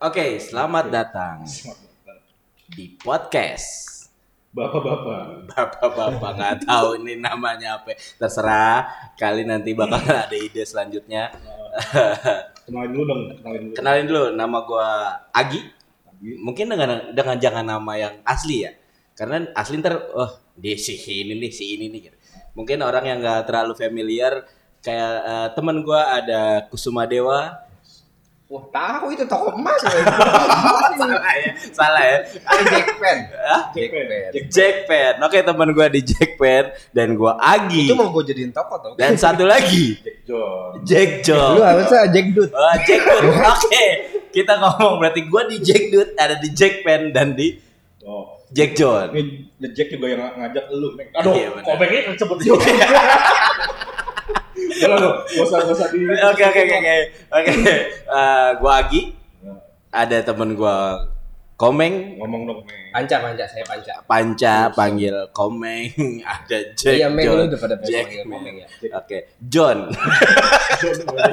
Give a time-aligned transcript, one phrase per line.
[0.00, 1.44] Oke, selamat datang
[2.72, 4.08] di podcast.
[4.48, 5.52] Bapak-bapak.
[5.52, 7.92] Bapak-bapak nggak tahu ini namanya apa.
[8.16, 8.88] Terserah.
[9.20, 11.28] Kali nanti bakal ada ide selanjutnya.
[12.64, 13.74] Kenalin dulu dong, kenalin dulu.
[13.76, 14.88] Kenalin dulu, nama gua
[15.36, 15.68] Agi.
[16.24, 18.72] Mungkin dengan dengan jangan nama yang asli ya.
[19.12, 22.08] Karena asli ntar, oh dia si ini nih, si ini nih.
[22.56, 24.48] Mungkin orang yang nggak terlalu familiar
[24.80, 27.68] kayak eh, teman gua ada Kusuma Dewa.
[28.50, 29.94] Wah tahu itu toko emas ya.
[31.00, 32.18] Salah ya, salah ya.
[32.42, 33.16] Ada Jackpan.
[33.70, 34.04] Jackpan.
[34.50, 35.12] Jackpan.
[35.22, 37.86] Oke teman gua di Jackpan dan gua Agi.
[37.86, 38.98] Itu mau gue jadiin toko tau.
[38.98, 40.70] Dan satu lagi Jack John.
[40.82, 41.54] Jack Lu John.
[41.62, 42.50] harusnya Jack Dut.
[42.50, 43.22] Oh, Jack Dut.
[43.54, 43.86] Oke.
[44.34, 47.54] Kita ngomong berarti gua di Jack Dut, ada di Jackpan dan di
[48.02, 48.34] Oh.
[48.50, 49.14] Jack John.
[49.14, 50.98] Ini Jack juga yang ngajak lu.
[50.98, 51.14] Mek.
[51.22, 52.66] Aduh, Iya, kan sebut juga.
[54.80, 55.98] Jangan lu, gak usah, gak usah di...
[56.02, 56.96] Oke oke oke oke.
[57.30, 57.50] Oke.
[58.10, 59.00] Eh, Gua Agi,
[59.90, 61.04] ada temen gua
[61.54, 62.88] Komeng, Ngomong dong, Mek.
[62.90, 63.92] Panca panca saya panca.
[64.02, 65.92] Panca panggil Komeng,
[66.26, 67.36] ada Jack Iya men John.
[67.36, 68.04] lu udah pada Jack.
[68.08, 68.68] panggil komeng ya.
[68.96, 69.18] Oke,
[69.52, 69.78] John.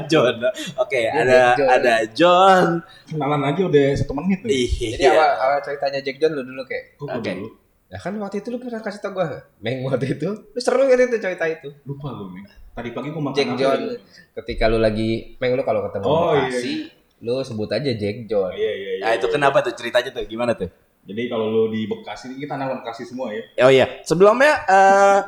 [0.05, 0.35] John.
[0.75, 1.69] Oke, Dia ada John.
[1.71, 2.67] ada John.
[3.07, 4.67] Kenalan aja udah satu menit nih.
[4.91, 5.11] Jadi Iya.
[5.13, 6.83] awal awal ceritanya Jack John lu dulu kayak.
[6.99, 7.31] Oke.
[7.31, 7.47] dulu?
[7.87, 9.23] Ya kan waktu itu lu pernah kasih tau gue
[9.63, 12.43] Meng waktu itu Lu seru kan itu cerita itu Lupa gue, Mek.
[12.77, 13.97] Tadi pagi gue makan Jack apa John ya?
[14.37, 16.71] Ketika lu lagi Meng lu kalau ketemu Oh, iya, Bekasi
[17.17, 19.03] Lu sebut aja Jack John Iya, iya, iya.
[19.03, 20.21] Nah, itu kenapa tuh ceritanya tuh?
[20.23, 20.69] Gimana tuh?
[21.01, 23.41] Jadi kalau lu di Bekasi, kita anak Bekasi semua ya.
[23.63, 25.19] Oh iya, sebelumnya eh,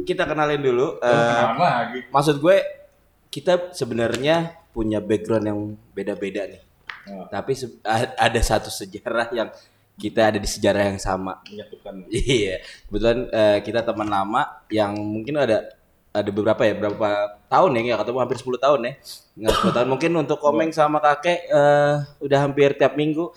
[0.00, 0.96] kita kenalin dulu.
[0.96, 1.98] eh, Kenalan lagi.
[2.08, 2.56] maksud gue
[3.28, 4.36] kita sebenarnya
[4.70, 5.58] punya background yang
[5.90, 6.62] beda-beda nih.
[7.04, 7.52] Nah, Tapi
[8.16, 9.50] ada satu sejarah yang
[9.94, 11.42] kita ada di sejarah yang sama.
[11.44, 12.08] menyatukan.
[12.08, 15.66] Iya, kebetulan eh, kita teman lama yang mungkin ada
[16.14, 17.08] ada beberapa ya, berapa
[17.50, 18.92] tahun ya nggak ketemu hampir 10 tahun ya.
[19.34, 19.88] Nggak 10 tahun.
[19.90, 23.34] Mungkin untuk komeng sama kakek eh, udah hampir tiap minggu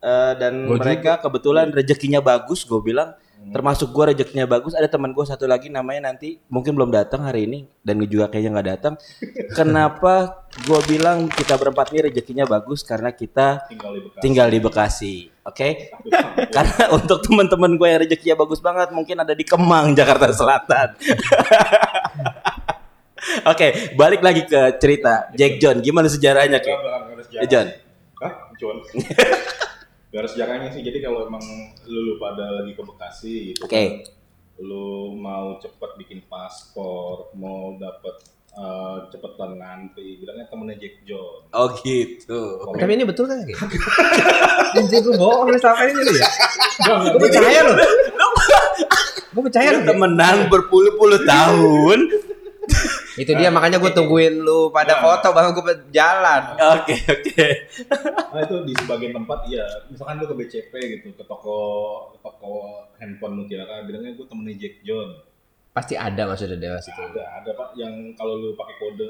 [0.00, 3.12] Eh, dan Gua mereka kebetulan rezekinya bagus, gue bilang
[3.48, 4.76] termasuk gue rezekinya bagus.
[4.76, 8.50] Ada teman gue satu lagi namanya nanti mungkin belum datang hari ini dan juga kayaknya
[8.52, 8.94] nggak datang.
[9.58, 14.20] Kenapa gue bilang kita berempat ini rezekinya bagus karena kita Tinggal di Bekasi.
[14.20, 15.14] tinggal di Bekasi,
[15.46, 15.68] oke?
[16.56, 20.88] Karena untuk teman-teman gue yang rezekinya bagus banget mungkin ada di Kemang, Jakarta Selatan.
[23.44, 25.84] Oke, balik lagi ke cerita Jack John.
[25.84, 26.72] Gimana sejarahnya, Ki?
[27.52, 27.68] John.
[28.16, 28.32] Hah?
[28.56, 28.80] John.
[30.10, 30.82] Gak ada sejarahnya sih.
[30.82, 31.42] Jadi kalau emang
[31.86, 33.74] lu, lu pada lagi ke Bekasi gitu Oke.
[33.78, 33.90] kan,
[34.58, 38.18] lu mau cepet bikin paspor, mau dapet
[38.50, 41.46] eh, cepetan ngantri, bilangnya temennya Jack John.
[41.54, 42.58] Oh gitu.
[42.74, 43.38] Tapi ini betul kan
[44.70, 46.28] Anjir gue bohong selama ini lu ya
[47.14, 47.74] Gue percaya lu
[49.30, 51.98] Gue percaya lu temenan berpuluh-puluh tahun.
[53.20, 56.56] Itu dia makanya gue tungguin lu pada foto baru gue jalan.
[56.80, 57.48] Oke, oke.
[58.32, 61.58] Nah itu di sebagian tempat iya, misalkan lu ke BCP gitu, ke toko
[62.16, 65.20] ke toko handphone mutiara, bilangnya gue temennya Jack John.
[65.76, 67.76] Pasti ada maksudnya dewa situ Ada, ada pak.
[67.76, 69.08] Yang kalau lu pakai kode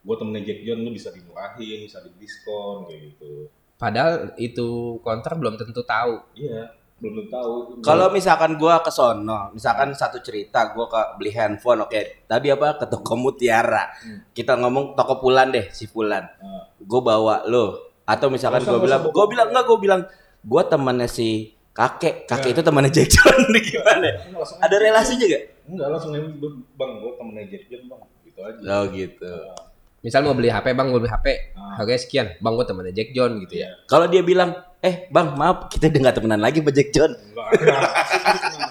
[0.00, 3.50] gue temennya Jack John lu bisa dimurahin, bisa didiskon kayak gitu.
[3.80, 6.22] Padahal itu kontrak belum tentu tahu.
[6.38, 7.52] Iya, belum tahu.
[7.80, 12.28] Kalau misalkan gua ke sono, misalkan satu cerita gua ke beli handphone, oke.
[12.28, 13.88] Tadi apa ke toko Mutiara.
[14.30, 16.20] Kita ngomong toko Pulan deh, si Pulan.
[16.22, 17.92] Nah, Gue bawa lo.
[18.04, 20.00] Atau misalkan nggak bilang, gue bilang enggak, gue bilang
[20.40, 23.38] gue temannya si kakek, kakek itu temannya Jack John
[23.70, 24.08] gimana?
[24.58, 25.44] Ada relasinya gak?
[25.70, 26.10] Enggak langsung
[26.74, 28.62] bang gue temennya Jack John bang, gitu aja.
[28.66, 29.32] Oh gitu.
[30.00, 31.76] Misal mau beli HP bang, gue beli HP Ah.
[31.78, 34.50] Harganya sekian, bang gue temannya Jack John gitu ya Kalau dia bilang,
[34.80, 37.12] eh bang maaf kita udah gak temenan lagi sama Jack John.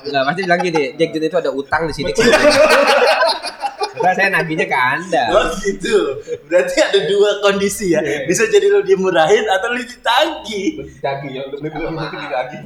[0.09, 2.09] Enggak, pasti bilang gini, Jack John itu ada utang di sini
[3.99, 6.23] Karena saya nagihnya ke anda Oh gitu.
[6.47, 8.01] Berarti ada dua kondisi ya.
[8.25, 10.81] Bisa jadi lo dimurahin atau lo ditagih.
[10.97, 12.63] Daging ya, lebih mungkin di daging.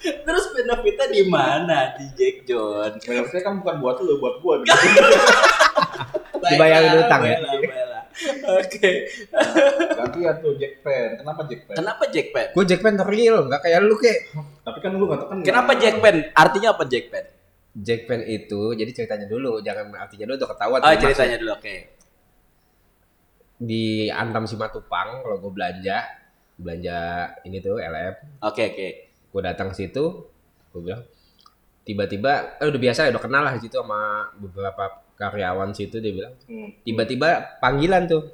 [0.00, 3.00] Terus benefitnya di mana di Jack John?
[3.00, 4.60] Benefitnya kan bukan buat lu, buat gua.
[6.50, 7.36] Dibayarin utang ya?
[7.36, 7.99] baiklah, baiklah.
[8.60, 8.90] Oke.
[9.96, 11.08] Gantian tuh Jack Pen.
[11.22, 11.76] Kenapa Jack Pen?
[11.78, 12.48] Kenapa Jack Pen?
[12.52, 14.18] Gue Jack Pen real, nggak kayak lu kayak
[14.66, 15.38] Tapi kan lu nggak tahu kan.
[15.46, 16.16] Kenapa Jack Pen?
[16.34, 17.24] Artinya apa Jack Pen?
[17.70, 20.80] Jack Pen itu, jadi ceritanya dulu, jangan artinya dulu udah ketahuan.
[20.82, 21.76] Oh tuh ceritanya dulu oke.
[23.60, 25.96] Di Antam Simatupang, kalau gue belanja,
[26.58, 26.98] belanja
[27.46, 28.88] ini tuh LF, Oke oke.
[29.30, 30.26] gue datang ke situ,
[30.74, 31.06] gue bilang,
[31.86, 36.12] tiba-tiba, eh udah biasa ya, udah kenal lah di situ sama beberapa karyawan situ, dia
[36.16, 38.32] bilang, Hmm, tiba-tiba panggilan tuh,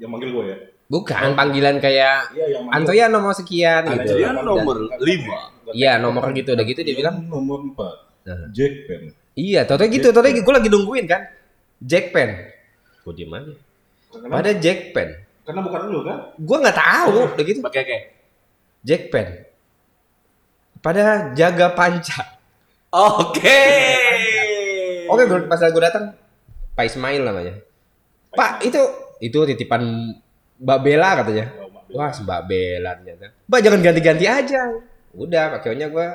[0.00, 0.56] yang manggil gua ya.
[0.88, 2.72] bukan panggilan kayak manggil.
[2.72, 4.16] Antoya nomor sekian Ada gitu.
[4.16, 5.38] Antrian nomor lima.
[5.76, 8.26] Iya nomor gitu, udah gitu dia bilang, nomor 4.
[8.26, 8.48] Nah.
[8.56, 9.02] Jack Pen.
[9.36, 11.28] iya, tau gitu, tau gue lagi nungguin kan,
[11.78, 12.48] Jack Pen,
[13.04, 13.52] gue diem aja.
[14.10, 14.32] Kenapa?
[14.42, 15.08] Ada Jack Pen.
[15.46, 16.18] Karena bukan lu kan?
[16.40, 17.58] Gue nggak tahu, udah gitu.
[17.62, 18.04] Pakai kayak
[18.82, 19.26] Jack Pen.
[20.80, 22.40] Pada jaga panca.
[22.90, 23.60] Oke.
[25.10, 26.04] Oke, gua- pas gue datang,
[26.74, 27.54] Pak Ismail namanya.
[28.30, 28.80] Pak, itu
[29.20, 30.14] itu titipan
[30.60, 31.46] Mbak Bella katanya.
[31.58, 31.98] Oh, Mbak Bella.
[31.98, 33.26] Wah, Mbak Bella ternyata.
[33.50, 34.62] Mbak jangan ganti-ganti aja.
[35.10, 36.06] Udah, pakainya gue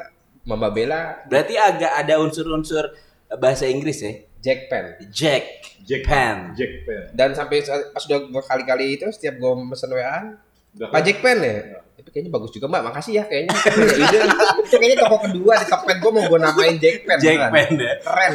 [0.46, 2.96] sama Mbak Bella Berarti agak ada unsur-unsur
[3.42, 4.14] bahasa Inggris ya.
[4.46, 4.86] Jack Pen.
[5.10, 5.44] Jack,
[5.82, 6.38] Jack Pen.
[6.54, 7.04] Jack Pen.
[7.18, 10.38] Dan sampai pas udah berkali-kali itu setiap gue pesen WA,
[10.78, 11.82] Pak Jack Pen ya?
[11.96, 13.56] Tapi kayaknya bagus juga mbak, makasih ya kayaknya.
[13.56, 14.20] Punya ide.
[14.68, 17.18] itu kayaknya toko kedua di Tokped gue mau gue namain Jack Pen.
[17.24, 17.52] Jack beneran.
[17.56, 17.94] Pen ya.
[18.04, 18.34] Keren.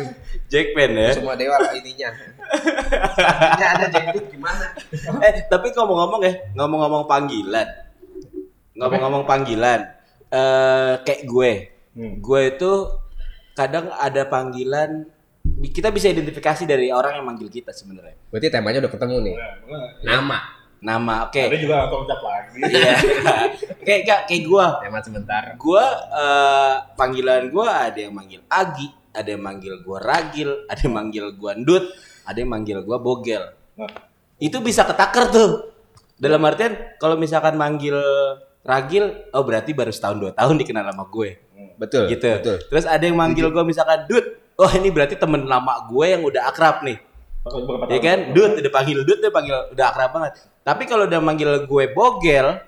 [0.48, 1.10] Jack Pen ya.
[1.12, 2.08] Semua dewa lah ininya.
[3.60, 4.66] Ada Jack Dut gimana?
[5.28, 7.68] Eh, tapi ngomong-ngomong ya, ngomong-ngomong panggilan.
[8.80, 9.80] Ngomong-ngomong panggilan.
[10.32, 11.52] Eh kayak gue.
[11.92, 12.14] Hmm.
[12.24, 12.72] Gue itu
[13.52, 15.04] kadang ada panggilan
[15.60, 18.16] kita bisa identifikasi dari orang yang manggil kita sebenarnya.
[18.32, 19.34] Berarti temanya udah ketemu nih.
[20.08, 20.59] Nama.
[20.80, 21.40] Nama, oke.
[21.44, 22.56] Ada juga atau ucap lagi.
[22.72, 22.94] Iya.
[23.84, 24.64] kayak kayak kayak gue.
[24.80, 25.42] Tema sebentar.
[25.60, 30.94] Gua eh, panggilan gua ada yang manggil Agi, ada yang manggil gua Ragil, ada yang
[30.96, 31.84] manggil gua Ndut,
[32.24, 33.44] ada yang manggil gua Bogel.
[33.76, 33.92] Nah,
[34.40, 35.50] Itu bisa ketaker tuh.
[36.16, 37.96] Dalam artian kalau misalkan manggil
[38.64, 41.30] Ragil, oh berarti baru setahun dua tahun dikenal sama gue.
[41.80, 42.12] Betul.
[42.12, 42.28] gitu.
[42.40, 42.56] Betul.
[42.68, 44.24] Terus ada yang manggil gua misalkan Dut,
[44.60, 47.00] oh ini berarti temen lama gue yang udah akrab nih.
[47.88, 48.18] Ya kan?
[48.36, 50.32] Dut udah panggil Dut, udah panggil udah akrab banget.
[50.60, 52.60] Tapi kalau udah manggil gue Bogel,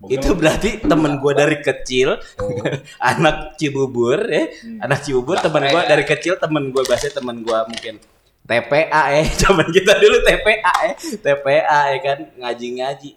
[0.00, 0.10] Bogel.
[0.10, 2.18] itu berarti temen gue dari kecil.
[3.14, 4.50] Anak Cibubur ya.
[4.82, 8.02] Anak Cibubur temen gue dari kecil temen gue bahasa temen gue mungkin
[8.42, 9.22] TPA ya.
[9.46, 10.94] Zaman kita dulu TPA ya.
[10.98, 12.18] TPA ya kan.
[12.42, 13.10] Ngaji-ngaji.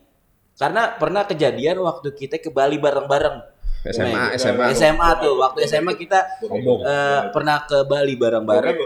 [0.53, 3.51] Karena pernah kejadian waktu kita ke Bali bareng-bareng.
[3.83, 4.71] SMA, Nah, SMA.
[4.77, 5.33] SMA tuh.
[5.41, 8.77] Waktu SMA kita eh, pernah ke Bali bareng-bareng.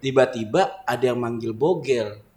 [0.00, 2.29] Tiba-tiba ada yang manggil Bogel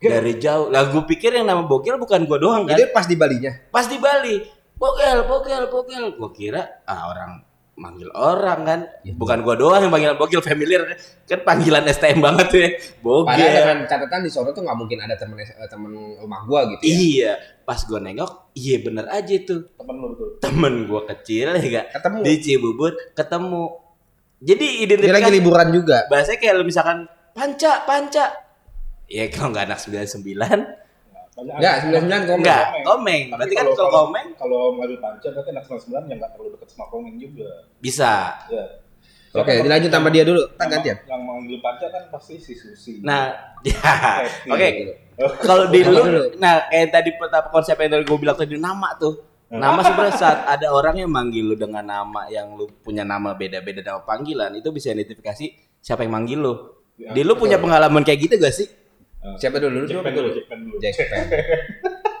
[0.00, 0.70] dari jauh.
[0.70, 2.78] Lah gue pikir yang nama Bogel bukan gue doang kan?
[2.78, 3.52] Jadi pas di Balinya.
[3.68, 4.36] pas di Bali.
[4.78, 7.42] Bogel bogel bogel gue kira ah orang
[7.74, 8.80] manggil orang kan?
[9.06, 10.82] Bukan gua doang yang panggilan bogel familiar
[11.26, 14.98] kan panggilan STM banget tuh ya Padahal bogel dengan catatan di sono tuh nggak mungkin
[14.98, 16.90] ada temen eh, temen rumah gua gitu ya.
[16.90, 17.32] iya.
[17.62, 19.66] Pas gua nengok iya bener aja tuh.
[19.74, 20.28] Temen lu betul.
[20.42, 22.18] temen gua kecil ya gak Ketemu.
[22.22, 23.64] di Cibubur ketemu.
[24.38, 25.98] Jadi Dia identifikasi lagi liburan juga.
[26.06, 26.98] bahasanya kayak misalkan
[27.34, 28.24] panca panca
[29.08, 30.24] ya kalau nggak anak 99
[31.30, 32.38] Banyak Enggak, anak- 99 komeng.
[32.40, 36.30] enggak komeng Tapi berarti kan kalau komeng kalau ngambil panca berarti anak 99 yang nggak
[36.32, 37.50] terlalu dekat sama komeng juga.
[37.78, 38.12] bisa
[38.48, 38.64] Ya.
[39.30, 40.40] Oke, dilanjut sama dia dulu.
[40.50, 40.96] Tak Yang- gantian.
[41.04, 42.92] Yang manggil panca kan pasti si Susi.
[43.00, 43.30] nah
[43.66, 43.82] ya
[44.46, 44.68] oke
[45.18, 45.98] Oh, kalau di Dulu.
[45.98, 49.18] lu nah kayak tadi pertama konsep yang dari gue bilang tadi nama tuh
[49.48, 53.82] nama sebenarnya saat ada orang yang manggil lu dengan nama yang lu punya nama beda-beda
[53.82, 55.46] nama panggilan itu bisa identifikasi
[55.76, 56.54] siapa yang manggil lu
[56.94, 58.66] Ya, di lu punya pengalaman kayak gitu gak sih
[59.36, 59.82] Siapa dulu?
[59.82, 60.28] Dulu Jack siapa Pen dulu?
[60.30, 60.76] Jack Pen dulu.
[60.78, 61.24] Jack Pen.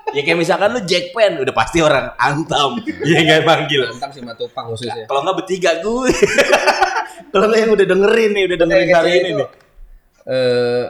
[0.08, 4.24] ya kayak misalkan lu Jack Pen udah pasti orang antam iya nggak manggil Mantap sih
[4.24, 5.04] Matupang khususnya.
[5.04, 6.08] kalau nggak bertiga gue
[7.32, 9.48] kalau yang udah dengerin nih udah dengerin hari ini nih
[10.24, 10.84] Eh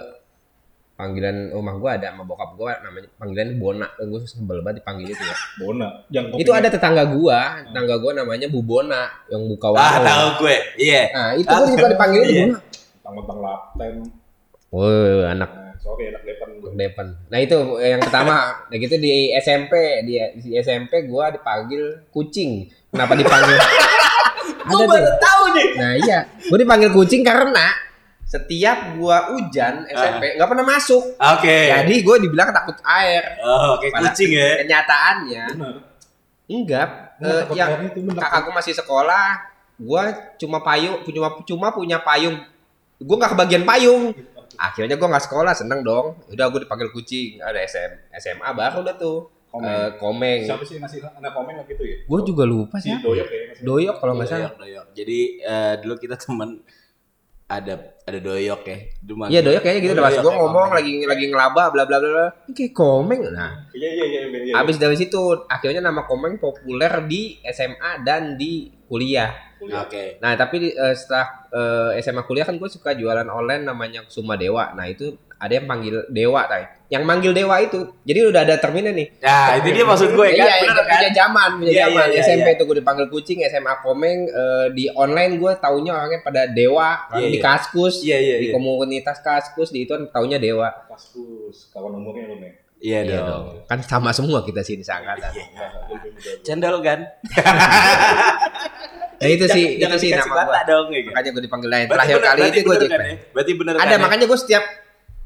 [0.94, 3.86] panggilan rumah gua ada sama bokap gua namanya panggilan Bona.
[3.96, 5.36] Gue sebel banget dipanggil itu ya.
[5.56, 5.88] Bona.
[6.08, 10.04] Yang Itu ada tetangga gua, tetangga gua namanya Bu Bona yang buka ah warung.
[10.04, 12.44] tahu gue iya Nah, itu gua juga dipanggil Iya.
[12.44, 12.58] Bona.
[13.14, 13.94] tentang lapten.
[14.68, 16.70] Woi, anak Nah, sorry anak depan gue.
[16.76, 17.06] Depan.
[17.32, 18.36] Nah itu yang pertama.
[18.68, 19.72] Nah gitu di SMP,
[20.04, 22.68] di, di SMP gua dipanggil kucing.
[22.92, 23.56] Kenapa dipanggil?
[24.68, 25.16] gue baru tuh.
[25.20, 26.18] tahu nih Nah iya,
[26.52, 27.72] gua dipanggil kucing karena
[28.28, 31.16] setiap gua hujan SMP nggak pernah masuk.
[31.16, 33.40] oke Jadi gua dibilang takut air.
[33.40, 35.44] oh kayak Pada kucing ya Kenyataannya
[36.48, 36.88] enggak.
[37.18, 37.70] Eh, takut yang
[38.16, 39.40] kakakku masih sekolah,
[39.80, 42.36] gua cuma payung, cuma cuma punya payung.
[43.00, 44.12] Gua nggak kebagian payung.
[44.58, 46.18] Akhirnya gua nggak sekolah, seneng dong.
[46.28, 47.38] Udah gua dipanggil kucing.
[47.38, 49.30] Ada SM, SMA baru udah tuh.
[49.48, 49.70] Komeng.
[49.72, 50.40] Eh, komeng.
[50.44, 51.96] Siapa sih masih anak komeng gitu ya?
[52.04, 53.00] Gua juga lupa Si sih.
[53.00, 53.42] Doyok ya.
[53.64, 54.52] Doyok kalau nggak salah.
[54.52, 54.86] Doyok, doyok.
[54.92, 56.60] Jadi eh, dulu kita teman
[57.48, 57.74] ada
[58.04, 58.78] ada doyok ya.
[59.00, 59.94] Dulu Iya doyok kayaknya gitu.
[59.96, 60.76] Udah pas ya, ngomong komeng.
[60.76, 63.20] lagi lagi ngelaba bla bla bla Kayak komeng.
[63.32, 64.38] Nah, Iya iya iya iya.
[64.44, 64.52] iya.
[64.52, 65.16] habis dari situ
[65.48, 69.47] akhirnya nama komeng populer di SMA dan di kuliah.
[69.60, 70.22] Oke.
[70.22, 74.70] Nah tapi eh, setelah eh, SMA kuliah kan gue suka jualan online namanya Suma Dewa.
[74.78, 76.66] Nah itu ada yang panggil Dewa, tay.
[76.90, 79.22] Yang manggil Dewa itu, jadi udah ada terminnya nih.
[79.22, 80.46] Nah, itu dia maksud gue kan.
[80.50, 80.98] iya, Bener iya, kan?
[80.98, 82.06] punya zaman, punya Iya, zaman.
[82.10, 82.58] iya, iya, SMP iya.
[82.58, 87.28] tuh gue dipanggil kucing, SMA Komeng eh, di online gue taunya orangnya pada Dewa, Iya,
[87.30, 87.44] di iya.
[87.44, 88.54] Kaskus, Iya, iya, di iya.
[88.56, 90.74] komunitas Kaskus di itu taunya Dewa.
[90.90, 91.70] Kaskus.
[91.70, 92.52] Kawan umurnya lu nih.
[92.78, 93.26] Iya Iya dong.
[93.26, 93.44] dong.
[93.66, 95.30] Kan sama semua kita sini seangkatan.
[95.30, 95.44] Iya.
[95.50, 95.98] Nah, gua.
[96.40, 97.00] Cendol kan?
[99.18, 100.60] Nah itu sih, itu Jangan sih nama gue.
[100.64, 101.00] dong ya.
[101.10, 101.86] Makanya gue dipanggil lain.
[101.88, 103.16] Terakhir bener- kali berarti itu gue Jack kan ya?
[103.34, 103.98] Berarti bener Ada kan ya?
[103.98, 104.64] makanya gue setiap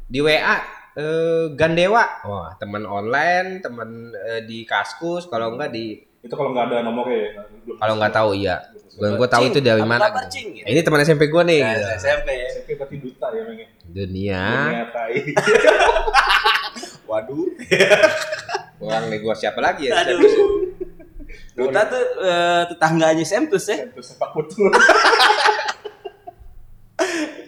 [0.09, 0.57] di WA
[0.95, 2.05] eh, Gandewa.
[2.23, 7.19] Wah, teman online, teman eh, di Kaskus, kalau enggak di Itu kalau nggak ada nomornya
[7.19, 7.31] ya.
[7.77, 8.65] kalau nggak tahu iya.
[8.93, 10.09] Gue gue tahu itu dari mana.
[10.09, 10.25] gitu.
[10.31, 10.49] Cing?
[10.55, 10.65] Gitu.
[10.65, 11.61] Ini teman SMP gue nih.
[11.61, 11.89] Ya, gitu.
[12.01, 12.47] SMP ya.
[12.51, 13.67] SMP berarti duta ya memangnya.
[13.85, 14.43] Dunia.
[14.65, 15.17] Dunia tai.
[17.13, 17.45] Waduh.
[18.83, 20.01] Orang nih gue siapa lagi ya?
[20.01, 20.17] Aduh.
[21.53, 23.85] Duta tuh eh, tetangganya Semtus ya.
[23.85, 24.73] Itu sepak betul.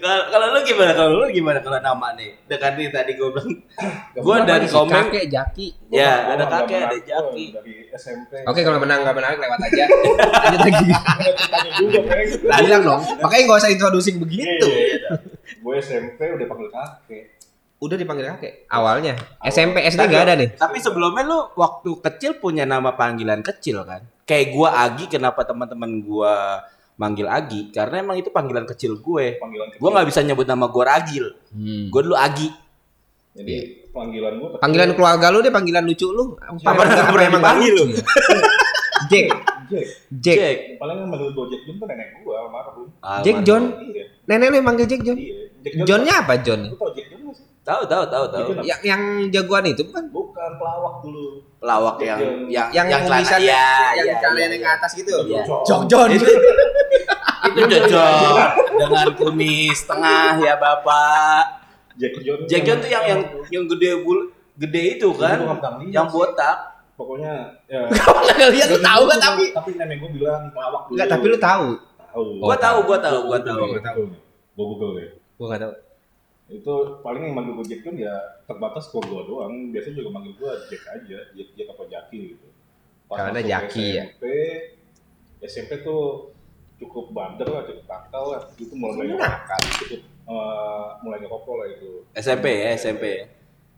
[0.05, 0.93] Kalau lu gimana?
[0.93, 2.37] Kalau lu gimana kalau nama nih?
[2.45, 3.57] Dengan nih tadi gue bilang
[4.21, 5.67] Gua dari komen kakek Jaki.
[5.89, 7.47] Ya, Gua ada kakek, ada jaki.
[8.45, 9.85] Oke, kalau menang nggak menang lewat aja.
[10.45, 10.89] Lanjut lagi.
[12.69, 13.01] Bilang dong.
[13.17, 14.69] Makanya nggak usah introducing begitu.
[14.69, 15.25] Iya.
[15.65, 17.25] Gue SMP udah panggil kakek.
[17.83, 18.71] Udah dipanggil kakek.
[18.71, 19.19] Awalnya.
[19.45, 20.49] SMP SD nggak ada nih.
[20.57, 24.07] Tapi sebelumnya lu waktu kecil punya nama panggilan kecil kan?
[24.25, 26.65] Kayak gua Agi, kenapa teman-teman gua
[26.97, 27.75] manggil Agi?
[27.75, 29.37] Karena emang itu panggilan kecil gue.
[29.37, 29.81] Panggilan kecil.
[29.83, 31.27] Gua nggak bisa nyebut nama gua Ragil.
[31.53, 31.93] Hmm.
[31.93, 32.49] Gue dulu Agi.
[33.35, 36.39] Jadi panggilan gue Panggilan keluarga lu deh panggilan lucu lu.
[36.39, 37.85] Apa pernah pernah dipanggil lu?
[39.11, 39.27] Jack.
[39.69, 39.87] Jack.
[40.23, 40.37] Jack.
[40.39, 40.57] Jack.
[40.79, 42.87] Paling yang manggil gue Jack John tuh nenek gue almarhum.
[43.27, 43.37] Jack.
[43.43, 43.63] John.
[43.83, 44.05] Iya.
[44.31, 45.19] Nenek lu yang manggil Jack John.
[45.19, 45.35] Iya.
[45.67, 46.61] Jack Johnnya apa John?
[46.71, 47.21] Lu tau Jack John?
[47.65, 48.61] Tahu tahu tahu tahu.
[48.61, 49.03] Yang yang
[49.33, 50.05] jagoan itu bukan?
[50.13, 51.41] Bukan pelawak dulu.
[51.57, 53.65] Pelawak yang Yang- yang Yang, celana- tulisannya Iya,
[53.97, 54.61] yang iya, celana iya, yang iya.
[54.61, 55.15] ke atas gitu.
[55.25, 55.43] Iya.
[55.65, 56.09] Jok John.
[56.13, 56.27] Itu
[57.55, 61.43] itu cocok dengan kumis tengah ya Bapak.
[61.97, 62.39] Jack John.
[62.45, 64.19] Jack John tuh yang yang yang gede bul
[64.55, 65.41] gede itu kan,
[65.89, 66.77] yang botak.
[66.95, 67.91] Pokoknya ya.
[68.55, 70.95] Lihat lu tahu kan tapi Tapi nenek gue bilang pelawak dulu.
[70.95, 71.67] enggak tapi lu tahu.
[72.07, 72.25] tahu.
[72.39, 73.59] Gua tahu, gua tahu, gua tahu.
[73.67, 74.03] Gua tahu.
[74.55, 75.09] Gue google deh.
[75.35, 75.73] Gua enggak tahu.
[76.49, 79.73] Itu paling yang manggil gue Jack John ya terbatas ke gue doang.
[79.73, 81.19] Biasanya juga manggil gue Jack aja.
[81.33, 82.47] Jack, Jack apa Jaki gitu.
[83.09, 84.05] Pas Karena Jaki ya.
[84.05, 84.25] SMP,
[85.45, 86.33] SMP tuh
[86.81, 88.41] cukup bandel lah, cukup nakal lah.
[88.61, 89.61] Itu mulai Cukup nakal.
[89.81, 91.91] Cukup eh, mulai lah itu.
[92.13, 93.27] SMP ya, SMP ya.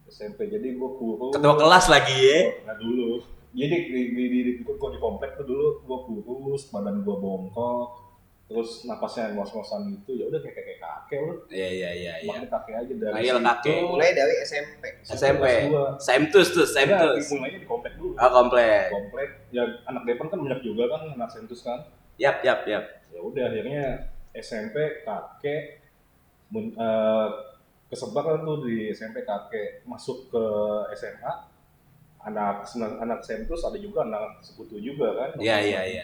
[0.06, 1.35] SMP jadi gue kurus.
[1.35, 2.40] Ketua kelas lagi ya.
[2.66, 3.23] Nah dulu.
[3.56, 8.05] Jadi di di di, di, di, di komplek tuh dulu gue kurus, badan gue bongkok,
[8.46, 10.14] terus napasnya ngos-ngosan gitu.
[10.16, 11.34] Ya udah kayak kayak kakek lu.
[11.48, 12.30] Iya iya iya iya.
[12.30, 13.78] Makanya kakek aja dari Manggil kakek.
[13.84, 14.82] Mulai dari SMP.
[15.02, 15.44] SMP.
[15.98, 17.26] Semtus tuh, Enggak, Semtus.
[17.32, 18.14] mulainya di komplek dulu.
[18.14, 18.86] Ah komplek.
[18.88, 19.28] Komplek.
[19.50, 21.78] Ya anak depan kan banyak juga kan anak sentus kan.
[22.16, 22.84] Yap yap yap.
[23.08, 23.84] Ya udah akhirnya
[24.32, 25.82] SMP kakek
[26.46, 27.28] men, eh,
[27.86, 30.44] kesebar kan tuh di SMP kakek masuk ke
[30.94, 31.32] SMA
[32.20, 36.02] anak senang- anak sentus ada juga anak sekutu juga kan Iya, iya, iya.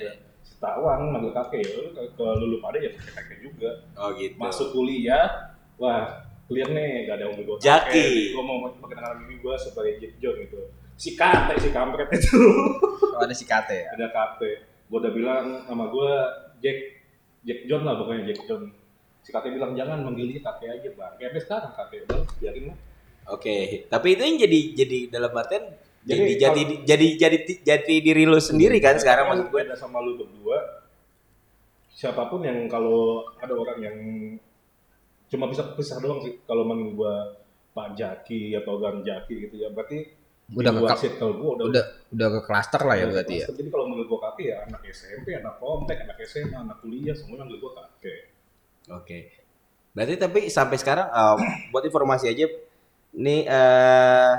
[0.62, 1.66] Setawang manggil kakek.
[1.66, 3.70] Ya ke lulu pada ya kakek kakek juga.
[3.98, 4.38] Oh gitu.
[4.38, 8.38] masuk kuliah wah clear nih gak ada yang gue Jaki.
[8.38, 10.58] gue mau pakai tangan gigi gue sebagai Jack John gitu.
[10.94, 12.38] Si kate si kampret itu.
[13.12, 13.90] Oh, ada si Kate ya.
[13.98, 14.62] ada kate.
[14.86, 16.12] Gue udah bilang sama gue
[16.62, 16.78] Jack
[17.42, 18.70] Jack John lah pokoknya Jack John.
[19.26, 21.12] Si kakek bilang jangan manggil dia kakek aja bang.
[21.18, 22.78] Kayak sekarang kakek udah biarin lah.
[23.30, 25.62] Oke, tapi itu yang jadi jadi dalam artian
[26.02, 29.62] jadi Jadi jadi jadi jadi jadi diri lu sendiri kan sekarang maksud gue.
[29.62, 30.82] beda sama lu berdua
[31.94, 33.96] siapa pun yang kalau ada orang yang
[35.30, 37.14] cuma bisa pisah doang sih kalau manggil gue
[37.72, 40.20] Pak Jaki atau Gang Jaki gitu ya berarti
[40.52, 43.46] Udah ke circle gue udah udah udah ke klaster lah ya berarti ya.
[43.48, 47.40] Jadi kalau manggil gue kakek ya anak SMP, anak komplek, anak SMA, anak kuliah, semua
[47.40, 48.20] manggil gue kakek.
[48.92, 49.18] Oke.
[49.96, 51.36] Berarti tapi sampai sekarang eh,
[51.72, 52.46] buat informasi aja
[53.16, 54.32] nih eh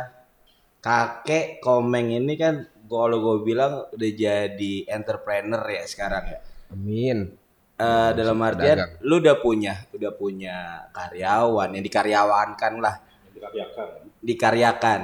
[0.84, 6.40] kakek Komeng ini kan kalau gue bilang udah jadi entrepreneur ya sekarang ya.
[6.76, 7.40] Amin.
[7.74, 9.02] Eh, dalam artian Pedagang.
[9.02, 13.02] lu udah punya udah punya karyawan yang dikaryawankan lah,
[13.34, 13.88] dikaryakan.
[14.22, 15.00] dikaryakan.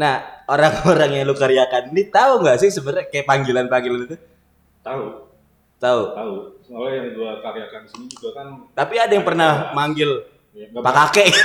[0.00, 4.16] Nah, orang-orang yang lu karyakan ini tahu nggak sih sebenarnya kayak panggilan-panggilan itu?
[4.80, 5.02] Tahu,
[5.76, 6.00] Tahu.
[6.16, 6.34] tahu.
[6.64, 10.24] Soalnya yang gue karyakan sini juga kan Tapi ada yang pernah manggil
[10.56, 11.28] ya, nggak Pak Kakek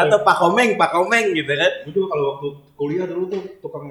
[0.00, 1.72] atau Pak Komeng, Pak Komeng gitu kan.
[1.88, 3.88] Gue juga kalau waktu kuliah dulu tuh tukang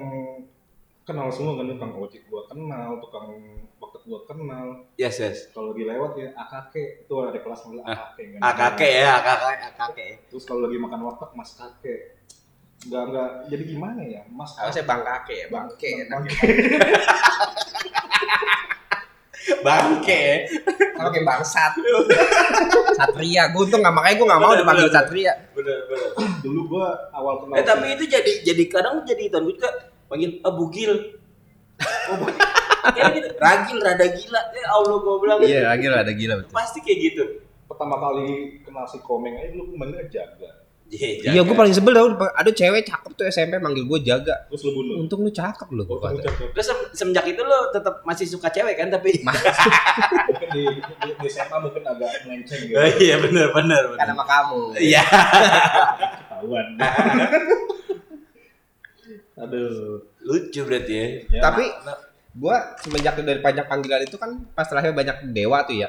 [1.04, 3.26] kenal semua kan tukang ojek gue kenal, tukang
[3.82, 4.66] waktu gue kenal.
[4.94, 5.50] Yes, yes.
[5.50, 8.40] Kalau lagi lewat ya akake itu ada kelas akake kan.
[8.40, 10.10] Ah, kakek ya, kakek, kakek.
[10.30, 12.00] Terus kalau lagi makan warteg mas kakek.
[12.80, 15.46] Enggak enggak jadi gimana ya mas Harusnya Bang Kakek ya.
[15.52, 15.90] Bangke.
[19.64, 20.46] Bangke.
[20.96, 21.72] Kalau kayak bangsat.
[23.00, 24.96] Satria, gue tuh nggak makanya gue nggak mau Bener, dipanggil bener.
[24.96, 25.32] Satria.
[25.56, 26.10] Bener, bener.
[26.44, 29.70] dulu gua awal kenal Eh tapi itu jadi jadi kadang jadi tuan gue juga
[30.12, 30.92] panggil ah, bugil.
[32.12, 32.44] Oh, bugil.
[32.80, 33.28] Kayak gitu.
[33.36, 34.40] Ragil rada gila.
[34.56, 35.38] Ya Allah gue bilang.
[35.44, 36.52] Iya, gila ada gila betul.
[36.52, 37.24] Pasti kayak gitu.
[37.70, 40.59] pertama kali kenal si Komeng aja gua manggilnya jaga
[40.90, 42.10] Iya, Iya, gue paling sebel tau.
[42.34, 44.34] Ada cewek cakep tuh SMP manggil gue jaga.
[44.50, 44.98] Terus lu bunuh.
[44.98, 45.86] Untung lu cakep lu.
[45.86, 46.50] Oh, cakep.
[46.50, 49.22] Terus sem- semenjak itu lo tetap masih suka cewek kan tapi
[50.28, 52.74] Mungkin di, di, di SMA mungkin agak melenceng gitu.
[52.74, 53.82] Oh iya benar benar.
[53.94, 54.60] Kan sama kamu.
[54.82, 55.02] Iya.
[55.06, 56.66] Ketahuan.
[59.40, 60.02] Aduh.
[60.20, 61.06] Lucu berarti ya.
[61.30, 61.64] Ya, Tapi
[62.34, 65.88] gua semenjak dari banyak panggilan itu kan pas terakhir banyak dewa tuh ya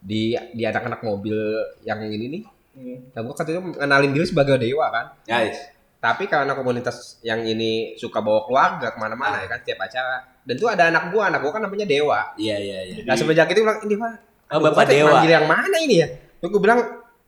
[0.00, 1.36] di di anak-anak mobil
[1.82, 2.42] yang ini nih.
[2.74, 2.98] Hmm.
[3.14, 5.06] Nah, gua katanya mengenalin diri sebagai dewa kan.
[5.24, 5.58] Guys.
[6.04, 10.20] Tapi karena komunitas yang ini suka bawa keluarga ke mana-mana ya kan setiap acara.
[10.44, 12.36] Dan tuh ada anak gua, anak gua kan namanya Dewa.
[12.36, 12.96] Iya iya iya.
[13.08, 14.12] Nah semenjak itu bilang ini pak.
[14.52, 15.16] Oh, Bapak Dewa.
[15.16, 16.08] Manggil yang mana ini ya?
[16.12, 16.80] Terus gua bilang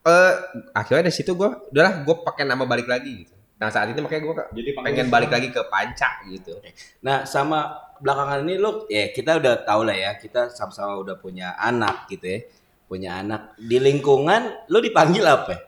[0.06, 0.32] eh
[0.76, 3.32] akhirnya dari situ gua udahlah gua pakai nama balik lagi gitu.
[3.56, 6.60] Nah saat ini makanya gua Jadi pengen balik lagi ke Panca gitu.
[7.00, 11.56] Nah, sama belakangan ini lo ya kita udah tahu lah ya, kita sama-sama udah punya
[11.56, 12.38] anak gitu ya.
[12.86, 15.50] Punya anak di lingkungan lo dipanggil apa?
[15.52, 15.58] ya?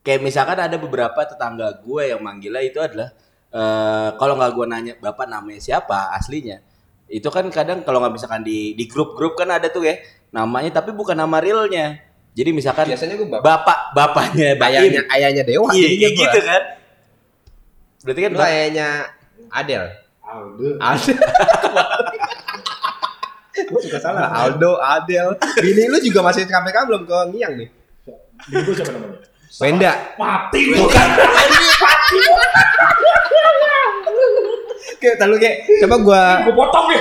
[0.00, 3.10] Kayak misalkan ada beberapa tetangga gue yang manggilnya itu adalah
[3.50, 6.62] eh kalau nggak gue nanya bapak namanya siapa aslinya
[7.10, 9.98] itu kan kadang kalau nggak misalkan di di grup-grup kan ada tuh ya
[10.30, 11.98] namanya tapi bukan nama realnya
[12.30, 14.78] jadi misalkan Biasanya gua bapak bapak bapaknya Baim.
[14.86, 16.18] ayahnya ayahnya Dewa iya gua.
[16.22, 16.62] gitu kan
[18.06, 18.86] berarti kan Lu ayahnya
[19.50, 19.84] Adel.
[20.22, 20.78] Aldo.
[20.78, 21.10] Aldo.
[23.68, 24.30] Gue suka salah.
[24.32, 25.36] Aldo, Adel.
[25.58, 27.68] Bini lu juga masih KPK belum ke Ngiang nih.
[28.46, 29.18] Bini gua siapa namanya?
[29.58, 29.92] Wenda.
[30.16, 30.60] Pati.
[30.72, 31.08] Bukan.
[35.00, 37.00] Kayak tahu kayak coba gua Gua potong nih.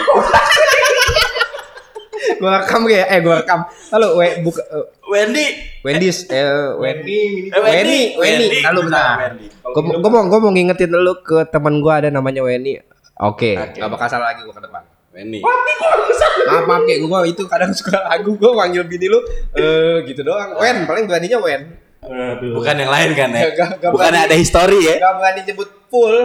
[2.40, 3.60] gua rekam kayak eh gua rekam.
[3.92, 5.46] Lalu we buka eh, Wendy
[5.82, 7.52] Wendy's eh Wendy Wendy.
[7.52, 8.48] Eh, Wendy, Wendy.
[8.64, 9.16] Lalu bentar.
[9.28, 9.46] Wendy.
[9.64, 12.80] Gua, gua mau gua mau ngingetin lu ke teman gua ada namanya Wendy.
[13.20, 13.78] Oke, Oke.
[13.78, 14.84] nggak bakal salah lagi gua ke depan.
[15.10, 19.20] Wendy Maaf, maaf kayak gua itu kadang suka lagu gua manggil bini lu
[19.54, 20.54] eh gitu doang.
[20.58, 21.62] Wen, paling beraninya Wen.
[22.00, 22.56] Aduh.
[22.56, 26.24] bukan yang lain kan ya Gak, gak bukan ada histori ya gak berani nyebut full.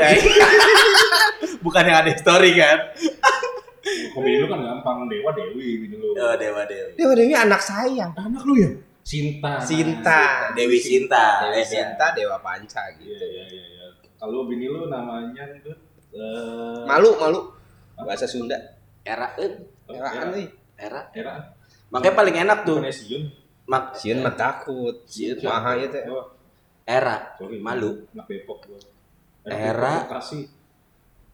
[1.66, 2.78] bukan yang ada histori kan
[4.14, 6.14] bini lu kan gampang Dewa Dewi bini lu.
[6.14, 8.06] oh dewa dewi Dewa Dewi anak saya.
[8.14, 8.70] Anak lu ya?
[9.04, 9.60] Sinta.
[9.60, 10.54] Sinta.
[10.56, 13.10] Dewi Sinta Dewi Eh, Sinta Dewa Panca Iya gitu.
[13.10, 13.64] iya iya.
[13.66, 13.86] iya.
[14.16, 15.74] Kalau bini lu namanya itu
[16.14, 17.40] eh Malu, malu.
[17.98, 18.58] Bahasa Sunda.
[19.04, 20.40] era eh, oh, Eraan Era.
[20.80, 21.34] era Era.
[21.92, 22.80] makanya paling enak tuh
[23.64, 25.04] mak Sieun mah takut.
[25.08, 26.04] Sieun Maha ya teh.
[26.08, 26.32] Oh,
[26.84, 27.60] era sorry.
[27.60, 28.04] malu.
[29.44, 30.08] Era.
[30.08, 30.48] Kasih.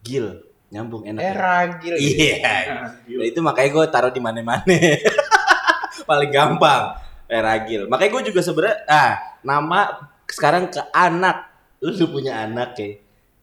[0.01, 1.31] gil nyambung enak ya.
[1.35, 1.96] Era gila.
[1.99, 2.35] iya
[3.11, 4.64] Nah, itu makanya gue taruh di mana-mana
[6.09, 6.96] paling gampang
[7.27, 11.51] era gil makanya gue juga sebenarnya ah nama sekarang ke anak
[11.83, 12.88] lu udah punya anak ya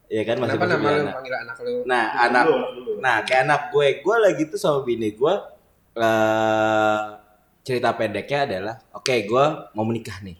[0.07, 1.73] Iya kan masih Kenapa masih nama anak panggil anak lu?
[1.83, 2.91] nah anak Dulu, dulu.
[2.97, 5.33] Nah, kayak anak gue, gue lagi tuh sama bini gue
[5.97, 6.99] eh
[7.61, 10.37] cerita pendeknya adalah, oke, gue mau menikah nih.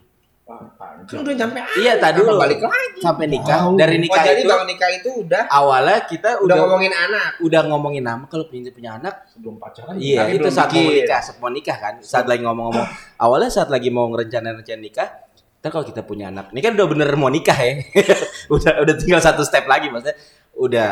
[1.04, 3.04] Kan udah nyampe Iya, tadi dulu balik lagi?
[3.04, 3.68] sampai nikah.
[3.68, 3.76] Wow.
[3.76, 7.30] Dari Oh, nikah jadi itu kalau nikah itu udah awalnya kita udah udah ngomongin anak.
[7.44, 9.28] udah ngomongin nama kalau punya punya anak.
[9.28, 10.00] Sebelum pacaran.
[10.00, 11.94] Iya, itu saat mau nikah, saat mau nikah kan.
[12.00, 12.88] Saat lagi ngomong-ngomong.
[13.28, 15.27] Awalnya saat lagi mau ngerencanain nikah,
[15.68, 17.84] Ntar kalau kita punya anak, ini kan udah bener mau nikah ya.
[18.56, 20.16] udah udah tinggal satu step lagi maksudnya.
[20.56, 20.92] Udah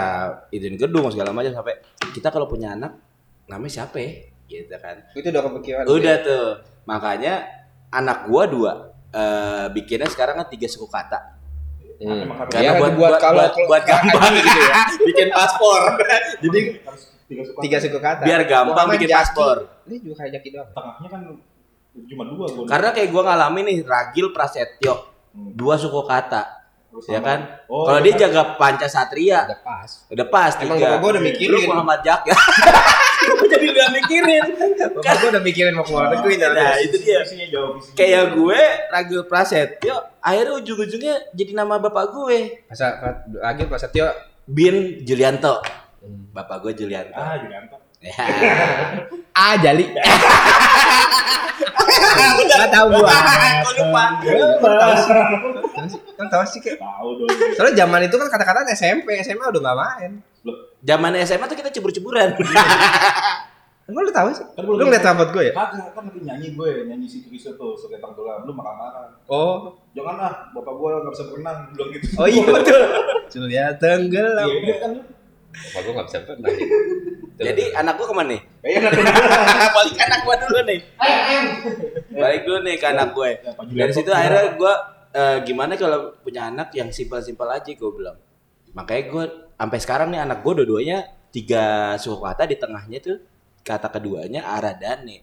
[0.52, 1.80] izin gedung segala macam sampai
[2.12, 2.92] kita kalau punya anak
[3.48, 4.12] namanya siapa ya?
[4.46, 5.00] Gitu kan.
[5.16, 5.84] Itu udah kepikiran.
[5.88, 6.48] Udah tuh.
[6.84, 7.48] Makanya
[7.88, 8.74] anak gua dua
[9.10, 11.40] eh bikinnya sekarang kan tiga suku kata.
[11.96, 12.28] Hmm.
[12.52, 14.76] Karena Ya, buat, dibuat buat, kalau- buat, buat gampang gitu ya.
[15.08, 15.82] Bikin paspor.
[16.44, 17.60] Jadi Harus tiga suku.
[17.64, 18.28] Tiga suku kata.
[18.28, 19.16] biar gampang bikin Jaki.
[19.24, 19.58] paspor.
[19.88, 20.68] Ini juga kayak Jaki doang.
[20.76, 21.22] Tengahnya kan
[22.06, 22.64] cuma dua gua.
[22.66, 24.94] Karena kayak gua ngalamin nih Ragil Prasetyo,
[25.32, 25.52] Hmm.
[25.52, 26.44] dua suku kata,
[26.90, 27.40] Terus ya sama- kan?
[27.66, 28.22] Oh, Kalau iya dia kan?
[28.26, 29.90] jaga Panca Satria, Udah pas.
[30.08, 30.96] udah pas Emang tiga.
[30.96, 31.68] gua udah Lu mikirin.
[31.68, 32.36] Muhammad Jak ya.
[33.26, 34.44] Gua jadi udah mikirin.
[34.96, 37.20] Bapak gua udah mikirin mau keluar negeri Nah, itu dia.
[37.26, 37.96] Visinya jauh visinya.
[37.98, 42.38] Kayak gue Ragil Prasetyo, akhirnya ujung-ujungnya jadi nama bapak gue.
[42.70, 42.86] Masa
[43.36, 44.08] lagi Pak Setio
[44.46, 45.58] Bin Julianto.
[46.32, 47.18] Bapak gue Julianto.
[47.18, 47.82] Ah, Julianto.
[48.06, 48.22] Ya.
[49.34, 49.89] Ah Jali.
[52.46, 53.10] Enggak tahu gua.
[53.65, 54.04] Kok lupa?
[56.15, 57.30] Kan tahu sih kayak Tahu dong.
[57.58, 60.12] Soalnya zaman itu kan kata-kata SMP, SMA udah gak main.
[60.46, 62.38] Loh, Zaman SMA tuh kita cebur-ceburan.
[63.86, 64.46] Emang lu tahu sih?
[64.58, 65.54] Kan Lu ngeliat rambut gue ya?
[65.54, 69.13] Kagak, kan lagi nyanyi gue, nyanyi si Kristo tuh, Sukai Tanggelam, lu marah-marah.
[69.30, 69.78] Oh.
[69.94, 72.06] Jangan lah, bapak gue gak bisa berenang, bilang gitu.
[72.18, 72.82] Oh iya betul.
[73.30, 74.50] Julia tenggelam.
[74.50, 75.02] Iya, iya kan lu.
[75.54, 76.54] Bapak gue gak bisa berenang.
[77.36, 78.41] Jadi anak gue ke mana nih?
[78.65, 78.80] Iya.
[79.78, 80.80] Balik ke anak gue dulu nih.
[82.15, 83.30] Balik dulu nih ke anak gue.
[83.43, 84.74] Ya, Pak Dari situ akhirnya gue
[85.13, 88.17] eh, gimana kalau punya anak yang simpel-simpel aja gue bilang.
[88.74, 89.24] Makanya gue
[89.56, 90.98] sampai sekarang nih anak gue dua-duanya
[91.30, 93.17] tiga suku kata di tengahnya tuh
[93.62, 95.21] kata keduanya Aradane.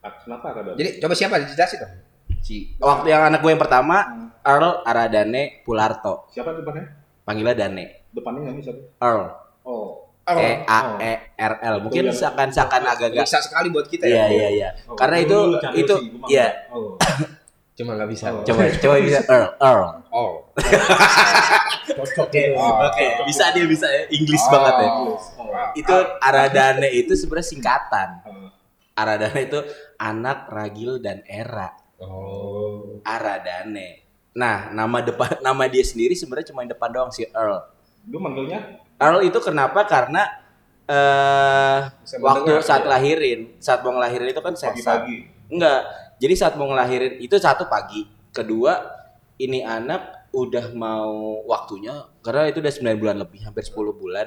[0.00, 0.52] Kenapa?
[0.74, 1.92] Jadi coba siapa dijelasin dong?
[2.40, 6.28] Si Waktu yang anak gue yang pertama Earl Aradane Pularto.
[6.32, 6.88] Siapa depannya?
[7.24, 8.10] Panggilnya Dane.
[8.10, 8.72] Depannya nggak bisa.
[8.98, 9.28] Earl.
[9.62, 10.09] Oh.
[10.38, 11.76] E A E R L.
[11.82, 14.26] Mungkin yang- seakan-seakan agak-agak Bisa sekali buat kita Iya ya.
[14.28, 14.68] iya iya.
[14.86, 15.38] Oh, Karena itu
[15.74, 15.94] itu
[16.28, 16.68] iya.
[16.70, 16.94] Oh.
[17.80, 18.28] Cuma nggak bisa.
[18.30, 18.44] Oh.
[18.44, 19.90] Coba coba bisa Earl Earl.
[20.10, 20.32] Oh.
[21.90, 24.06] Cocok Oke, oke, bisa dia bisa ya.
[24.10, 24.50] Inggris Oh.
[24.50, 24.88] banget ya.
[24.88, 25.16] Oh.
[25.74, 28.08] Itu Aradane itu sebenarnya singkatan.
[28.24, 28.48] Oh.
[28.94, 29.58] Aradane itu
[29.96, 31.72] anak ragil dan era.
[31.98, 33.00] Oh.
[33.02, 34.04] Aradane.
[34.30, 37.64] Nah, nama depan nama dia sendiri sebenarnya cuma depan doang si Earl.
[38.06, 38.80] Lu manggilnya?
[39.00, 39.88] Earl itu kenapa?
[39.88, 40.22] Karena
[40.84, 42.88] eh Bisa waktu saat ya?
[42.98, 44.74] lahirin, saat mau ngelahirin itu kan sesar.
[44.76, 45.18] Pagi-pagi.
[45.48, 45.80] Enggak.
[46.20, 48.04] Jadi saat mau ngelahirin itu satu pagi.
[48.30, 48.76] Kedua,
[49.36, 54.26] ini anak udah mau waktunya karena itu udah 9 bulan lebih, hampir 10 bulan.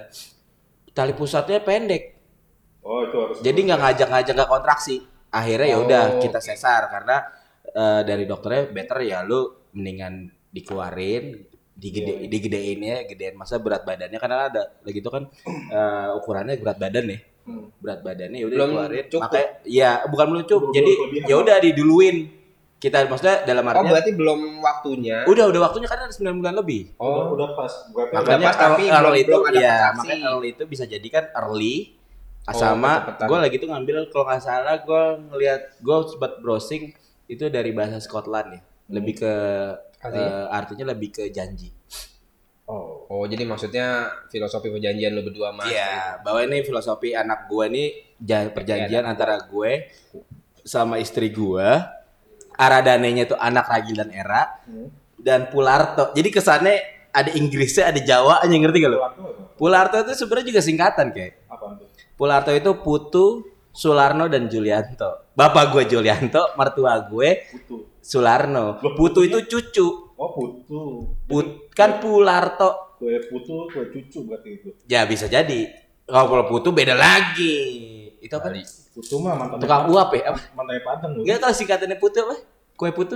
[0.91, 2.17] Tali pusatnya pendek.
[2.83, 3.37] Oh, itu harus.
[3.39, 4.99] Jadi nggak ngajak-ngajak nggak kontraksi.
[5.29, 6.45] Akhirnya ya Oh, udah kita oke.
[6.45, 7.17] sesar karena
[7.65, 9.41] eh, dari dokternya better ya lu
[9.73, 12.27] mendingan dikeluarin digede Iya.
[12.27, 15.23] digedein ya gedein masa berat badannya karena ada lagi itu kan
[15.67, 17.67] eh, ukurannya berat badan nih Hmm.
[17.77, 19.21] berat badannya ya udah Belum dikeluarin cukup.
[19.25, 21.25] makanya ya bukan belum cukup Belum jadi kelebihan.
[21.25, 22.17] ya udah diduluin
[22.77, 25.17] kita maksudnya dalam Oh artinya berarti belum waktunya.
[25.23, 27.25] udah udah waktunya karena ada 9 bulan lebih Udah, Oh.
[27.33, 27.73] udah pas.
[27.89, 31.07] Berarti makanya pas, tapi early belum- itu belum ada ya makanya early itu bisa jadi
[31.09, 31.75] kan early
[32.43, 36.91] Oh, sama gue lagi tuh ngambil kalau nggak salah gue ngelihat gue sempat browsing
[37.25, 38.61] itu dari bahasa Scotland ya
[38.93, 39.33] lebih ke
[39.97, 40.21] Artinya?
[40.21, 41.73] eh, artinya lebih ke janji
[42.63, 43.03] Oh.
[43.11, 43.87] Oh jadi maksudnya
[44.27, 45.67] filosofi perjanjian lo berdua mas.
[45.67, 49.91] Iya bahwa ini filosofi anak gue nih ja- perjanjian antara gue
[50.57, 51.67] sama istri gue
[52.53, 54.87] Aradanenya tuh anak Ragil dan Era Hmm.
[55.17, 56.75] dan Pularto jadi kesannya
[57.11, 58.99] ada Inggrisnya ada Jawanya ngerti gak lo?
[59.01, 59.21] Apa?
[59.53, 61.87] Pularto itu sebenarnya juga singkatan kayak Apaan tuh?
[62.15, 63.25] Pularto itu Putu,
[63.69, 65.29] Sularno dan Julianto.
[65.31, 67.77] Bapak gue Julianto, mertua gue Putu.
[68.03, 68.83] Sularno.
[68.83, 69.87] Loh, Putu itu cucu.
[70.13, 70.81] Oh, putu.
[71.23, 72.99] Put, kan Pularto.
[72.99, 74.69] Kue putu, kue cucu berarti itu.
[74.85, 75.71] Ya bisa jadi.
[76.03, 77.55] Kalau kalau Putu beda lagi.
[78.19, 78.51] Itu apa?
[78.51, 78.63] Bali.
[78.93, 79.57] Putu mah mantan.
[79.57, 80.31] Tukang uap ya?
[80.31, 80.39] Apa?
[80.53, 81.11] Mantan Padang.
[81.17, 82.35] Enggak tahu singkatannya Putu apa?
[82.75, 83.15] Kue Putu.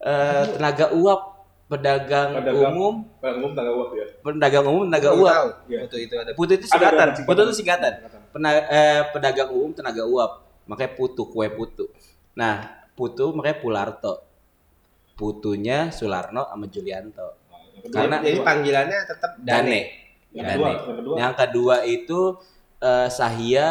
[0.00, 1.20] Eh, tenaga uap,
[1.68, 2.72] pedagang, Pedagang.
[2.72, 4.06] umum, Padang umum tangga uap ya.
[4.24, 5.34] pedagang umum, tenaga uap.
[5.34, 5.48] tahu.
[5.68, 5.78] Iya.
[5.84, 6.30] Itu ada.
[6.32, 6.96] Putu itu singkatan.
[7.04, 7.92] ada, Putu itu singkatan.
[8.00, 8.20] Singkatan.
[8.30, 10.30] Pena- eh, pedagang umum tenaga uap
[10.64, 11.90] makanya putu kue putu
[12.30, 14.14] nah putu makanya pularto
[15.14, 17.40] putunya Sularno sama Julianto
[17.80, 19.80] Nah, Karena- Jadi panggilannya tetap Dane Dane.
[20.30, 20.52] Yang Dane.
[20.52, 21.14] kedua, yang kedua.
[21.16, 22.20] yang kedua itu
[22.78, 23.68] eh, Sahia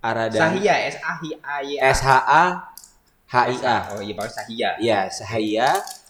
[0.00, 1.76] Aradan Sahia S A H I A Y.
[1.78, 2.44] S H A
[3.26, 4.70] H I A Oh iya pakai Sahia.
[4.78, 5.68] ya Sahia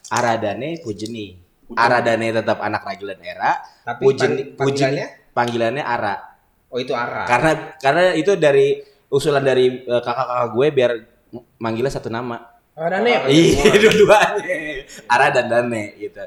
[0.08, 1.34] Aradane Pujeni
[1.66, 1.74] Pujeni.
[1.74, 6.14] Aradane tetap anak Ragilan Era Tapi Pujeni pang- panggilannya panggilannya Ara
[6.70, 7.22] Oh itu Ara.
[7.24, 10.92] karena karena itu dari usulan dari eh, kakak-kakak gue biar
[11.56, 13.30] manggilnya satu nama Ara nih.
[13.30, 14.56] Iya, dua-duanya.
[15.06, 16.18] Ara dan Dane gitu.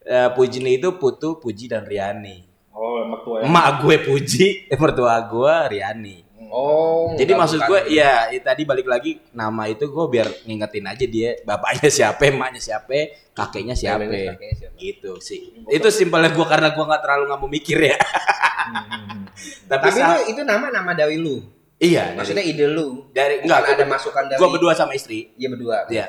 [0.00, 2.46] Eh, Pujini itu Putu, Puji dan Riani.
[2.70, 3.50] Oh, emak tua ya.
[3.50, 6.22] Emak gue Puji, eh, mertua gue Riani.
[6.46, 7.10] Oh.
[7.18, 7.68] Jadi enggak, maksud bukan.
[7.68, 12.22] gue ya i- tadi balik lagi nama itu gue biar ngingetin aja dia bapaknya siapa,
[12.22, 12.94] emaknya siapa,
[13.34, 14.06] kakeknya siapa.
[14.06, 14.74] Kakeknya siapa.
[14.78, 15.58] Gitu sih.
[15.66, 17.98] Itu simpelnya gue karena gue nggak terlalu nggak mau mikir ya.
[19.66, 21.42] Tapi, Tapi sa- itu itu nama nama dari lu.
[21.78, 22.86] Iya, Maksudnya dari, ide lu.
[23.10, 25.32] dari Enggak ada masukan dari gue berdua sama istri.
[25.34, 25.84] Iya berdua.
[25.86, 26.06] Iya,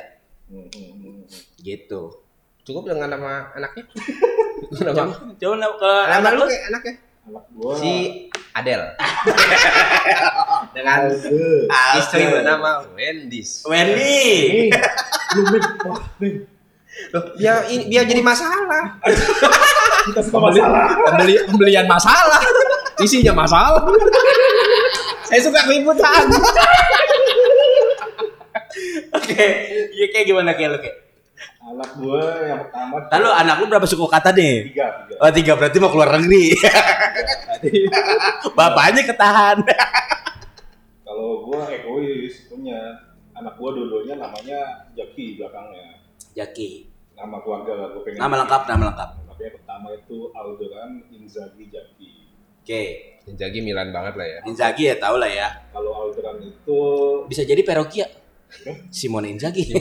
[0.47, 1.19] Hmm, hmm, hmm.
[1.59, 2.23] gitu.
[2.63, 3.83] Cukup dengan nama anaknya.
[4.69, 6.93] Coba, nama coba na- kalau nama anak lu kayak anaknya.
[7.23, 7.73] Anak gua.
[7.75, 7.91] Si
[8.53, 8.81] Adel.
[10.71, 11.67] dengan Alde.
[11.95, 13.67] istri bernama Wendis.
[13.67, 14.71] Wendy.
[17.07, 18.97] Loh, biar ini biar jadi masalah.
[20.07, 20.87] Kita suka masalah.
[21.05, 22.39] Pembeli, pembelian masalah.
[22.97, 23.83] Isinya masalah.
[25.27, 26.23] Saya suka keributan.
[29.11, 29.45] Oke,
[29.91, 30.97] iya kayak gimana kayak lu kayak?
[31.67, 32.95] Anak gua yang pertama.
[33.11, 34.71] Lalu anak lu berapa suku kata nih?
[34.71, 35.19] Tiga, tiga.
[35.19, 36.55] Oh tiga berarti mau keluar negeri.
[38.57, 39.57] Bapaknya ketahan.
[41.03, 42.79] Kalau gua egois punya
[43.35, 46.07] anak gua dua-duanya namanya Jaki belakangnya.
[46.39, 46.87] Jaki.
[47.19, 48.19] Nama keluarga lah gua pengen.
[48.23, 49.09] Nama lengkap, nama lengkap.
[49.27, 52.11] Tapi yang pertama itu Alderan Inzaghi Jaki.
[52.63, 53.16] Oke.
[53.27, 54.39] Inzaghi Milan banget lah ya.
[54.47, 55.47] Inzaghi ya tau lah ya.
[55.75, 56.79] Kalau Alderan itu
[57.27, 58.07] Bisa jadi Perokia.
[58.87, 59.75] Simone Inzaghi.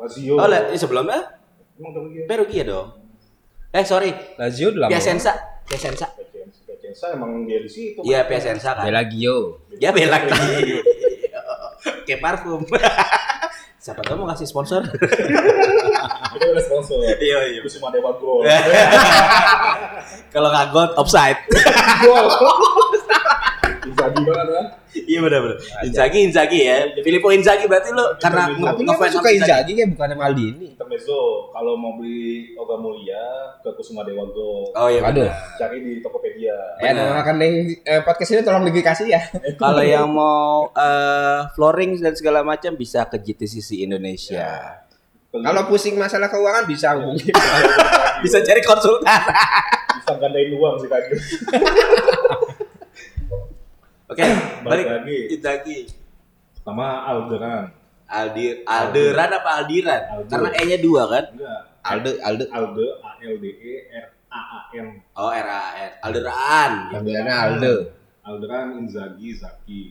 [0.00, 0.34] Lazio.
[0.40, 1.40] oh, lah, eh, sebelumnya
[1.80, 1.92] Emang.
[2.28, 2.88] Perokia dong.
[3.70, 4.90] Eh sorry, Lazio udah lama.
[4.92, 5.32] Piacenza.
[5.64, 6.06] Piacenza.
[6.66, 8.02] Piacenza, emang dia di situ.
[8.02, 8.84] Iya Piacenza kan.
[8.84, 9.64] Belagio.
[9.78, 10.82] Ya belak lagi.
[12.06, 12.66] Kayak parfum.
[13.90, 14.86] Siapa tahu mau kasih sponsor.
[16.38, 17.02] Kita udah sponsor.
[17.18, 17.58] Iya, iya.
[17.58, 18.46] Itu cuma Dewa Gol.
[20.34, 21.42] Kalau nggak gold offside.
[22.06, 22.30] Gol.
[23.90, 24.66] Inzaghi banget kan?
[25.10, 25.58] Iya benar benar.
[25.82, 26.78] Inzaghi Inzaghi ya.
[27.02, 30.66] Filippo Inzaghi berarti lu karena Tapi ngefans suka sama Inzaghi kayak bukannya Maldini.
[30.78, 35.34] Intermezzo, kalau mau beli Oga Mulia ke Kusuma Dewa Go, Oh iya benar.
[35.58, 36.54] cari di Tokopedia.
[36.78, 39.18] Ya, nah, kan yang eh, podcast ini tolong dikasih ya.
[39.62, 44.78] Kalau yang mau eh, flooring dan segala macam bisa ke GTCC Indonesia.
[45.30, 47.30] Kalau pusing masalah keuangan bisa hubungi.
[48.20, 49.08] Bisa cari konsultan.
[49.96, 51.00] bisa gandain uang sih kan.
[54.10, 55.18] Oke, Balik balik lagi.
[55.38, 55.78] Inzaghi.
[56.66, 57.70] Sama Alderan.
[58.10, 60.02] Aldir Alderan apa Aldiran?
[60.26, 61.24] Karena E-nya dua kan?
[61.30, 61.60] Enggak.
[61.86, 62.44] Alde, Alde.
[62.50, 64.86] Alde A L D E R A A N.
[65.14, 65.90] Oh, RAN.
[66.02, 66.72] Alderan.
[66.90, 67.74] Panggilannya Alde.
[68.26, 69.82] Alderan Inzaghi Zaki.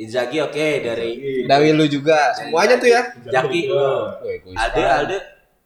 [0.00, 1.08] Inzaghi oke dari
[1.44, 1.44] Inzaghi.
[1.44, 2.32] Dari lu juga.
[2.32, 3.02] Semuanya tuh ya.
[3.44, 4.82] Woi, egois Alde.
[4.82, 5.18] Alde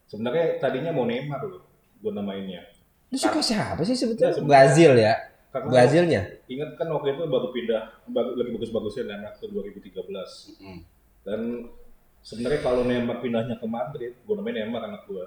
[0.05, 1.63] Sebenarnya tadinya mau Neymar loh,
[1.99, 2.63] gue namainnya.
[3.11, 4.43] Lu suka siapa sih Ya, sebetulnya?
[4.47, 5.15] Brazil ya.
[5.55, 6.23] Karena Brazilnya.
[6.45, 10.59] ingat kan waktu itu baru pindah, baru lagi bagus-bagusnya Neymar ke 2013.
[10.59, 10.81] Mm.
[11.23, 11.41] Dan
[12.21, 15.25] sebenarnya kalau Neymar pindahnya ke Madrid, gue namain Neymar anak gue.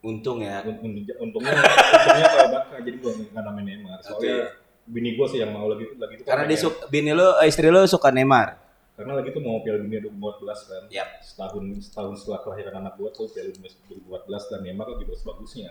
[0.00, 0.62] untung ya.
[0.62, 3.98] Untungnya, untungnya ke Barca, jadi gue nggak namain Neymar.
[4.00, 4.54] Soalnya
[4.86, 6.22] bini gue sih yang mau lagi lagi itu.
[6.22, 6.64] kan Karena dia pengen.
[6.70, 8.48] suka bini lu eh, istri lu suka Neymar.
[8.94, 10.16] karena lagi itu mau Piala Dunia 2014
[10.62, 10.82] kan.
[10.88, 11.08] Yap.
[11.20, 15.70] Setahun setahun setelah kelahiran anak gue tuh Piala Dunia 2014 dan Neymar lagi bagus-bagusnya.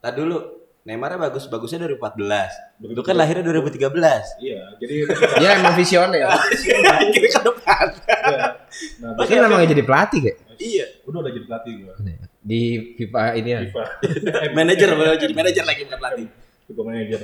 [0.00, 0.38] Tadi dulu
[0.84, 2.84] Neymar bagus bagusnya 2014.
[2.84, 3.80] Lu kan lahirnya 2013.
[4.36, 4.94] Iya, jadi
[5.40, 6.28] Dia emang visioner.
[7.14, 7.86] Kira ke depan.
[8.04, 8.46] Iya.
[8.98, 10.86] Nah, Makanya namanya jadi pelatih kayak Iya.
[11.06, 11.94] udah udah jadi pelatih gue.
[12.42, 12.60] di
[12.98, 13.60] FIFA ini ya.
[13.64, 13.84] FIFA.
[14.50, 16.26] Manajer boleh jadi manajer lagi bukan pelatih.
[16.66, 17.20] FIFA manager.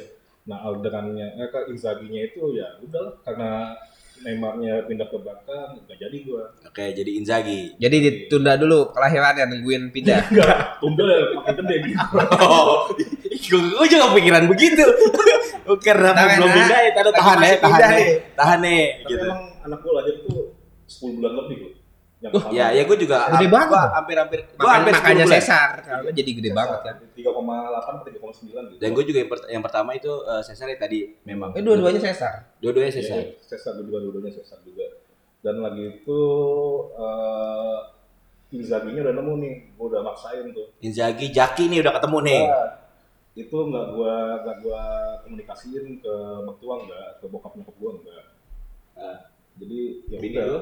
[0.46, 3.74] Nah, Alderannya, eh, ke Inzaghi-nya itu ya udah karena
[4.20, 6.42] Neymarnya pindah ke Barca nggak jadi gue.
[6.62, 7.74] Oke, jadi Inzaghi.
[7.74, 10.30] Jadi ditunda dulu kelahirannya nungguin pindah.
[10.30, 12.04] Enggak, tunggu ya makin gede gitu.
[13.50, 14.84] Oh, gue juga pikiran begitu.
[15.86, 16.56] Karena Tahan, belum ah.
[16.56, 18.08] pindah ya, tahan tahan ya, tahan nih, nih.
[18.34, 19.24] tahan nih, Tapi gitu.
[19.24, 20.38] emang anak gue lahir tuh
[20.90, 21.58] 10 bulan lebih.
[22.20, 23.16] Yang Uh, ya, ya gue juga.
[23.32, 26.94] Gede banget Gua hampir-hampir, gue Makanya, hampir 10 makanya sesar karena jadi gede banget kan.
[27.16, 27.24] 3,8
[27.80, 28.44] atau 3,9
[28.76, 28.80] gitu.
[28.82, 31.56] Dan gue juga yang, per- yang pertama itu uh, sesar ya tadi memang.
[31.56, 32.52] Eh dua-duanya sesar.
[32.60, 33.18] Dua-duanya Iya, sesar.
[33.40, 34.84] Sesar juga, dua-duanya sesar juga.
[35.40, 36.20] Dan lagi itu
[36.92, 37.78] eh
[38.50, 40.74] Inzaghi-nya udah nemu nih, gue udah maksain tuh.
[40.82, 42.40] Inzaghi, Jaki nih udah ketemu nih.
[42.50, 42.79] Nah,
[43.38, 44.82] itu nggak gua nggak gua
[45.22, 48.24] komunikasiin ke mertua nggak, ke bokap nyokap gua nggak.
[48.98, 49.18] Ah.
[49.60, 50.46] Jadi ya Bini udah.
[50.50, 50.58] lu?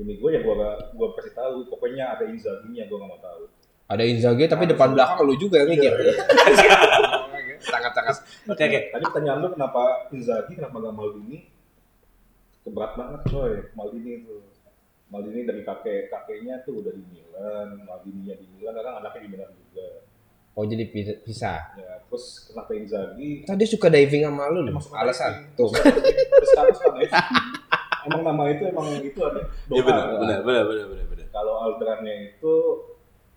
[0.00, 3.42] Bini gua ya gua nggak- gua kasih tahu, pokoknya ada Inzaghi-nya gua nggak mau tahu.
[3.90, 5.92] Ada Inzaghi tapi depan belakang lu juga yang mikir.
[5.92, 6.14] Iya.
[7.60, 8.16] Sangat-sangat.
[8.48, 8.80] Oke oke.
[8.96, 9.82] Tadi pertanyaan lu kenapa
[10.14, 11.38] Inzaghi, kenapa nggak Maldini?
[12.64, 14.36] Keberat banget coy, Maldini itu.
[15.10, 19.50] Maldini dari kakek kakeknya tuh udah di Milan, Maldininya di Milan, sekarang anaknya di Milan
[19.52, 19.88] juga.
[20.54, 20.84] Oh jadi
[21.22, 21.78] pisah.
[21.78, 23.46] Ya, terus kenapa Inzaghi?
[23.46, 24.82] Tadi suka diving sama lu loh.
[24.92, 25.46] Alasan.
[25.54, 25.56] diving.
[25.56, 25.70] Tuh.
[26.40, 27.14] Terus sekarang suka diving.
[28.00, 29.40] Emang nama itu emang itu ada.
[29.70, 31.26] Iya benar, benar, benar, benar, benar, benar.
[31.30, 32.54] Kalau Alderannya itu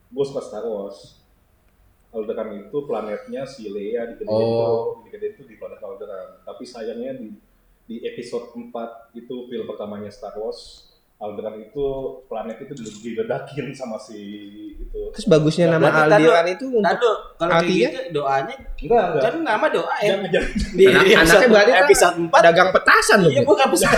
[0.10, 1.19] gue suka Star Wars.
[2.13, 5.02] Alderan itu planetnya si Leia di gede Oh.
[5.02, 6.45] itu, di gede itu di planet Alderan.
[6.45, 7.34] Tapi sayangnya di
[7.84, 8.71] di episode 4
[9.17, 10.92] itu film pertamanya Star Wars,
[11.24, 11.86] Alderan itu
[12.28, 14.20] planet itu diledakin sama si
[14.76, 15.08] itu.
[15.10, 17.88] Terus bagusnya nama Berarti tadi Aldiran itu Nah, untuk kalau Artinya?
[17.88, 19.22] gitu doanya Enggak, enggak.
[19.24, 20.08] kan nama doa ya.
[20.12, 20.52] Jangan, jangan.
[20.74, 23.32] Di Anak- anaknya berarti kan episode 4 dagang petasan loh.
[23.32, 23.48] Iya, Fit.
[23.48, 23.96] bukan episode.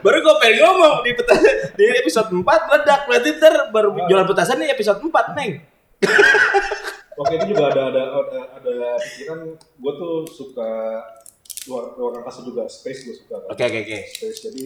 [0.00, 1.34] baru gue pengen ngomong di peta,
[1.72, 5.50] di episode 4 meledak berarti ntar baru jualan petasan di episode 4 neng.
[7.18, 10.70] Waktu itu juga ada ada ada, ada pikiran gue tuh suka
[11.68, 13.36] luar luar angkasa juga space gue suka.
[13.38, 13.48] kan.
[13.52, 13.98] Oke oke oke.
[14.08, 14.62] Space jadi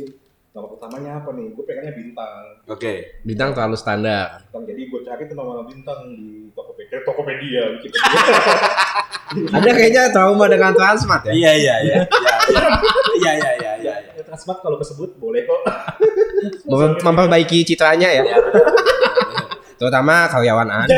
[0.55, 1.51] nama pertamanya apa nih?
[1.51, 2.35] Gue pengennya bintang.
[2.71, 2.93] Oke.
[3.27, 4.39] Bintang terlalu standar.
[4.47, 4.63] Bintang.
[4.71, 8.11] Jadi gue cari tuh nama bintang di Tokopedia, Tokopedia, Wikipedia.
[9.59, 11.33] Ada kayaknya trauma dengan Transmart ya.
[11.35, 11.97] Iya iya iya.
[13.19, 13.95] Iya iya iya iya.
[14.15, 15.61] ya, Transmart kalau kesebut boleh kok.
[16.71, 18.23] Mem- Memperbaiki citranya ya.
[18.23, 18.63] Iya, benar.
[19.75, 20.97] Terutama karyawan Anda.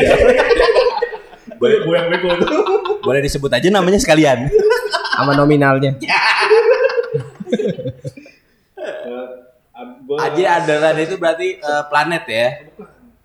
[1.57, 2.61] boleh gue yang bego tuh.
[3.01, 4.53] Boleh disebut aja namanya sekalian.
[5.17, 5.97] Sama nominalnya.
[5.97, 6.16] gue
[10.27, 12.47] Aji Adaran itu berarti eh, planet ya.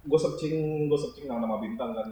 [0.02, 2.08] gue searching gue searching nama nama bintang kan.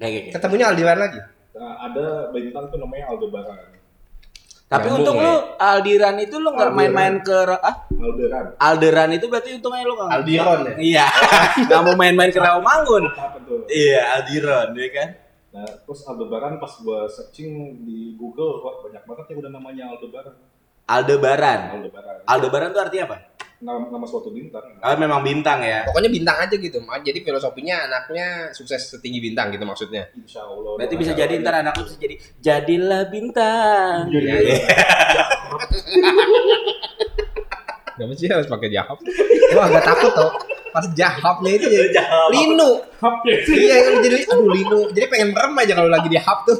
[0.00, 0.34] Oke.
[0.34, 1.20] Ketemunya Aldiran lagi.
[1.54, 3.78] Nah, ada bintang tuh namanya Aldebaran.
[4.70, 5.26] Tapi Nyambung, untung ya.
[5.26, 8.44] lu Aldiran itu lu nggak main-main ke ah Alderan.
[8.54, 10.74] Alderan itu berarti untungnya lu nggak Aldiron ya?
[10.78, 11.06] Iya.
[11.66, 13.04] Nggak mau main-main ke Rawamangun.
[13.66, 15.08] Iya Aldiron ya kan.
[15.50, 20.34] Nah, terus Aldebaran pas gue searching di Google, wah banyak banget yang udah namanya Aldebaran.
[20.86, 21.60] Aldebaran.
[21.74, 22.16] Aldebaran.
[22.30, 23.18] Aldebaran itu artinya apa?
[23.60, 24.64] Nama, nama suatu bintang.
[24.80, 25.84] Ah, memang bintang ya.
[25.84, 26.80] Pokoknya bintang aja gitu.
[26.80, 30.08] Jadi filosofinya anaknya sukses setinggi bintang gitu maksudnya.
[30.16, 30.80] Insya Allah.
[30.80, 34.08] Berarti bisa jadi ntar anak bisa jadi jadilah bintang.
[34.08, 34.56] Iya, iya.
[38.00, 38.16] Iya.
[38.16, 38.96] sih harus pakai jahap?
[39.52, 40.32] Gua agak takut tau.
[40.72, 42.00] Pas jahapnya itu jadi
[42.32, 42.80] linu.
[43.28, 43.54] Ya sih.
[43.60, 44.80] Iya, jadi aduh linu.
[44.96, 46.56] Jadi pengen merem aja kalau lagi di hap tuh.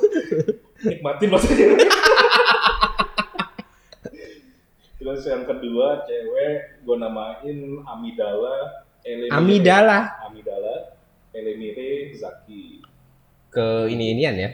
[0.84, 1.80] Nikmatin maksudnya.
[5.10, 9.34] Terus yang kedua cewek gue namain Amidala Elemire.
[9.34, 10.94] Amidala Amidala
[11.34, 12.78] Elemire Zaki.
[13.50, 14.50] ke ini inian ya.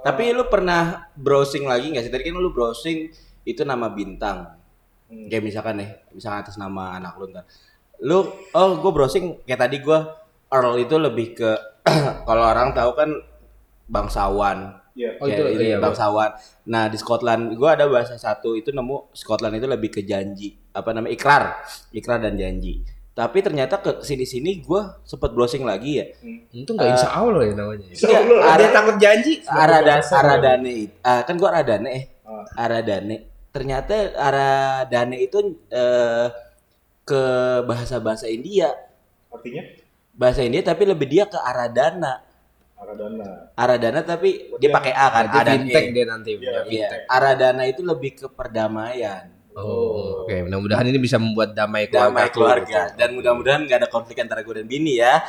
[0.00, 2.12] Tapi lu pernah browsing lagi nggak sih?
[2.16, 3.12] Tadi kan lu browsing
[3.44, 4.56] itu nama bintang.
[5.12, 5.28] Hmm.
[5.28, 7.44] Kayak misalkan nih, misalkan atas nama anak lu ntar.
[8.00, 8.24] Lu,
[8.56, 9.98] oh gue browsing kayak tadi gue
[10.48, 11.52] Earl itu lebih ke
[12.26, 13.12] kalau orang tahu kan
[13.92, 14.80] bangsawan.
[14.96, 15.20] Iya.
[15.20, 16.32] Oh, itu- itu iya, bangsawan.
[16.64, 20.90] Nah di Scotland, gue ada bahasa satu itu nemu Scotland itu lebih ke janji, apa
[20.90, 21.44] namanya ikrar,
[21.92, 22.80] ikrar dan janji.
[23.12, 26.06] Tapi ternyata ke sini-sini gue sempet browsing lagi ya.
[26.50, 27.86] Itu nggak insya Allah ya namanya.
[27.86, 28.40] Insya Iya, Allah.
[28.40, 29.32] ada Ada takut janji.
[29.42, 32.44] Arada, bahasa, Aradane, it- ah, kan gue Aradane eh, Ah.
[32.58, 33.16] Aradane.
[33.52, 35.38] Ternyata Aradane itu
[35.70, 36.26] eh,
[37.04, 37.22] ke
[37.62, 38.68] bahasa-bahasa India,
[39.28, 39.62] Artinya
[40.12, 42.25] bahasa India tapi lebih dia ke Aradana.
[42.76, 43.30] Aradana.
[43.56, 47.00] Aradana tapi dia pakai A kan, Berarti A dan fintech dia nanti punya Iya, fintech.
[47.08, 49.32] Aradana itu lebih ke perdamaian.
[49.56, 50.36] Oh, oke.
[50.44, 52.12] Mudah-mudahan ini bisa membuat damai keluarga.
[52.12, 55.16] damai keluarga dan mudah-mudahan nggak ada konflik antara gue dan bini ya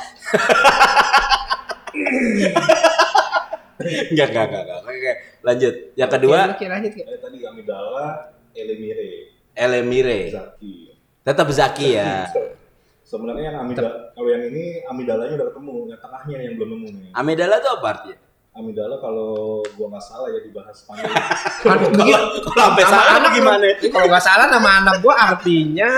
[3.78, 4.80] Enggak, enggak, enggak, enggak.
[4.84, 5.74] Oke, lanjut.
[5.94, 6.92] Yang kedua, Oke, lanjut.
[6.92, 8.08] Eh, tadi Amidala
[8.52, 9.08] Elemire
[9.54, 10.18] Elemire.
[10.34, 10.74] Zaki.
[11.22, 12.26] Tetap Zaki ya.
[13.08, 17.10] Sebenarnya yang amidala, kalau yang ini amidalanya udah ketemu, yang tengahnya yang belum nemu nih.
[17.16, 18.16] Amidala itu apa artinya?
[18.52, 19.32] Amidala kalau
[19.80, 21.08] gua nggak salah ya dibahas panjang.
[21.72, 22.18] Aduh, Kalau iya.
[22.44, 23.64] kalau sampai salah anak gimana?
[23.80, 25.88] Kalau nggak salah nama anak gua artinya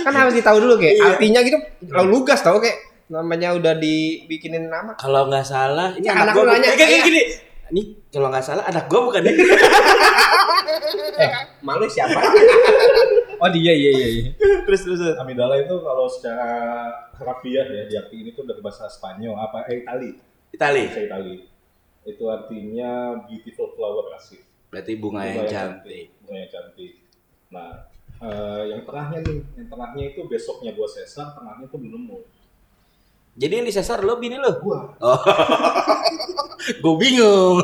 [0.00, 1.04] kan harus ditahu dulu kayak Iya.
[1.12, 1.58] artinya gitu
[1.92, 4.96] lalu lugas tau kayak namanya udah dibikinin nama.
[4.96, 7.04] Kalau nggak salah, ini anak, anak gua nanya, kayak iya.
[7.04, 7.22] gini.
[7.68, 9.32] Ini kalau nggak salah anak gua bukan ya?
[11.20, 12.16] Eh, malu siapa?
[13.44, 14.22] Oh dia iya iya iya.
[14.64, 14.98] terus terus.
[15.04, 15.16] terus.
[15.20, 16.48] Amidala itu kalau secara
[17.20, 20.10] harafiah ya diarti ini tuh dari bahasa Spanyol apa eh Itali,
[20.56, 20.82] Itali.
[20.88, 21.36] bahasa Itali.
[22.08, 24.40] Itu artinya beautiful flower asik.
[24.72, 26.16] Berarti bunga yang cantik.
[26.24, 26.92] Bunga yang cantik.
[27.52, 27.70] Nah,
[28.24, 32.18] eh, yang tengahnya nih, yang tengahnya itu besoknya gua sesar, tengahnya tuh belum nemu.
[33.34, 34.50] Jadi yang disasar lo bini lo.
[34.62, 35.20] Gua Oh.
[36.82, 37.60] gue bingung.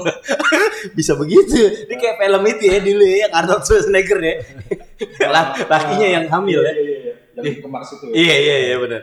[0.99, 1.57] Bisa begitu.
[1.89, 4.35] Ini kayak film itu ya dulu ya yang Arnold Schwarzenegger ya.
[5.35, 6.73] Lah, lakinya yang hamil ya.
[6.73, 7.15] Iya, iya, iya.
[7.41, 8.05] Yang kemars itu.
[8.11, 8.15] ya.
[8.15, 9.03] Iya iya iya benar.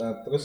[0.00, 0.44] Nah, terus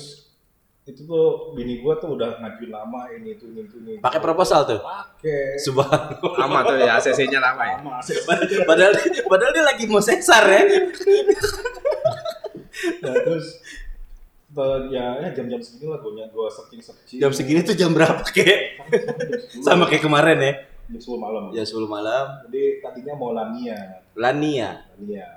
[0.85, 3.93] itu tuh bini gua tuh udah ngajuin nama ini itu ini itu ini.
[4.03, 4.79] Pakai proposal tuh.
[4.83, 5.57] Pakai.
[5.57, 6.37] Subhanallah.
[6.37, 7.77] Lama tuh ya ACC-nya lama ya.
[7.81, 8.35] Sama.
[8.69, 8.93] Padahal
[9.25, 10.61] padahal dia lagi mau sesar ya.
[13.01, 13.63] Nah, terus
[14.91, 17.17] ya, ya jam-jam segini lah gue gua searching searching.
[17.17, 18.83] Jam segini tuh jam berapa kek?
[19.65, 20.53] Sama kayak kemarin ya.
[20.89, 21.43] Jam 10 malam.
[21.51, 22.25] Jam 10 malam.
[22.47, 24.85] Jadi tadinya mau Lamia, Lania.
[24.95, 25.27] Lamia.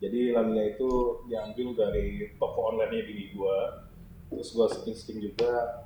[0.00, 3.84] Jadi Lamia itu diambil dari toko online-nya bini gua.
[4.32, 5.84] Terus gua searching-searching juga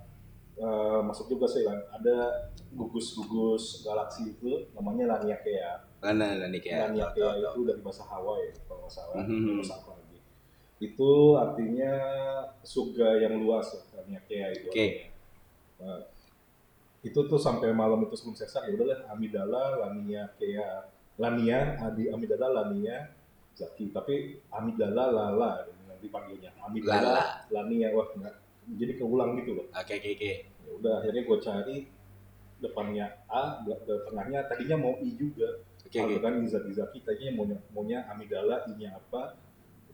[0.54, 5.74] eh, masuk juga sih ada gugus-gugus galaksi itu namanya Lania Kea.
[6.04, 6.94] Lana Lani kayak.
[6.94, 9.24] Lania Kea itu dari bahasa Hawaii kalau nggak salah.
[9.26, 10.18] Bahasa apa lagi?
[10.78, 11.92] Itu artinya
[12.62, 14.70] surga yang luas lah, Lania Kea itu.
[14.70, 14.78] Oke.
[14.78, 14.92] artinya.
[15.83, 16.13] Nah,
[17.04, 20.88] itu tuh sampai malam itu sebelum sesar ya udahlah Amidala, Lania Kea,
[21.20, 23.12] Lania, Adi Amidala, Lania,
[23.52, 23.92] Zaki.
[23.92, 26.56] Tapi Amidala Lala nanti panggilnya.
[26.64, 28.40] Amidala, Lania wah enggak.
[28.64, 29.66] Jadi keulang gitu loh.
[29.76, 30.32] Oke oke oke.
[30.64, 31.76] Ya udah akhirnya gue cari
[32.64, 33.60] depannya A,
[34.08, 35.60] tengahnya tadinya mau I juga.
[35.84, 36.16] Oke oke.
[36.24, 39.36] kan Zaki Zaki tadinya maunya maunya Amidala I-nya apa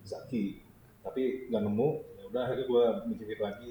[0.06, 0.62] Zaki
[1.00, 1.88] tapi nggak nemu
[2.20, 3.70] ya udah akhirnya gue mikir lagi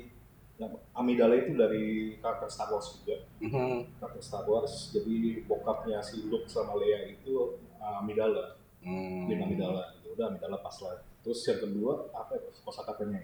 [0.92, 1.84] Amidala itu dari
[2.20, 3.16] karakter Star Wars juga.
[3.40, 3.96] Mhm.
[3.96, 4.92] karakter Star Wars.
[4.92, 9.28] Jadi bokapnya si Luke sama Leia itu uh, Amidala Hmm.
[9.28, 11.04] bin Amidala ya udah Amidala pas lah.
[11.20, 13.20] Terus yang kedua apa ya kosakatanya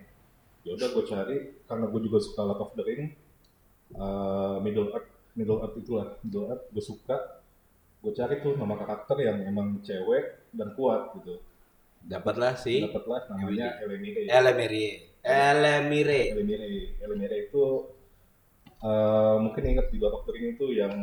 [0.63, 0.71] ya?
[0.75, 3.03] Udah gue cari karena gue juga suka Lord of the Ring
[3.95, 7.17] uh, Middle Earth Middle Earth itulah Middle Earth gue suka.
[7.99, 11.39] Gue cari tuh nama karakter yang emang cewek dan kuat gitu.
[12.05, 14.85] Dapatlah si dapatlah namanya Elemire Elemire.
[15.25, 16.37] Elemire.
[16.37, 16.67] Elemire
[17.01, 17.63] Elemire itu
[18.85, 20.93] uh, mungkin ingat di the Ring itu yang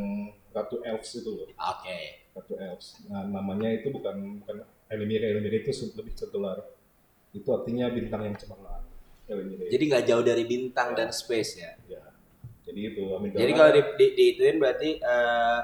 [0.55, 2.31] Ratu Elves itu loh Oke.
[2.31, 3.03] Ratu Elves.
[3.11, 6.63] Nah, namanya itu bukan bukan Elemire, Elemire itu lebih ketular.
[7.35, 8.85] Itu artinya bintang yang cemerlang.
[9.27, 9.67] Elemire.
[9.67, 11.71] Jadi nggak jauh dari bintang dan space ya.
[11.91, 12.03] ya.
[12.63, 13.39] Jadi itu Amidala.
[13.43, 15.59] Jadi kalau di, di, diituin berarti eh,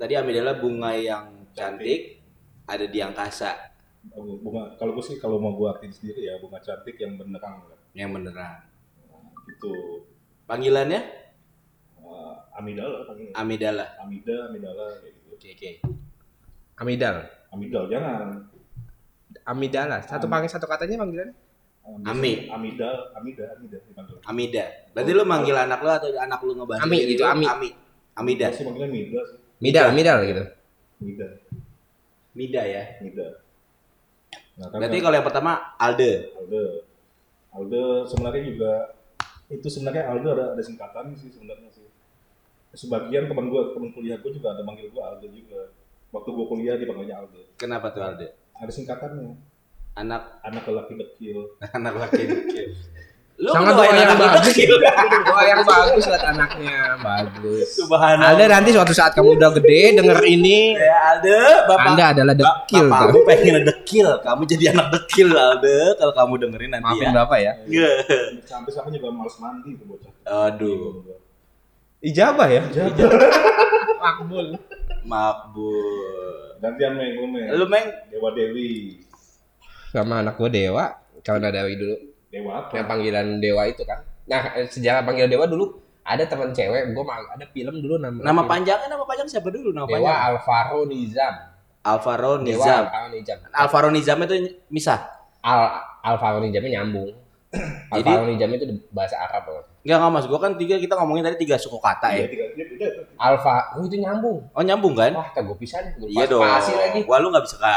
[0.00, 2.24] tadi amidala bunga yang cantik
[2.64, 3.74] ada di angkasa
[4.12, 7.64] bunga kalau gue sih kalau mau gue artiin sendiri ya bunga cantik yang benerang.
[7.94, 8.66] Yang beneran.
[9.48, 10.04] Itu
[10.44, 11.00] Panggilannya
[12.04, 13.16] uh, Amidala kan.
[13.32, 13.86] amidala.
[13.96, 15.28] Amida, Amidala kayak gitu.
[15.32, 15.70] Oke oke.
[16.84, 17.16] Amidal.
[17.48, 18.44] Amidal jangan.
[19.48, 20.04] Amidala.
[20.04, 21.34] Satu panggil satu katanya panggilannya.
[21.84, 22.48] Ami.
[22.48, 24.16] Amida, Amida, Amida dipanggil.
[24.24, 24.64] Amida.
[24.92, 27.28] Berarti lu manggil anak lu atau anak lu ngebahas Ami, diri itu lu?
[27.28, 27.44] Ami.
[27.44, 27.68] Ami.
[28.16, 28.46] Amida.
[28.52, 29.38] Masih manggilnya Mida sih.
[29.60, 30.44] Midal, Midal gitu.
[31.00, 31.28] Mida,
[32.36, 32.82] Mida ya.
[33.00, 33.26] Mida.
[34.54, 36.12] Nah, kan Berarti kan kalau yang pertama Alde.
[36.36, 36.64] Alde.
[37.54, 38.72] Alde sebenarnya juga
[39.46, 41.86] itu sebenarnya Alde ada ada singkatan sih sebenarnya sih.
[42.74, 45.70] Sebagian teman gua, teman kuliah gua juga ada manggil gua Alde juga.
[46.10, 47.54] Waktu gua kuliah dipanggilnya Alde.
[47.54, 48.26] Kenapa tuh Alde?
[48.58, 49.38] Ada singkatannya.
[49.94, 51.54] Anak Anak lelaki kecil.
[51.78, 52.74] anak laki kecil.
[53.34, 54.46] Lu Sangat doa yang bagus.
[54.54, 54.78] kecil.
[55.26, 57.66] Doa yang bagus buat anaknya, bagus.
[57.74, 58.30] Subhanallah.
[58.30, 61.90] Alda nanti suatu saat kamu udah gede denger ini, Ya Alde, Bapak.
[61.90, 64.06] Anda adalah dekil Bapak aku pengen dekil.
[64.22, 67.14] Kamu jadi anak dekil Alde kalau kamu dengerin nanti Maafin ya.
[67.18, 67.52] Bapak ya.
[67.66, 67.90] Iya.
[68.46, 70.12] Sampai sekarang juga males mandi tuh bocah.
[70.46, 71.02] Aduh.
[72.06, 72.62] Ijabah ya?
[74.04, 74.46] Makbul.
[75.02, 76.38] Makbul.
[76.62, 77.46] Gantian Meng, lu Meng.
[77.50, 79.02] Lu meng Dewa Dewi.
[79.90, 80.84] Sama anak gua Dewa,
[81.26, 82.13] kalau ada Dewi dulu.
[82.34, 82.72] Dewa apa?
[82.72, 83.98] Yang panggilan Dewa itu kan.
[84.24, 85.64] Nah, eh, sejarah panggilan Dewa dulu
[86.02, 88.50] ada teman cewek, gua ma- ada film dulu nama nama film.
[88.50, 90.18] panjangnya nama panjang siapa dulu nama Dewa panjang?
[90.26, 91.34] Alvaro Nizam.
[91.80, 92.82] Alvaro Dewa Nizam.
[92.82, 93.38] Alvaro Nizam.
[93.50, 94.34] Alvaro Nizam itu
[94.68, 94.98] misah.
[95.40, 95.60] Al
[96.02, 97.12] Alvaro Nizamnya nyambung.
[97.94, 99.64] Jadi- Alvaro Nizam itu bahasa Arab loh.
[99.80, 102.26] Enggak enggak mas, gua kan tiga kita ngomongin tadi tiga suku kata Iya, ya.
[102.26, 103.04] tiga, dia beda tuh.
[103.14, 104.40] Alfa, oh itu nyambung.
[104.50, 105.12] Oh nyambung kan?
[105.12, 105.84] Wah, tak gue pisan.
[106.00, 106.40] Iya dong.
[106.40, 107.04] lagi.
[107.04, 107.74] Wah lu nggak bisa ke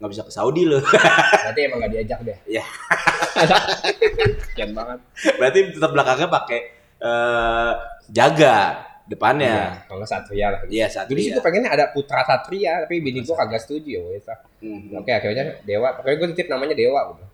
[0.00, 0.80] nggak bisa ke Saudi lo.
[0.80, 2.38] Berarti emang gak diajak deh.
[2.48, 2.64] Iya.
[4.56, 4.98] Kian banget.
[5.36, 6.60] Berarti tetap belakangnya pakai
[7.00, 7.72] eh
[8.08, 8.56] jaga
[9.04, 9.54] depannya.
[9.76, 10.60] Iya, kalau nggak Satria lah.
[10.66, 11.08] Iya satu.
[11.12, 14.34] Jadi sih gue pengennya ada Putra Satria, tapi bini gue kagak setuju ya.
[14.62, 14.96] Hmm.
[14.96, 15.98] Oke, akhirnya Dewa.
[15.98, 17.00] Pokoknya gue titip namanya Dewa.
[17.10, 17.24] Gitu.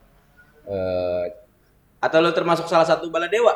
[0.67, 1.25] Eh,
[1.97, 3.55] Atau lu termasuk salah satu bala dewa?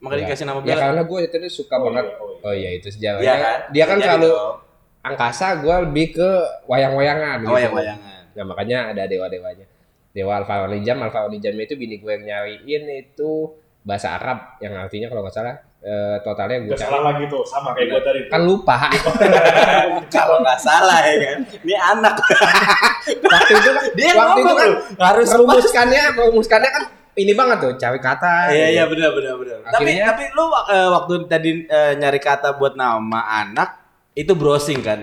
[0.00, 0.26] Makanya ya.
[0.26, 0.82] dikasih nama Ya bala.
[0.88, 2.04] karena gue itu tuh suka Oh, banget.
[2.04, 2.44] iya, oh, iya.
[2.44, 3.22] Oh iya itu sejarahnya.
[3.22, 3.56] Iya kan?
[3.70, 4.30] Dia kan selalu
[5.04, 6.28] angkasa, gue lebih ke
[6.64, 7.38] wayang-wayangan.
[7.44, 8.13] Oh yang wayangan.
[8.34, 9.66] Nah makanya ada dewa-dewanya.
[10.10, 13.50] Dewa Alfa Onijam, Alfa Onijam itu bini gue yang nyariin itu
[13.82, 17.88] bahasa Arab yang artinya kalau nggak salah eh, totalnya gue salah lagi tuh, sama kayak
[17.90, 18.20] gua tadi.
[18.22, 18.30] tuh.
[18.30, 18.76] kan lupa
[20.14, 21.38] Kalau nggak salah ya kan.
[21.60, 22.14] Ini anak.
[23.34, 24.78] waktu itu kan Dia waktu itu ngomong kan lu.
[24.98, 29.58] harus merumuskannya merumuskannya kan ini banget tuh cari kata Iya iya benar benar benar.
[29.66, 33.68] Tapi Akhirnya- tapi lu eh, waktu tadi eh, nyari kata buat nama anak
[34.14, 35.00] itu browsing kan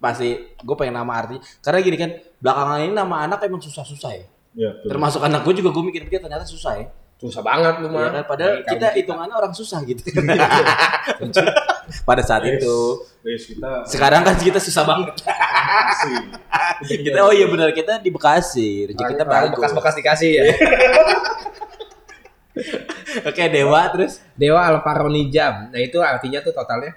[0.00, 1.36] pasti gue pengen nama arti.
[1.60, 4.26] Karena gini kan belakangan ini nama anak emang susah-susah ya.
[4.50, 4.88] Iya, betul.
[4.90, 6.86] termasuk anak gue juga gue mikir-mikir ternyata susah ya.
[7.20, 10.00] Susah banget lu Iya mah kan padahal Jadi kita hitungannya orang susah gitu.
[12.08, 12.64] Pada saat Yes.
[12.64, 12.76] itu.
[13.20, 15.12] Guys, kita sekarang kan kita susah banget.
[16.80, 18.88] Kita oh iya benar kita di Bekasi.
[18.88, 19.52] Rezeki kita bagus.
[19.60, 20.44] bekas-bekas dikasih ya.
[23.22, 24.18] Oke dewa terus?
[24.34, 25.68] Dewa Alvaro Nijam.
[25.70, 26.96] Nah itu artinya tuh totalnya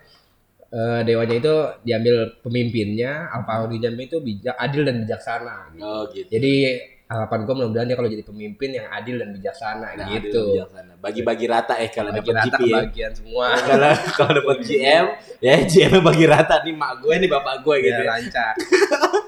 [0.73, 5.83] eh, dewanya itu diambil pemimpinnya Alvaro Nijam itu bijak adil dan bijaksana gitu.
[5.83, 6.53] oh gitu jadi
[7.03, 10.93] harapan gue mudah-mudahan dia kalau jadi pemimpin yang adil dan bijaksana Nah, gitu bijaksana.
[10.97, 15.05] bagi-bagi rata eh kalau bagi dapat rata GP ya kebagian semua kalau kalau dapat GM
[15.39, 18.53] ya GM bagi rata nih mak gue nih bapak gue gitu biar lancar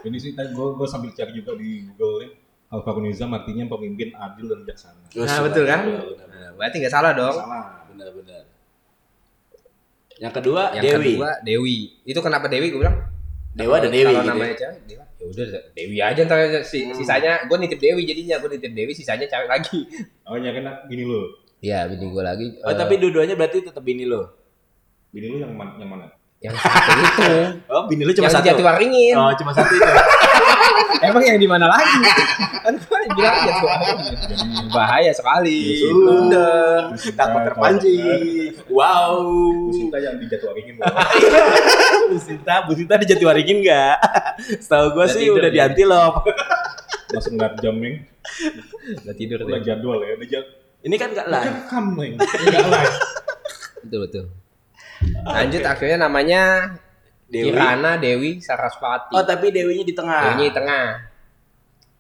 [0.06, 2.32] Ini sih tadi gue gue sambil cari juga di Google nih.
[2.68, 5.02] Alfa Nizam artinya pemimpin adil dan bijaksana.
[5.16, 5.82] Nah, betul kan?
[5.82, 6.50] Benar, benar, benar.
[6.54, 7.66] berarti nggak salah dong Salah.
[7.90, 8.42] benar benar
[10.18, 12.98] yang kedua yang Dewi kedua Dewi itu kenapa Dewi gue bilang
[13.52, 14.58] Dewa dan Dewi kalau namanya ya.
[14.58, 16.96] cewek Dewa ya udah Dewi aja ntar si, Hmm.
[16.96, 19.80] sisanya gue nitip Dewi jadinya gue nitip Dewi sisanya cewek lagi
[20.28, 21.22] Oh, ya kan gini lo.
[21.60, 24.28] Iya bini gue lagi oh eh, tapi dua-duanya berarti tetap bini lo
[25.10, 25.80] Bini lu yang mana?
[25.80, 26.06] Yang mana?
[26.44, 27.24] yang satu itu
[27.74, 29.82] oh bini lo cuma yang satu di Jatiwaringin oh cuma satu itu
[31.02, 32.00] emang yang di mana lagi?
[32.62, 34.16] Kan gue bilang Jatiwaringin
[34.72, 35.86] bahaya sekali.
[35.86, 38.54] Sudah takut terpancing.
[38.70, 39.22] Wow.
[39.70, 40.90] Bu Sinta yang di Jatiwaringin loh.
[42.10, 43.96] Bu Sinta Bu Sinta di Jatiwaringin nggak
[44.62, 46.26] setahu gue Udah sih udah di antilop
[47.14, 47.96] Langsung ngeliat jam, Meng.
[49.06, 50.14] udah tidur Udah deh jadwal ya.
[50.18, 50.54] Udah jadwal.
[50.86, 51.56] ini kan nggak live.
[51.66, 52.14] Rekam, Meng.
[52.20, 52.96] Enggak live.
[53.86, 54.26] betul betul.
[55.26, 56.42] Lanjut akhirnya namanya
[57.26, 60.88] Dewi Kirana Dewi Saraswati oh tapi Dewinya di tengah Dewinya di tengah.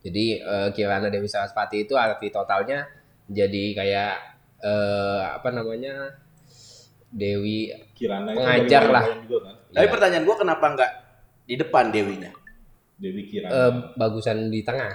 [0.05, 2.85] Jadi eh, Kirana Dewi Saraswati itu arti totalnya
[3.25, 4.13] jadi kayak
[4.61, 6.13] eh, apa namanya
[7.09, 9.05] Dewi Kirana itu Pengajar lah.
[9.25, 9.55] juga kan.
[9.73, 10.91] tapi ya, pertanyaan gue kenapa nggak
[11.45, 12.31] di depan Dewinya
[12.95, 13.49] Dewi Kirana.
[13.51, 14.93] eh, bagusan di tengah.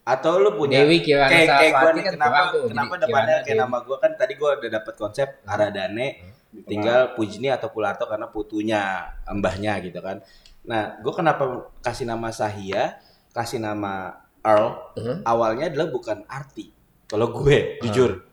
[0.00, 2.64] atau lu punya Dewi Kirana kayak kayak gue Saraswati nih kan kenapa tuh.
[2.70, 3.62] kenapa depannya kayak Dewi.
[3.62, 6.38] nama gue kan tadi gue udah dapet konsep Aradane Di tengah.
[6.66, 10.18] Tinggal Pujini atau Pularto karena putunya mbahnya gitu kan
[10.60, 12.98] nah gue kenapa kasih nama Sahia
[13.30, 15.14] kasih nama Earl Mhm.
[15.24, 16.72] awalnya adalah bukan arti
[17.06, 18.24] kalau gue jujur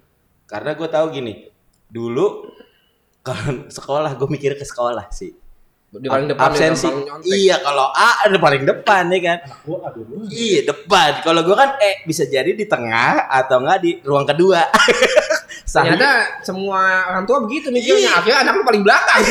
[0.46, 1.48] karena gue tahu gini
[1.88, 2.48] dulu
[3.22, 5.32] kan sekolah gue mikir ke sekolah sih
[5.88, 6.84] Di paling depan ya, absensi.
[7.24, 9.38] Iya, kalau A ada paling depan ya kan.
[9.64, 9.88] Gua.
[10.28, 11.24] Iya, depan.
[11.24, 14.68] Kalau gua kan eh bisa jadi di tengah atau enggak di ruang kedua.
[15.68, 16.10] Ternyata
[16.48, 18.08] semua orang tua begitu mikirnya.
[18.08, 18.12] Iya.
[18.24, 19.22] Akhirnya anak lu paling belakang.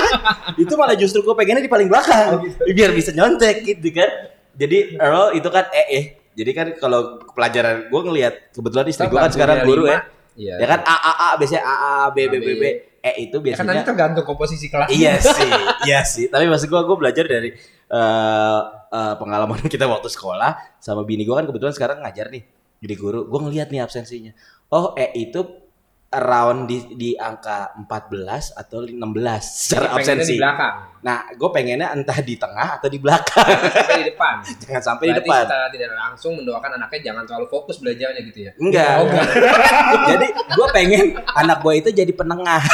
[0.62, 2.44] itu malah justru gue pengennya di paling belakang.
[2.68, 4.10] Biar bisa nyontek gitu kan.
[4.52, 6.04] Jadi Earl itu kan eh eh.
[6.36, 10.04] Jadi kan kalau pelajaran gue ngelihat kebetulan istri gue kan sekarang guru ya.
[10.38, 10.54] Iya.
[10.62, 12.64] ya kan A A A biasanya A A B B B B.
[12.98, 14.92] E itu Ya kan nanti biasanya tergantung komposisi kelas.
[14.92, 15.50] iya sih
[15.88, 16.28] iya sih.
[16.28, 17.50] Tapi maksud gue gue belajar dari
[17.88, 18.60] eh,
[18.92, 22.44] eh, pengalaman kita waktu sekolah sama bini gue kan kebetulan sekarang ngajar nih.
[22.78, 24.30] Jadi guru gue ngelihat nih absensinya.
[24.70, 25.67] Oh E itu
[26.08, 28.96] around di di angka 14 atau 16
[29.44, 30.74] secara absensi di belakang.
[31.04, 33.44] Nah, gue pengennya entah di tengah atau di belakang.
[33.44, 34.34] Sampai di depan.
[34.64, 35.42] Jangan sampai di Berarti depan.
[35.44, 38.52] secara tidak langsung mendoakan anaknya jangan terlalu fokus belajarnya gitu ya.
[38.56, 38.92] Enggak.
[38.96, 39.28] Oh, enggak.
[40.16, 41.04] jadi gue pengen
[41.36, 42.62] anak gue itu jadi penengah.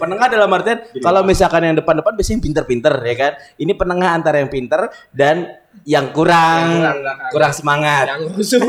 [0.00, 3.32] penengah dalam artian kalau misalkan yang depan-depan biasanya yang pinter-pinter ya kan.
[3.60, 5.52] Ini penengah antara yang pinter dan
[5.84, 8.04] yang kurang Yang kurang kurang semangat.
[8.08, 8.62] Yang rusuh.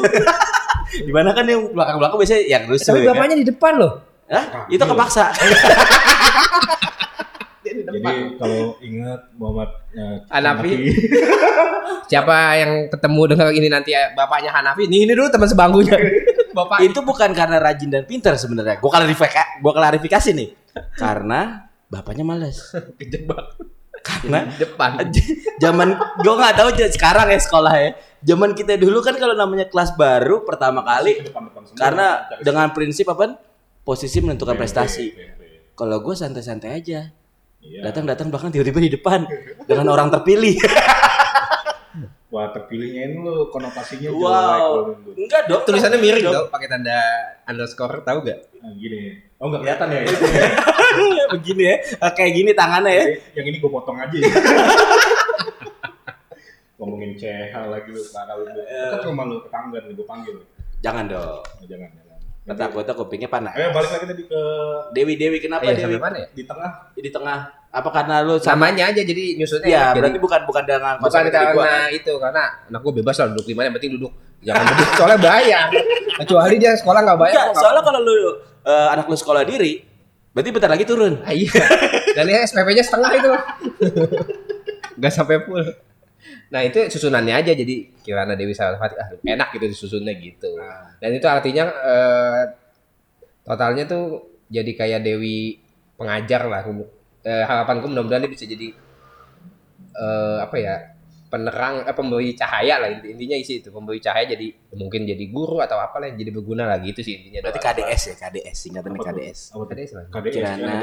[1.01, 2.93] Di mana kan yang belakang-belakang biasanya yang rusuh.
[2.93, 3.09] Tapi ya kan?
[3.17, 3.93] bapaknya di depan loh.
[4.29, 4.43] Hah?
[4.69, 5.25] Itu kepaksa.
[7.73, 10.93] Di Jadi kalau ingat Muhammad eh, Hanafi.
[12.11, 14.85] Siapa yang ketemu dengan ini nanti ya, bapaknya Hanafi?
[14.85, 15.97] Nih ini dulu teman sebangkunya.
[16.57, 18.77] Bapak itu bukan karena rajin dan pinter sebenarnya.
[18.77, 20.49] Gue klarifikasi, gua klarifikasi nih.
[20.93, 22.77] Karena bapaknya males.
[23.01, 23.57] kejebak
[24.03, 24.99] Karena di depan.
[25.63, 27.89] zaman gue nggak tahu sekarang ya sekolah ya.
[28.23, 31.79] Zaman kita dulu kan kalau namanya kelas baru pertama kali depan-depan semua.
[31.79, 33.39] karena Cari dengan prinsip apa?
[33.83, 35.05] Posisi menentukan PMP, prestasi.
[35.11, 35.41] PMP.
[35.75, 37.11] Kalau gue santai-santai aja.
[37.63, 37.79] Iya.
[37.79, 39.23] Datang-datang bahkan tiba-tiba di depan
[39.69, 40.55] dengan orang terpilih.
[42.43, 44.91] Wah terpilihnya ini lu konotasinya jelek wow.
[44.91, 45.15] lu.
[45.15, 45.63] Enggak dong.
[45.63, 46.51] Tulisannya miring dong.
[46.51, 46.99] pakai tanda
[47.47, 48.51] underscore tahu gak?
[48.59, 49.15] Nah, gini.
[49.39, 50.01] Oh nggak kelihatan ya?
[51.31, 51.75] Begini ya.
[52.11, 53.05] Kayak gini tangannya ya.
[53.39, 54.27] Yang ini gue potong aja ya.
[56.75, 58.43] Ngomongin CH lagi lu, parah lu.
[58.43, 60.35] Kan rumah lu tetangga nih, gue panggil.
[60.83, 61.39] Jangan dong.
[61.39, 62.19] Oh, jangan, jangan.
[62.43, 63.55] Kata gue tuh kupingnya panas.
[63.55, 64.41] Ayo balik lagi tadi ke
[64.91, 65.95] Dewi Dewi kenapa Eh, Dewi?
[65.95, 66.27] mana ya?
[66.35, 66.91] di tengah.
[66.91, 67.62] Di tengah.
[67.73, 68.69] Apa karena lu sama?
[68.69, 69.65] Samanya aja jadi nyusunnya.
[69.65, 71.89] Iya, jadi- berarti bukan bukan dengan bukan tadi gua, karena kan?
[71.91, 75.19] itu karena anak gue bebas lah duduk di mana yang penting duduk jangan duduk soalnya
[75.19, 75.67] bayar
[76.15, 78.13] kecuali dia sekolah nggak bayar Enggak, gua nggak- soalnya kalau lu
[78.63, 79.73] eh, anak lu sekolah diri,
[80.29, 81.13] berarti bentar lagi turun.
[81.19, 81.49] Ah, iya
[82.13, 83.29] dan ya SPP-nya setengah itu
[84.93, 85.65] nggak sampai full
[86.47, 90.53] nah itu susunannya aja jadi Kirana Dewi Sarasvati ah enak gitu disusunnya gitu
[90.95, 92.41] dan itu artinya eh,
[93.41, 94.05] totalnya tuh
[94.47, 95.57] jadi kayak Dewi
[95.95, 96.61] pengajar lah
[97.23, 98.67] eh, harapanku mudah-mudahan dia bisa jadi
[99.93, 100.75] eh, apa ya
[101.27, 105.57] penerang eh, pemberi cahaya lah inti- intinya isi itu pemberi cahaya jadi mungkin jadi guru
[105.59, 107.59] atau apalah yang jadi berguna lagi itu sih intinya Berarti.
[107.59, 109.17] KDS ya, KDS singkatannya Apa tuh?
[109.17, 109.39] KDS.
[109.49, 109.63] Apa?
[109.65, 110.05] KDS lah.
[110.11, 110.73] KDS Kirana.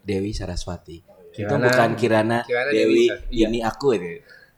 [0.00, 0.96] Dewi Saraswati.
[1.34, 3.46] Itu Kirana- bukan Kirana, Kirana Dewi, Dewi iya.
[3.50, 4.06] ini aku itu.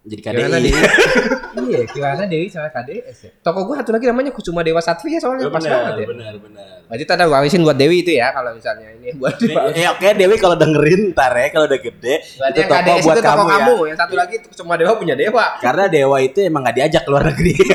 [0.09, 0.73] Jadi Kirana KDI.
[0.73, 0.81] Dewi.
[1.69, 3.31] iya, Kirana Dewi sama KDS ya.
[3.45, 6.07] Toko gua satu lagi namanya Kusuma Dewa Satria soalnya pas banget ya.
[6.09, 6.75] benar, benar.
[6.89, 9.37] Berarti tadi warisin buat Dewi itu ya kalau misalnya ini buat
[9.77, 13.05] Eh, oke Dewi kalau dengerin ntar ya kalau udah gede Berarti itu yang toko KDS
[13.05, 13.89] buat itu toko kamu, kamu, ya.
[13.93, 15.47] yang satu lagi Kusuma Dewa punya Dewa.
[15.61, 17.55] Karena Dewa itu emang gak diajak ke luar negeri.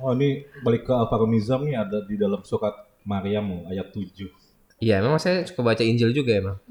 [0.00, 2.72] Oh ini balik ke Alvarunizam nih ada di dalam surat
[3.04, 4.39] Maryam ayat 7.
[4.80, 6.56] Iya, memang saya suka baca Injil juga emang.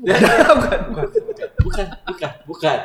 [1.62, 2.78] bukan, bukan, bukan.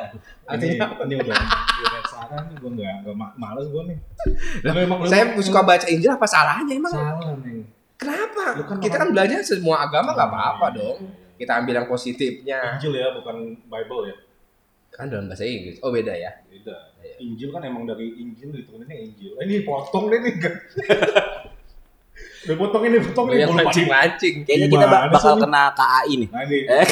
[0.53, 1.37] Ini, ini udah
[1.81, 3.99] udah salah nih gue nggak nggak ma- males gue nih.
[4.61, 6.93] Lu emang lu Saya suka baca Injil apa salahnya emang?
[6.93, 7.65] salah nih.
[7.97, 8.61] Kenapa?
[8.61, 10.99] Kan Kita kan belajar semua agama nggak apa-apa Iya, dong.
[11.35, 12.61] Kita ambil yang positifnya.
[12.77, 14.17] Injil ya bukan Bible ya.
[14.93, 15.81] Kan dalam bahasa Inggris.
[15.81, 16.37] Oh beda ya.
[16.45, 16.93] Beda.
[17.01, 17.17] Iya.
[17.25, 19.41] Injil kan emang dari Injil dituruninnya Injil.
[19.41, 20.37] Eh, ini potong deh nih.
[22.45, 23.65] Udah potong ini potong ini lupa nih.
[23.65, 24.35] mancing-mancing.
[24.43, 26.29] Kayaknya kita ba- Gimana bakal kena KAI nih.
[26.29, 26.87] Nah ini Eh,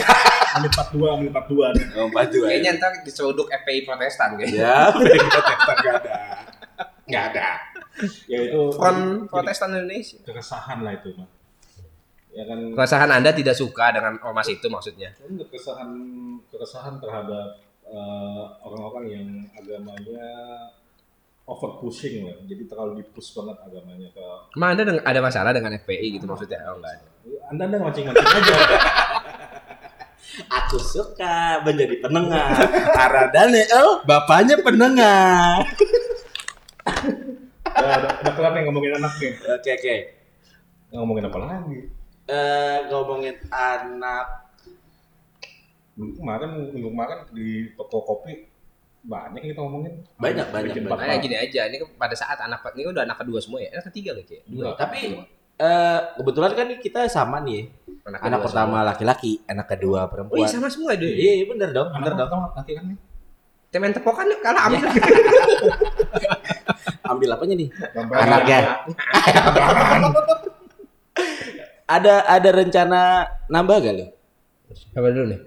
[0.55, 1.85] menit 42 menit 42 nih.
[1.95, 4.59] oh, batu Kayaknya ntar diseruduk FPI Protestan kayaknya.
[4.59, 6.17] Ya, Nggak ada.
[7.05, 7.49] Nggak ada.
[8.27, 10.19] Ya itu Front Protestan Indonesia.
[10.23, 11.29] keresahan lah itu mah.
[12.31, 15.13] Ya kan Keresahan Anda tidak suka dengan ormas itu maksudnya?
[15.21, 15.89] keresahan
[16.49, 20.25] keresahan terhadap eh, orang-orang yang agamanya
[21.47, 22.37] over pushing lah.
[22.47, 24.25] Jadi terlalu dipush banget agamanya ke
[24.55, 26.63] Emang Anda deng- ada masalah dengan FPI gitu maksudnya?
[26.71, 27.07] Oh enggak ada.
[27.51, 28.55] anda anda mancing-mancing aja.
[30.49, 32.57] Aku suka menjadi penengah.
[32.97, 35.61] Karena Daniel bapaknya penengah.
[37.69, 39.33] udah, udah, udah kelar nih ngomongin anak nih.
[39.53, 39.97] Oke oke.
[40.95, 41.81] Ngomongin apa lagi?
[42.31, 44.27] Eh ngomongin anak
[45.93, 48.49] Minggu kemarin minggu kemarin di toko kopi
[49.03, 49.93] banyak kita ngomongin.
[50.15, 50.95] Banyak, banyak, banyak.
[50.95, 51.19] hal.
[51.19, 54.15] gini aja, ini kan pada saat anak ini udah anak kedua semua ya, anak ketiga
[54.15, 54.45] lagi kayak.
[54.47, 54.79] Dua.
[54.79, 54.99] Tapi
[55.63, 57.67] eh kebetulan kan kita sama nih.
[58.03, 60.07] Anak, Anak pertama laki-laki, anak kedua semua.
[60.07, 60.39] Oh perempuan.
[60.43, 61.07] iya sama semua deh.
[61.07, 62.51] Iya, iya, bener dong, bener Anak dong.
[62.51, 62.99] laki kan nih.
[63.73, 64.85] Temen tepokan yuk kalah ambil.
[67.09, 67.69] Ambil apanya nih?
[67.95, 68.59] Anaknya.
[71.93, 73.01] Ada ada rencana
[73.53, 74.07] nambah gak lo?
[74.97, 75.41] Apa dulu nih?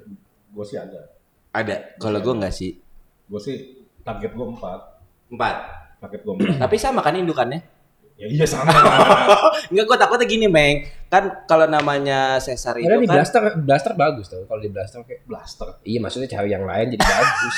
[0.53, 1.09] Gue sih ada.
[1.49, 1.97] Ada.
[1.97, 2.84] Kalau gue nggak sih.
[3.25, 3.55] Gue sih
[4.01, 4.79] target gue empat.
[5.33, 5.55] Empat.
[6.01, 6.55] Target gue empat.
[6.61, 7.75] Tapi sama kan indukannya?
[8.15, 8.71] ya iya sama.
[9.71, 10.87] Enggak, gue takutnya gini, Meng.
[11.11, 14.47] Kan kalau namanya sesar itu Karena di kan blaster blaster bagus tau.
[14.47, 15.67] Kalau di blaster kayak Blaster.
[15.83, 17.55] iya maksudnya cewek yang lain jadi bagus.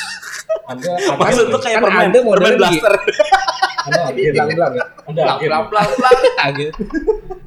[0.67, 2.93] Anda maksud tuh kayak Kan permen, ada model permen blaster.
[3.87, 4.31] Anda agen.
[4.35, 4.85] Belang-belang ya.
[5.07, 5.23] Anda
[6.59, 6.71] gitu.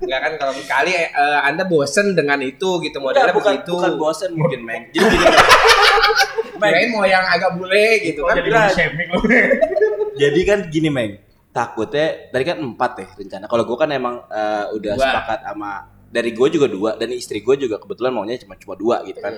[0.00, 3.72] Enggak kan kalau kali eh, Anda bosen dengan itu gitu modelnya bukan begitu.
[3.76, 4.82] bukan bosen mungkin, Meng.
[4.90, 5.36] Jadi gini,
[6.56, 6.88] Meng.
[6.96, 8.34] Mau yang agak bule gitu kan.
[8.40, 9.20] jadi shaming lu.
[10.16, 11.12] Jadi kan gini, Meng.
[11.50, 13.44] Takutnya tadi kan empat ya rencana.
[13.46, 15.04] Kalau gue kan emang eh, udah Dua.
[15.04, 15.70] sepakat sama
[16.10, 19.34] dari gue juga dua dan istri gue juga kebetulan maunya cuma cuma dua gitu kan.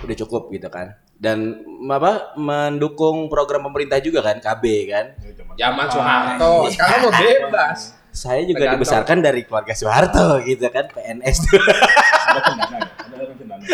[0.00, 0.98] Udah cukup gitu kan.
[1.14, 5.06] Dan apa mendukung program pemerintah juga kan KB kan.
[5.54, 7.94] Zaman Soeharto, sekarang mau bebas.
[8.10, 8.78] Saya juga Tergantung.
[8.80, 11.58] dibesarkan dari keluarga Soeharto gitu kan PNS tuh.
[11.58, 12.78] Ada cendana.
[12.78, 13.64] Ada orang cendana.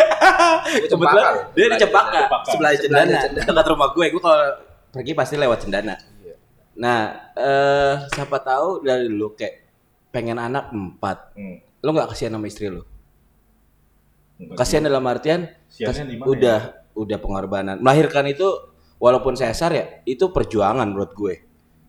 [0.83, 4.05] Kebetulan dia di Cempaka, sebelah Cendana, dekat rumah gue.
[4.09, 4.49] Gue kalau
[4.89, 5.95] pergi pasti lewat Cendana.
[6.19, 6.35] Iya.
[6.73, 6.99] Nah,
[7.33, 9.55] eh siapa tahu dari lu kayak
[10.09, 11.57] pengen anak empat, Hmm.
[11.79, 12.81] lu nggak kasihan sama istri lu?
[14.53, 16.59] Kasihan dalam artian kas- di mana udah
[16.93, 17.75] udah pengorbanan.
[17.79, 18.47] Melahirkan itu
[18.97, 21.35] walaupun sesar ya, itu perjuangan menurut gue.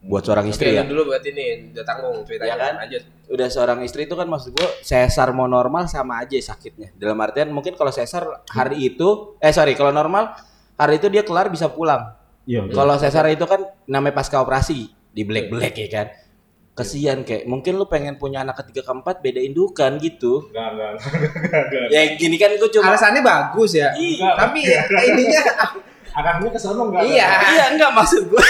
[0.03, 0.83] Buat seorang istri ya.
[0.83, 2.73] dulu buat ini udah tanggung ceritanya Iya kan?
[2.83, 3.03] lanjut.
[3.31, 6.91] Udah seorang istri itu kan maksud gue sesar mau normal sama aja sakitnya.
[6.93, 10.35] Dalam artian mungkin kalau sesar hari itu eh sorry kalau normal
[10.75, 12.19] hari itu dia kelar bisa pulang.
[12.43, 12.67] Iya.
[12.69, 16.07] Kalau sesar itu kan namanya pasca operasi di black black ya kan.
[16.73, 20.49] Kesian kayak mungkin lu pengen punya anak ketiga keempat beda indukan gitu.
[20.49, 21.87] Enggak, enggak, enggak, enggak.
[21.93, 23.93] Ya gini kan gue cuma Alasannya bagus ya.
[23.93, 24.35] Enggak.
[24.41, 24.61] Tapi
[25.13, 25.41] ininya
[26.13, 27.03] Arahnya ke sana enggak?
[27.03, 27.29] Iya.
[27.51, 28.43] iya enggak maksud gue.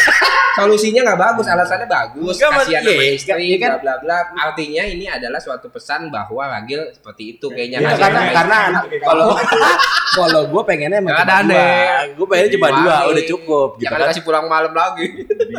[0.52, 2.34] solusinya nggak bagus, alasannya bagus.
[2.34, 2.50] Enggak.
[2.58, 3.70] Kasihan Iya, sama iya, istri, iya kan?
[3.78, 4.42] bla bla bla.
[4.42, 7.78] Artinya ini adalah suatu pesan bahwa Ragil seperti itu kayaknya.
[7.78, 8.58] Iya, Ya, Kasihan karena karena
[9.00, 9.26] kalau
[10.18, 11.66] kalau gue pengennya emang ada dua.
[12.12, 14.08] Gue pengennya cuma dua udah cukup gitu Jangan kan.
[14.10, 15.06] kasih pulang malam lagi.
[15.24, 15.54] Jadi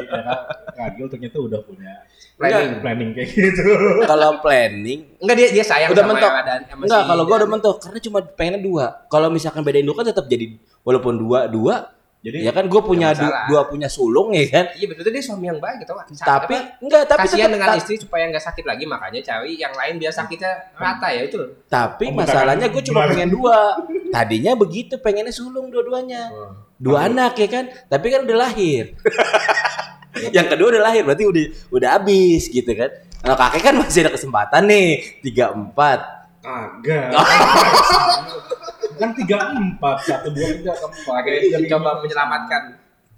[0.74, 1.94] Ragil ternyata udah punya
[2.34, 2.82] Planning.
[2.82, 3.62] planning kayak gitu.
[4.10, 6.28] Kalau planning Enggak dia dia sayang Udah sama mentok.
[6.28, 8.86] yang ada sama Enggak, kalau gua udah mentok karena cuma pengennya dua.
[9.08, 10.46] Kalau misalkan beda indukan tetap jadi
[10.84, 11.76] walaupun dua dua,
[12.20, 14.72] Jadi ya kan gue punya du- dua punya sulung ya kan.
[14.72, 16.08] Iya betul dia suami yang baik gitu kan.
[16.08, 20.00] Tapi enggak, tapi kasihan tetap- dengan istri supaya nggak sakit lagi makanya cari yang lain
[20.00, 21.44] biar sakitnya rata ya itu.
[21.68, 23.76] Tapi Oh, masalahnya gue cuma pengen dua.
[24.08, 26.32] Tadinya begitu, pengennya sulung dua-duanya.
[26.80, 27.68] Dua anak ya kan.
[27.92, 28.96] Tapi kan udah lahir.
[30.36, 32.88] yang kedua udah lahir, berarti udah udah habis gitu kan.
[33.20, 34.88] Kalau kakek kan masih ada kesempatan nih,
[35.20, 36.23] tiga empat.
[36.44, 37.10] Agak.
[39.00, 41.14] kan tiga empat satu dua tiga keempat.
[41.24, 42.62] Akhirnya coba menyelamatkan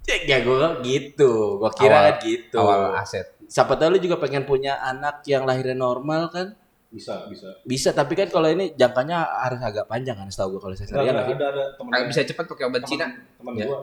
[0.06, 0.54] Ya gue
[0.86, 2.56] gitu, gue kira Awal- gitu.
[2.62, 3.26] awal aset.
[3.50, 6.54] Siapa tahu lu juga pengen punya anak yang lahirnya normal kan?
[6.86, 7.50] Bisa bisa.
[7.66, 11.14] Bisa, tapi kan kalau ini jangkanya harus agak panjang kan setahu gue kalau Ada sesarian
[11.18, 13.06] ada, ada, ada teman Agak bisa cepat pakai obat Cina.
[13.10, 13.66] teman Ya.
[13.66, 13.78] gua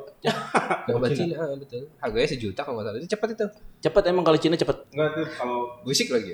[0.97, 1.83] Obat Cina ah, betul.
[1.99, 2.99] Harganya sejuta kalau nggak salah.
[3.03, 3.45] Itu cepat itu.
[3.83, 4.77] Cepet emang kalau Cina cepet.
[4.95, 6.31] enggak tuh kalau Busik lagi.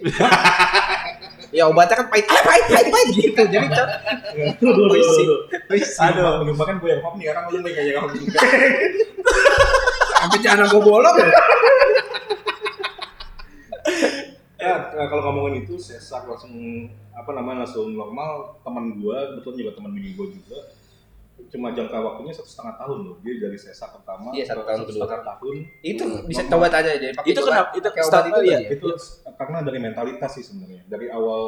[1.57, 3.41] ya obatnya kan pahit, ah, pahit, pahit, pahit gitu.
[3.49, 3.87] Jadi tuh.
[5.65, 5.97] Puisi.
[6.05, 8.39] Aduh, belum makan gue yang pop nih orang lu kayak kamu juga.
[10.21, 11.17] Sampai jangan gue bolong.
[14.59, 16.51] Ya, kalau ngomongin itu sesar langsung
[17.09, 20.59] apa namanya langsung normal teman gua kebetulan juga teman bini gua juga
[21.47, 24.85] cuma jangka waktunya satu setengah tahun loh dia dari sesar pertama Iya, satu tahun satu
[24.85, 24.99] kedua.
[24.99, 26.27] setengah tahun Itu normal.
[26.27, 26.91] bisa coba aja.
[27.15, 27.69] pakai Itu kenapa?
[27.71, 28.59] Itu obat start- itu ya?
[28.69, 28.87] itu
[29.33, 31.39] karena dari mentalitas sih sebenarnya dari awal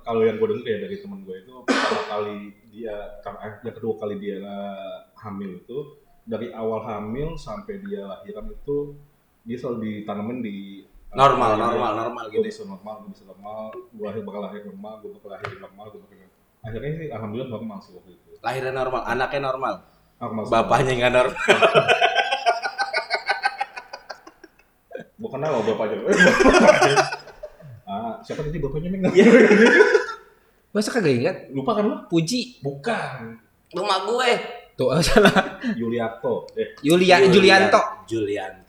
[0.00, 2.38] kalau yang gue dengar ya dari teman gue itu pertama kali
[2.70, 4.38] dia karena yang kedua kali dia
[5.18, 5.78] hamil itu
[6.22, 8.94] dari awal hamil sampai dia lahiran itu
[9.42, 10.56] dia selalu ditanamin di
[11.10, 12.46] Normal, normal, normal gue gitu.
[12.46, 16.00] bisa normal gue bisa normal gue lahir bakal lahir normal gue bakal lahir normal gue
[16.00, 16.16] bakal
[16.60, 19.74] akhirnya sih alhamdulillah normal sih waktu itu Lahirnya normal, anaknya normal,
[20.16, 21.36] normal bapaknya nggak normal.
[25.20, 26.98] gue kenal loh bapaknya eh,
[27.84, 29.00] ah siapa tadi bapaknya nih
[30.70, 31.36] Masa kagak ingat?
[31.50, 32.62] lupa kan lu Puji.
[32.62, 33.34] bukan
[33.70, 34.30] Rumah gue.
[34.74, 35.58] Tuh salah.
[35.74, 37.80] Yuliarto eh Yulia Julianto.
[38.06, 38.59] Julianto.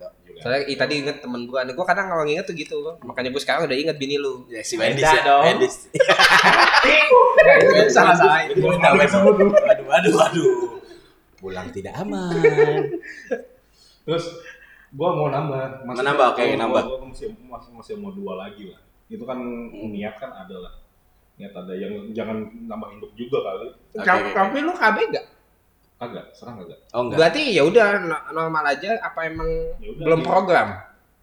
[0.41, 0.43] Yuliarto.
[0.43, 3.39] Soalnya i- tadi inget temen gua, nih gua kadang kalau nginget tuh gitu Makanya gua
[3.39, 5.21] sekarang udah inget bini lu Ya, si Wendy ya.
[5.21, 5.43] dong.
[5.43, 5.67] Wendy.
[5.69, 10.45] Enggak, itu kan salah-salah itu Waduh, waduh, waduh, waduh.
[11.37, 12.33] Pulang tidak aman.
[14.05, 14.25] Terus
[14.91, 15.85] gua mau nambah.
[15.85, 16.83] Mau nambah, oke, gua- nambah.
[16.83, 18.81] Gua masih, masih masih mau dua lagi lah.
[19.07, 19.37] Itu kan
[19.87, 20.73] niat kan ada lah.
[21.35, 23.67] Niat ada yang jangan nambah induk juga kali.
[23.93, 25.25] Oke, Tapi- lu KB enggak?
[26.01, 26.79] Kagak, serang kagak.
[26.89, 27.17] Oh enggak.
[27.19, 29.45] Berarti ya udah no- normal aja apa emang
[29.77, 30.27] Ya udah, belum iya.
[30.27, 30.67] program?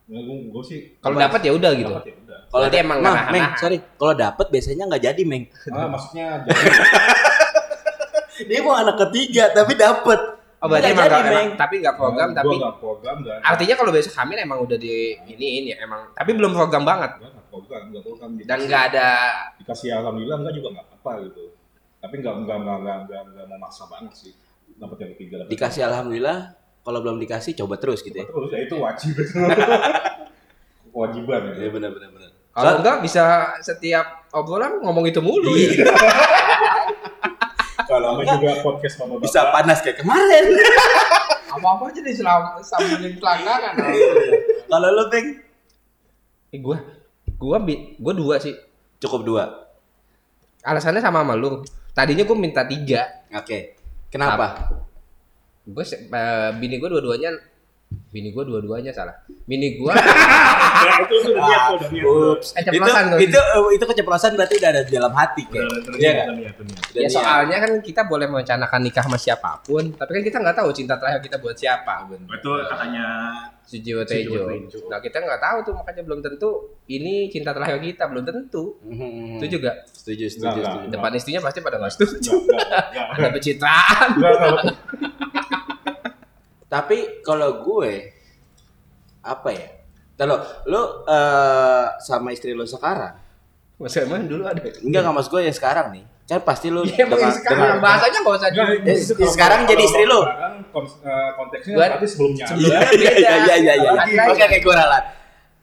[0.07, 1.91] Ya, gue, gue sih Kalau dapat ya udah gitu.
[1.91, 2.14] dapat ya.
[2.49, 3.26] Kalau da- emang Nah.
[3.29, 3.76] Meng, sorry.
[3.93, 5.45] Kalau dapet biasanya nggak jadi, Meng.
[5.68, 6.26] Ah, maksudnya
[8.33, 10.20] jadi Dia mau anak ketiga tapi dapet.
[10.59, 11.51] Oh berarti emang, jadi, emang Meng.
[11.55, 14.95] tapi nggak program Gua tapi nggak program dan artinya kalau besok hamil emang udah di
[15.29, 18.31] ini ini emang tapi belum program banget Enggak, nggak program, nggak program.
[18.35, 19.09] dan Dikasih- nggak ada
[19.55, 21.43] dikasih alhamdulillah enggak juga nggak apa gitu.
[21.99, 24.33] Tapi nggak nggak nggak nggak mau maksa banget sih.
[24.79, 25.35] Dapat yang ketiga.
[25.41, 26.39] dapat Dikasih alhamdulillah.
[26.81, 28.24] Kalau belum dikasih coba terus gitu ya.
[28.24, 29.14] yang- terus ya itu wajib.
[30.89, 31.53] Kewajiban ya.
[31.59, 32.31] Iya benar benar benar.
[32.51, 33.22] kalau enggak bisa
[33.61, 35.79] setiap obrolan ngomong itu mulu Iya.
[35.79, 35.95] ya.
[37.87, 40.45] Kalau sama juga podcast bapak Bisa panas kayak kemarin.
[41.55, 43.72] apa-apa aja diselam sambungin pelanggaran
[44.64, 45.26] Kalau lu, Meng,
[46.51, 46.76] eh, gua
[47.35, 48.53] gua bi- gua dua sih
[48.99, 49.45] cukup dua.
[50.61, 51.62] alasannya sama sama lu
[51.93, 53.78] tadinya gua minta tiga Oke.
[54.09, 54.47] Kenapa?
[55.69, 55.85] gue
[56.57, 57.29] bini gua dua-duanya
[58.09, 59.13] bini gua dua-duanya salah
[59.45, 59.93] bini gua
[60.79, 62.05] Ya, itu itu udah niat tuh, udah niat.
[62.39, 62.49] Ups.
[62.55, 62.81] Eh, Itu
[63.21, 65.61] itu eh, itu keceplosan berarti udah ada di dalam hati udah
[65.99, 66.13] Iya.
[66.33, 70.57] Udah ya soalnya kan kita boleh merencanakan nikah sama siapa pun tapi kan kita nggak
[70.57, 73.07] tahu cinta terakhir kita buat siapa Itu katanya
[73.69, 74.49] Sujiwo Tejo.
[74.89, 76.49] Nah kita nggak tahu tuh makanya belum tentu
[76.89, 78.81] ini cinta terakhir kita belum tentu.
[79.37, 80.89] Itu juga Setuju, setuju, setuju.
[80.89, 82.33] depan istrinya pasti pada nggak setuju.
[82.49, 83.12] enggak enggak enggak.
[83.21, 84.11] Ada pencitraan.
[86.66, 87.93] Tapi kalau gue
[89.21, 89.69] apa ya?
[90.16, 93.14] Kalau lu eh, sama istri lu sekarang,
[93.79, 94.59] Mas emang dulu ada.
[94.59, 98.20] enggak nggak mas gue yang sekarang nih, kan pasti lu Ya yang sekarang dengan- bahasanya
[98.20, 98.49] usah.
[98.51, 100.18] Enggak, Eh, itu kalau- sekarang jadi istri lu.
[100.18, 102.45] Eh, konteksnya Gua- berarti sebelumnya.
[102.45, 103.91] Sebelum- Iya iya iya iya iya.
[104.03, 104.22] iya.
[104.26, 105.05] Oke oke gue ralat.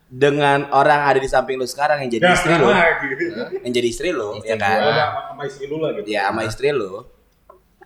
[0.06, 3.24] Dengan orang ada di samping lu sekarang yang jadi Ya, istri lu, gitu.
[3.60, 4.78] yang jadi istri lu, ya kan?
[4.80, 6.08] Sama sama istri lu lah gitu.
[6.08, 6.92] Ya sama istri lu.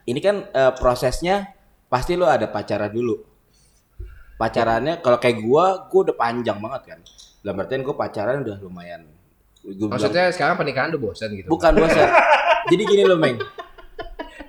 [0.06, 1.50] Ini kan eh, prosesnya
[1.88, 3.18] pasti lu ada pacaran dulu.
[4.36, 7.00] Pacarannya kalau kayak gua, gua udah panjang banget kan.
[7.42, 9.04] Dalam artian gua pacaran udah lumayan.
[9.70, 11.48] Gua bilang, Maksudnya sekarang pernikahan udah bosan gitu.
[11.50, 12.10] bukan bosan.
[12.74, 13.38] Jadi gini loh, Meng.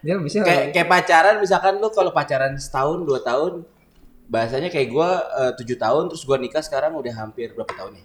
[0.00, 3.68] Dia bisa Kayak kayak pacaran misalkan lu kalau pacaran setahun, dua tahun,
[4.32, 8.04] bahasanya kayak gua eh, tujuh tahun terus gua nikah sekarang udah hampir berapa tahun ya?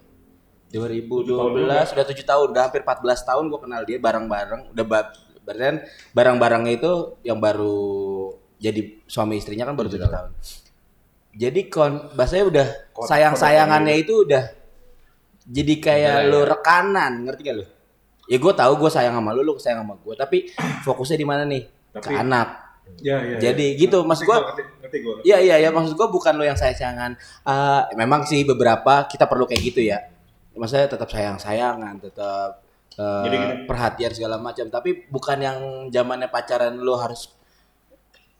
[0.76, 6.72] 2012 udah tujuh tahun, udah hampir 14 tahun gua kenal dia bareng-bareng, udah berarti barang-barangnya
[6.74, 6.92] itu
[7.22, 10.30] yang baru jadi suami istrinya kan baru tujuh tahun.
[11.36, 12.66] Jadi kon bahasanya udah
[13.08, 14.42] sayang-sayangannya itu udah
[15.46, 16.46] jadi kayak lu ya.
[16.58, 17.64] rekanan, ngerti gak lu?
[18.26, 20.38] Ya gue tahu gue sayang sama lu, lu sayang sama gue, tapi
[20.82, 21.62] fokusnya di mana nih?
[21.94, 22.48] Ke Tapi- anak.
[23.02, 23.80] Ya, ya, Jadi ya.
[23.82, 25.18] gitu, maksud ngerti gua.
[25.26, 27.12] Iya iya ya maksud gue bukan lo yang sayang sayangan.
[27.42, 30.06] Eh memang sih beberapa kita perlu kayak gitu ya.
[30.54, 32.62] Maksudnya tetap sayang sayangan, tetap
[32.94, 33.54] eh, Jadi gini.
[33.66, 34.70] perhatian segala macam.
[34.70, 35.58] Tapi bukan yang
[35.90, 37.34] zamannya pacaran lo harus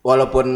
[0.07, 0.47] walaupun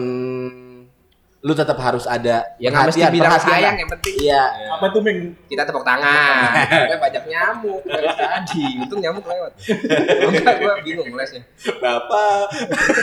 [1.40, 4.14] lu tetap harus ada Ya nggak mesti bilang sayang yang penting.
[4.20, 4.44] Iya.
[4.76, 5.32] Apa tuh, Ming?
[5.48, 6.52] Kita tepuk tangan.
[6.68, 8.64] Sampai banyak nyamuk tadi.
[8.76, 9.52] Untung nyamuk lewat.
[10.20, 11.40] Enggak gua bingung lesnya.
[11.80, 12.52] Bapak.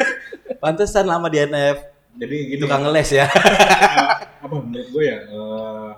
[0.63, 1.77] Pantesan lama di NF.
[2.17, 2.69] Jadi gitu.
[2.69, 3.25] Tukang ngeles ya.
[4.47, 5.91] apa menurut gue ya eh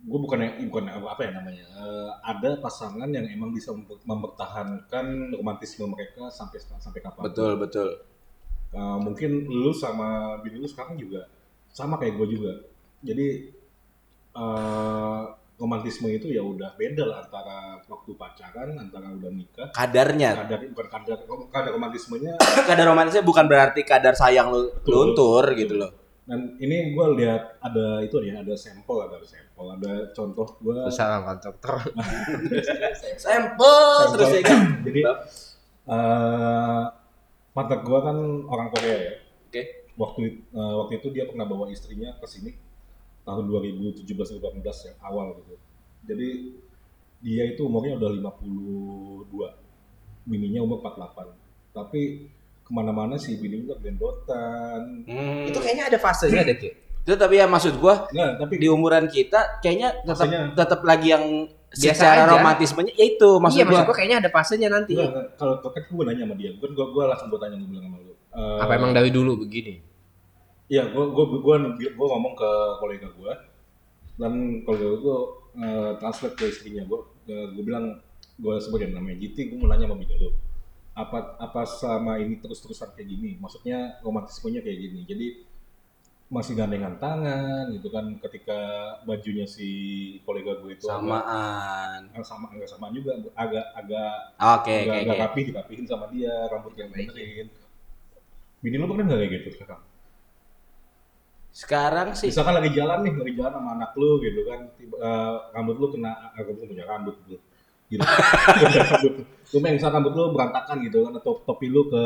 [0.00, 0.38] gue bukan
[0.72, 6.58] bukan apa, ya namanya eh, ada pasangan yang emang bisa memper- mempertahankan romantisme mereka sampai
[6.58, 8.09] sampai kapan betul betul.
[8.70, 11.26] Eh, mungkin lu sama bini lu sekarang juga
[11.74, 12.52] sama kayak gue juga
[13.02, 13.50] jadi
[14.30, 15.22] eh,
[15.58, 20.46] romantisme itu ya udah beda lah antara waktu pacaran antara udah nikah Kadarnya.
[20.46, 21.18] kadar bukan kadar
[21.50, 22.38] kadar romantismenya
[22.70, 24.92] Kadar romantisnya bukan berarti kadar sayang lu Betul.
[25.18, 25.90] luntur gitu loh.
[26.30, 31.26] dan ini gue lihat ada itu ya ada sampel ada sampel ada contoh gue Usaha
[31.26, 31.74] kontraktor.
[33.18, 33.78] Sampel
[34.14, 34.60] terus ya kan.
[34.86, 35.00] jadi
[35.90, 36.99] eh
[37.60, 38.16] mantan gua kan
[38.48, 39.14] orang Korea ya
[39.46, 39.62] Oke.
[39.94, 42.56] waktu eh, waktu itu dia pernah bawa istrinya ke sini
[43.22, 45.54] tahun 2017 18 ya awal gitu
[46.08, 46.28] jadi
[47.20, 48.32] dia itu umurnya udah
[49.28, 49.28] 52
[50.24, 52.32] bininya umur 48 tapi
[52.64, 55.44] ke mana-mana sih bininya udah gendotan Hmm.
[55.50, 56.70] Itu kayaknya ada fasenya deh, Ki.
[57.04, 61.24] Itu tapi ya maksud gua nah tapi di umuran kita kayaknya tetap tetap lagi yang
[61.70, 62.32] Biasa secara aja.
[62.34, 63.70] romantismenya ya itu maksud iya, gua.
[63.70, 64.94] maksud gua kayaknya ada fasenya nanti.
[64.98, 65.26] Enggak, enggak.
[65.38, 67.98] kalau kan gue nanya sama dia kan gua, gua langsung gua tanya gue bilang sama
[68.02, 69.74] lu eh, Apa emang dari dulu begini?
[70.66, 72.50] Iya, gua gua gua gua ngomong ke
[72.82, 73.32] kolega gua
[74.18, 74.32] dan
[74.66, 75.16] kolega gua
[75.62, 77.84] eh, translate ke istrinya gua eh, gua bilang
[78.42, 80.30] gua sebagai namanya GT gua mau nanya sama bini lu
[80.90, 85.26] apa apa selama ini terus-terusan kayak gini maksudnya romantismenya kayak gini jadi
[86.30, 88.58] masih gandengan tangan gitu kan ketika
[89.02, 89.66] bajunya si
[90.22, 92.06] kolega gue itu Samaan.
[92.14, 95.22] agak, sama enggak sama juga agak agak Oke, agak, oke, agak oke.
[95.26, 97.50] rapi dirapihin sama dia rambut yang benerin.
[98.62, 99.80] Bini lo pernah nggak kayak gitu sekarang
[101.50, 105.34] Sekarang sih misalkan lagi jalan nih lagi jalan sama anak lu gitu kan tiba, eh,
[105.50, 107.42] rambut lu kena aku tuh punya rambut gitu.
[107.90, 109.12] Gitu rambut.
[109.50, 112.04] Lu misalkan rambut lu berantakan gitu kan atau topi lu ke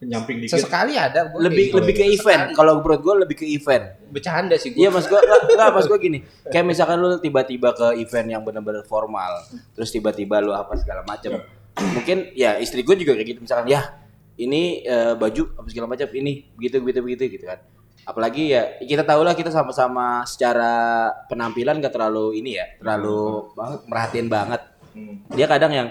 [0.00, 2.16] penyamping dikit Sesekali ada gua lebih kayak lebih ke gitu.
[2.24, 2.42] event.
[2.56, 3.84] Kalau menurut gue lebih ke event.
[4.08, 4.80] Bercanda sih gua.
[4.80, 6.18] Iya mas gue enggak, mas gue gini.
[6.48, 9.44] Kayak misalkan lu tiba-tiba ke event yang benar-benar formal,
[9.76, 11.44] terus tiba-tiba lu apa segala macam.
[11.76, 14.00] Mungkin ya istri gue juga kayak gitu misalkan ya
[14.40, 17.60] ini eh, baju apa segala macam ini begitu begitu begitu gitu kan.
[18.08, 23.80] Apalagi ya kita tahu lah kita sama-sama secara penampilan gak terlalu ini ya, terlalu banget
[23.86, 24.60] merhatiin banget.
[24.96, 25.22] Hmm.
[25.36, 25.88] Dia kadang yang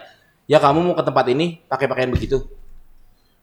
[0.49, 2.49] ya kamu mau ke tempat ini pakai pakaian begitu.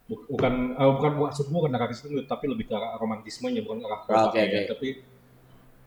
[0.07, 3.87] Buk- bukan eh, bukan maksud gua bukan situ, tapi lebih ke arah romantismenya bukan ke
[3.87, 4.47] arah Oke, pakaian.
[4.47, 4.61] oke.
[4.71, 4.89] tapi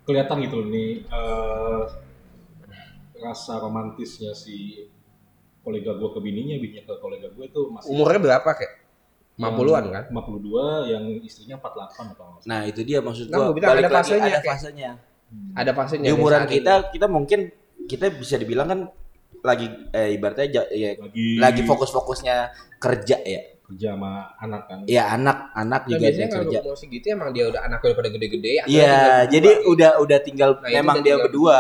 [0.04, 1.82] kelihatan gitu nih eh,
[3.20, 4.88] rasa romantisnya si
[5.60, 8.74] kolega gua ke bininya bininya ke kolega gue itu masih Umurnya berapa kayak?
[9.40, 10.04] 50-an kan?
[10.12, 12.44] 52 yang istrinya 48 atau salah.
[12.44, 13.56] Nah itu dia maksud Nah, gua.
[13.56, 14.92] bilang balik ada lagi, fasenya, ada fasenya.
[15.56, 16.08] Ada fasenya.
[16.08, 16.88] Di umuran kita ini.
[16.92, 17.40] kita mungkin
[17.88, 18.80] kita bisa dibilang kan
[19.40, 22.36] lagi eh, ibaratnya ya, lagi lagi fokus-fokusnya
[22.78, 23.42] kerja ya.
[23.70, 26.60] Kerja sama anak kan Iya anak anak Nah, juga biasanya dia kalau kerja.
[26.66, 28.50] emosi gitu emang dia udah anaknya udah pada gede-gede.
[28.50, 29.30] Iya, tinggal berdua.
[29.30, 31.60] jadi udah udah tinggal Nah, memang dia tinggal berdua.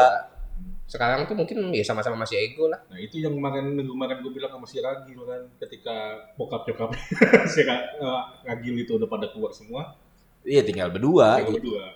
[0.89, 2.81] Sekarang tuh mungkin ya sama-sama masih ego lah.
[2.89, 5.95] nah itu yang kemarin minggu kemarin gue bilang sama si Ragil kan ketika
[6.33, 6.89] bokap nyokap
[7.53, 7.77] si eh,
[8.41, 9.93] Ragil itu udah pada keluar semua
[10.41, 11.93] Iya tinggal berdua, yang berdua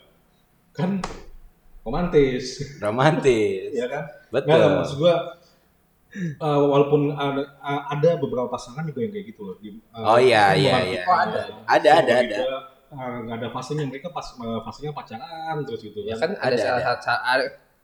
[0.71, 1.01] kan
[1.81, 3.73] romantis romantis.
[3.81, 4.61] ya kan Betul.
[4.61, 5.15] Nggak, maksud gua
[6.15, 7.41] eh, walaupun ada,
[7.89, 9.55] ada beberapa pasangan juga yang kayak gitu loh.
[9.57, 11.01] Di, eh, Oh, iya, iya, iya.
[11.03, 11.39] Oh, ada.
[11.65, 12.57] Ada, Semua ada, juga,
[12.93, 16.31] eh, nggak ada fasenya mereka pas fasenya pacaran terus gitu Ya kan.
[16.31, 16.93] kan ada, Ada, salah ada.
[17.01, 17.43] satu ada,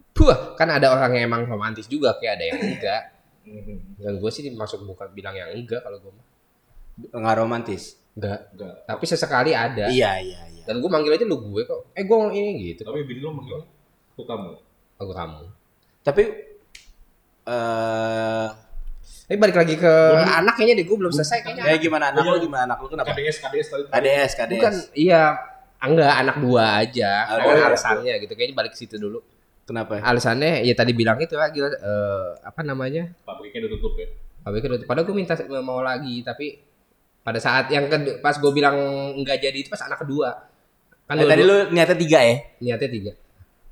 [0.09, 3.01] Puh, kan ada orang yang emang romantis juga kayak ada yang enggak.
[3.97, 6.25] Dan gue sih masuk bukan bilang yang enggak kalau gue mah.
[7.15, 7.95] Nggak romantis.
[8.13, 8.51] Enggak.
[8.51, 8.75] Enggak.
[8.83, 9.87] Tapi sesekali ada.
[9.87, 10.63] Iya, iya, iya.
[10.67, 11.93] Dan gue manggil aja lu gue kok.
[11.95, 12.83] Eh gue ini gitu.
[12.83, 13.63] Tapi bini lo manggilnya
[14.13, 14.51] kok kamu.
[14.99, 15.41] Aku kamu.
[16.03, 16.23] Tapi
[17.49, 18.47] eh
[19.25, 19.93] Tapi balik lagi ke
[20.27, 21.61] anak kayaknya deh gue belum selesai kayaknya.
[21.63, 22.31] kayak gimana anak Iya.
[22.31, 23.13] lu gimana anak lu kenapa?
[23.13, 23.83] KDS KDS tadi.
[23.87, 24.51] KDS, KDS.
[24.51, 25.21] Bukan, iya
[25.79, 27.11] enggak anak dua aja.
[27.27, 27.65] Oh, Karena iya.
[27.67, 28.33] alasannya gitu.
[28.33, 29.21] Kayaknya balik ke situ dulu.
[29.63, 30.01] Kenapa?
[30.01, 33.05] Alasannya ya tadi bilang itu lagi eh, apa namanya?
[33.21, 34.07] Pabriknya udah tutup ya.
[34.41, 36.57] Pabriknya udah padahal gue minta mau lagi tapi
[37.21, 38.73] pada saat yang kedua pas gue bilang
[39.13, 40.41] enggak jadi itu pas anak kedua.
[41.05, 42.35] Kan Eh, dua- tadi lu niatnya tiga ya?
[42.57, 43.11] niatnya tiga.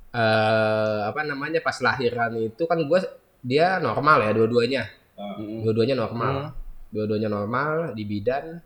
[0.08, 3.00] Eh apa namanya pas lahiran itu kan gue
[3.48, 4.82] dia normal ya dua-duanya.
[5.16, 6.52] Ah, Dua-duanya normal.
[6.52, 6.54] Hmm.
[6.92, 8.60] Dua-duanya normal di bidan.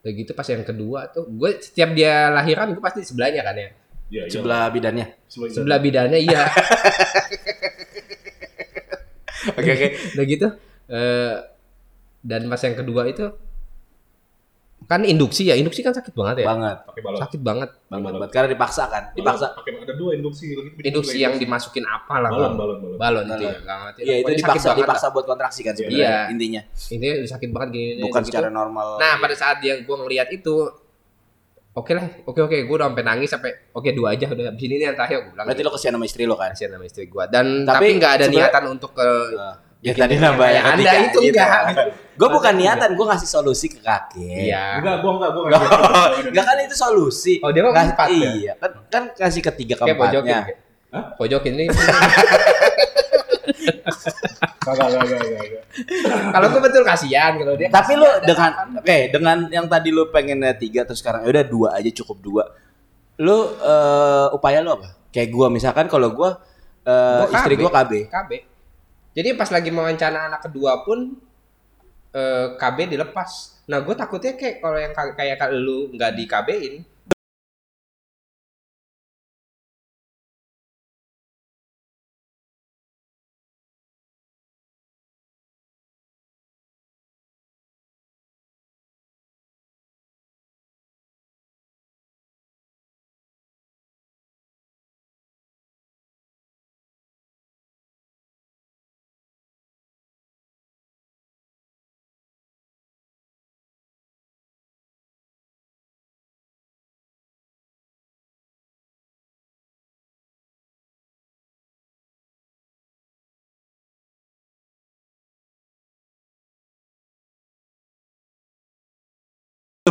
[0.00, 3.56] Udah gitu pas yang kedua tuh gue setiap dia lahiran gue pasti di sebelahnya kan
[3.58, 3.70] ya.
[4.10, 4.32] Iya, iya.
[4.32, 5.06] Sebelah bidannya.
[5.26, 6.42] Sebelah, Sebelah bidannya iya.
[9.56, 9.88] Oke, oke.
[10.16, 10.48] Udah gitu
[10.90, 11.34] eh
[12.20, 13.24] dan pas yang kedua itu
[14.90, 15.54] kan induksi ya.
[15.54, 16.46] Induksi kan sakit banget ya.
[16.50, 16.76] Banget.
[16.82, 17.18] pakai balon.
[17.22, 17.70] Sakit banget.
[17.86, 18.30] Banget, banget.
[18.34, 19.02] Karena dipaksa kan?
[19.14, 19.54] Dipaksa.
[19.54, 20.70] Pakai ada dua induksi lagi.
[20.82, 22.30] Induksi yang dimasukin apa lah.
[22.34, 22.98] balon balon balon.
[22.98, 23.46] balon itu Balon.
[23.46, 23.54] ya.
[23.62, 24.00] Nggak ngerti.
[24.02, 26.32] Iya, itu dipaksa dipaksa buat kontraksi kan sebenarnya Iya.
[26.34, 26.62] intinya.
[26.90, 28.02] Intinya sakit banget gini.
[28.02, 28.28] Bukan gitu.
[28.34, 28.98] secara normal.
[28.98, 30.54] Nah, pada saat dia gua ngelihat itu
[31.70, 34.74] Oke lah, oke oke, gue udah sampai nangis sampai oke dua aja udah habis ini
[34.82, 35.46] nih yang terakhir gue bilang.
[35.46, 36.50] Berarti lo kesian sama istri lo kan?
[36.50, 39.06] kasihan sama istri gue dan Tapi tapi nggak ada niatan untuk ke
[39.80, 41.32] Ya bikin tadi yang nambah yang anda itu gitu.
[41.32, 41.88] enggak.
[42.12, 44.20] Gue bukan niatan, gue ngasih solusi ke kakek.
[44.20, 44.76] Iya.
[44.76, 45.62] Enggak, gua enggak, gua enggak.
[46.30, 47.34] Enggak kan itu solusi.
[47.40, 48.16] Oh, dia mah Ngasih- empat ya?
[48.36, 50.20] Iya, kan kan kasih ketiga keempatnya.
[50.20, 50.56] kayak.
[51.16, 51.80] Pojokin enggak.
[56.30, 57.68] Kalau gue betul kasihan kalau dia.
[57.70, 61.68] Tapi lu dengan oke, dengan yang tadi lu pengennya tiga terus sekarang ya udah dua
[61.74, 62.44] aja cukup dua.
[63.16, 64.92] Lu eh, upaya lu apa?
[65.10, 66.38] Kayak gua misalkan kalau gua
[66.84, 67.60] eh, Gua istri KB.
[67.60, 67.92] gua KB.
[68.06, 68.30] KB.
[69.16, 70.98] Jadi pas lagi mau rencana anak kedua pun
[72.14, 73.30] eh, KB dilepas.
[73.70, 76.74] Nah, gue takutnya kayak kalau yang ka- kayak kalau lu nggak di KB-in,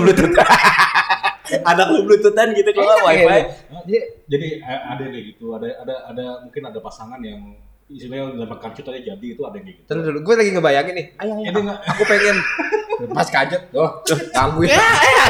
[0.10, 0.34] bluetooth.
[1.70, 3.42] Anak lu bluetoothan gitu kalau iya, wifi iya.
[3.90, 4.02] iya.
[4.30, 5.46] jadi, eh, ada yang gitu.
[5.58, 7.58] Ada ada ada mungkin ada pasangan yang
[7.90, 9.82] istilahnya dapat kancut aja jadi itu ada yang gitu.
[9.90, 11.06] Terus dulu gue lagi ngebayangin nih.
[11.18, 11.50] Ayo ayo.
[11.50, 12.38] Aku, aku pengen.
[13.16, 14.04] Pas kajet oh
[14.36, 15.26] gangguin ya, ya.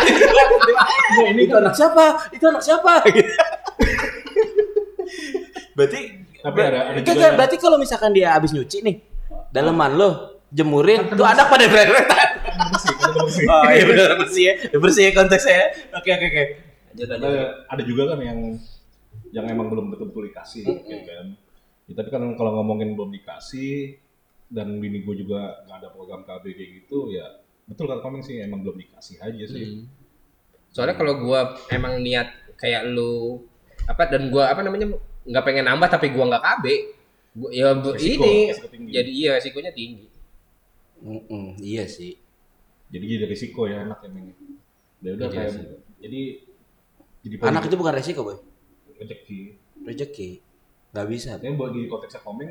[1.37, 2.17] ini itu anak siapa?
[2.33, 3.05] Itu anak siapa?
[5.77, 5.99] Berarti
[6.39, 8.95] tapi ada, ada juga berarti kalau misalkan dia habis nyuci nih
[9.51, 12.29] daleman lo jemurin, tuh anak pada bersih, kan
[13.05, 13.45] ada bersih.
[13.45, 15.67] Oh iya benar bersih ya, bersih ya konteksnya ya.
[15.97, 16.43] Oke oke oke.
[16.99, 17.31] ada,
[17.69, 18.39] ada juga kan yang
[19.29, 21.27] yang emang belum betul-betul dikasih ya kan
[21.89, 23.97] Ya, tapi kan kalau ngomongin belum dikasih
[24.53, 28.45] dan bini gue juga nggak ada program KB kayak gitu ya betul kan komeng sih
[28.45, 29.85] emang belum dikasih aja sih Hmm.
[30.69, 33.41] Soalnya kalau gua emang niat kayak lu
[33.89, 34.93] apa dan gua apa namanya
[35.25, 36.65] nggak pengen nambah tapi gua nggak KB.
[37.33, 40.05] Gua, ya Resiko, ini resiko jadi iya resikonya tinggi.
[40.99, 42.19] Mm-mm, iya sih.
[42.89, 44.33] jadi jadi risiko ya anak emang
[44.99, 45.63] ya udah Iya kayak sih.
[45.99, 46.21] jadi
[47.19, 48.37] jadi Anak itu bukan resiko boy,
[48.95, 49.39] rezeki
[49.79, 50.29] rezeki.
[50.89, 51.37] Gak bisa.
[51.37, 52.49] Tapi buat di konteksnya komeng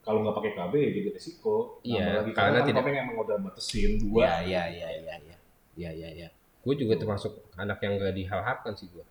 [0.00, 1.54] kalau nggak pakai KB ya jadi risiko.
[1.80, 2.30] Iya, lagi.
[2.30, 4.18] karena kan tidak- komeng emang udah batasin dua.
[4.20, 5.36] Iya iya iya iya iya.
[5.74, 6.28] Iya iya iya.
[6.60, 9.06] Gue juga termasuk anak yang gak diharapkan sih gua.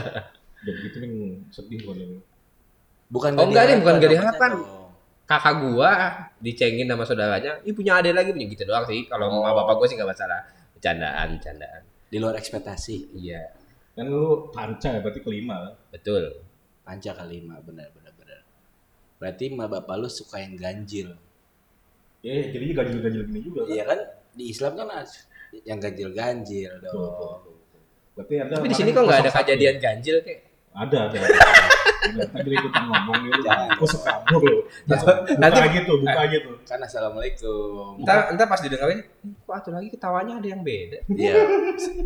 [0.64, 1.10] Dan gitu kan
[1.50, 2.12] sedih kan yang
[3.06, 4.50] Bukan Oh, enggak, nih, bukan gak diharapkan.
[5.26, 5.28] Dong.
[5.28, 5.90] Kakak gua
[6.38, 9.02] dicengin sama saudaranya, ih punya adik lagi punya gitu doang sih.
[9.04, 9.42] Kalau Oh.
[9.42, 10.40] sama bapak gua sih nggak masalah.
[10.72, 11.82] Bercandaan, bercandaan.
[12.06, 13.10] Di luar ekspektasi.
[13.18, 13.42] Iya,
[13.92, 15.74] kan lu panca ya berarti kelima.
[15.90, 16.46] betul.
[16.80, 18.40] Panca kelima benar benar benar.
[19.18, 21.18] Berarti emak bapak lu suka yang ganjil.
[22.22, 23.74] Ya jadinya ganjil-ganjil gini juga kan.
[23.74, 23.98] Iya kan
[24.36, 24.86] di Islam kan
[25.66, 27.38] yang ganjil-ganjil Betul, betul, dong.
[27.42, 27.80] betul, betul.
[28.14, 29.38] Berarti ada Tapi di sini kok nggak ada 01.
[29.42, 30.40] kejadian ganjil kayak.
[30.76, 31.18] Ada, ada.
[31.18, 31.75] ada.
[32.06, 33.40] Tadi ikutan ngomong gitu.
[33.46, 34.62] Aku suka kabur loh.
[34.86, 36.54] Buka Nanti- aja tuh, buka aja tuh.
[36.62, 38.00] Kan assalamualaikum.
[38.00, 39.06] Entar, entar pas didengarin, "Ih,
[39.42, 40.98] kok atuh lagi ketawanya ada yang beda.
[41.08, 41.34] Iya.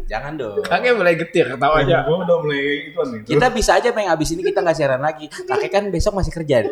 [0.06, 0.64] Jangan dong.
[0.64, 2.04] Kakek mulai getir ketawanya.
[2.04, 3.20] Gue udah mulai itu nih.
[3.26, 5.26] Kita bisa aja pengen abis ini kita nggak siaran lagi.
[5.28, 6.64] Kakek kan besok masih kerja.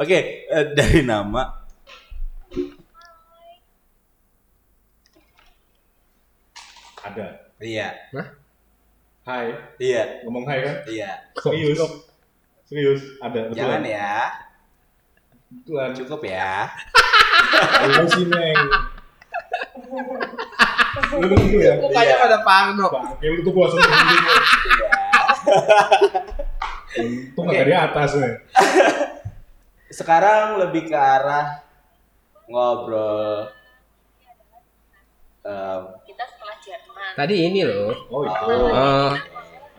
[0.00, 0.18] Oke,
[0.48, 1.44] eh, dari nama
[7.00, 7.49] ada.
[7.60, 7.92] Iya.
[9.20, 10.24] Hai, Iya.
[10.24, 10.76] ngomong hai kan?
[10.88, 11.10] Iya.
[11.44, 11.76] Serius.
[12.64, 13.52] Serius, ada.
[13.52, 13.58] betulan.
[13.58, 14.14] Jangan ya.
[15.52, 15.90] Betulan.
[15.92, 16.72] Cukup ya.
[17.84, 18.58] Lu sih, Neng.
[21.20, 21.74] Lu dulu ya.
[21.84, 22.86] Mukanya pada Parno.
[22.88, 23.92] Bangke lu tuh langsung dulu.
[24.00, 24.92] Iya.
[27.00, 28.34] Untung nggak di atas nih.
[29.92, 31.60] Sekarang lebih ke arah
[32.48, 33.50] ngobrol.
[36.62, 37.90] Jerman Tadi ini loh.
[38.08, 38.52] Oh itu.
[38.70, 39.12] eh,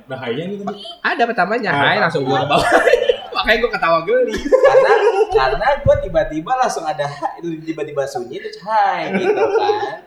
[0.09, 0.81] Nah hai-nya ini tadi.
[0.99, 2.67] ada pertamanya, Ah, hai langsung gua ke bawah.
[3.35, 4.35] Makanya gua ketawa geli.
[4.35, 4.91] karena
[5.31, 7.07] karena gue tiba-tiba langsung ada
[7.39, 9.97] tiba-tiba sunyi terus hai gitu kan.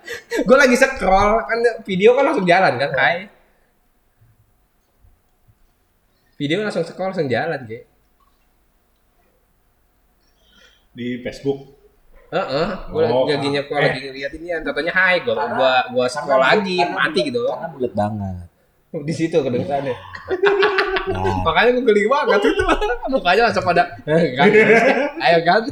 [0.44, 3.16] Gua lagi scroll kan video kan langsung jalan kan, hai.
[6.34, 7.86] Video langsung scroll langsung jalan, Ge.
[10.92, 11.73] Di Facebook.
[12.34, 13.86] Heeh, gua Oh, lagi nyepo eh.
[13.86, 17.46] lagi ngeliat ini yang contohnya hai, gua gua gua scroll lagi mati gitu.
[17.46, 18.46] Karena bulat banget.
[18.94, 19.94] Di situ kedengarannya.
[21.04, 22.64] Nah, Makanya gua geli banget itu.
[23.12, 24.40] Mukanya langsung pada eh.
[25.28, 25.62] Ayo kan.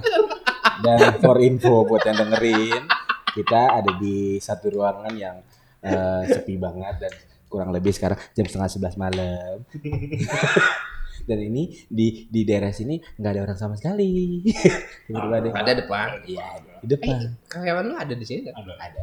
[0.84, 2.84] dan for info buat yang dengerin,
[3.32, 5.40] kita ada di satu ruangan yang
[5.80, 7.12] eh, sepi banget dan
[7.48, 9.64] kurang lebih sekarang jam setengah sebelas malam.
[11.24, 14.42] dan ini di di daerah sini nggak ada orang sama sekali.
[15.06, 15.48] Tiba-tiba ada.
[15.62, 16.06] Ada depan.
[16.26, 16.46] Iya,
[16.82, 17.18] di depan.
[17.48, 18.56] Karyawan lu ada di sini nggak?
[18.58, 18.72] Ada.
[18.78, 19.02] Ada.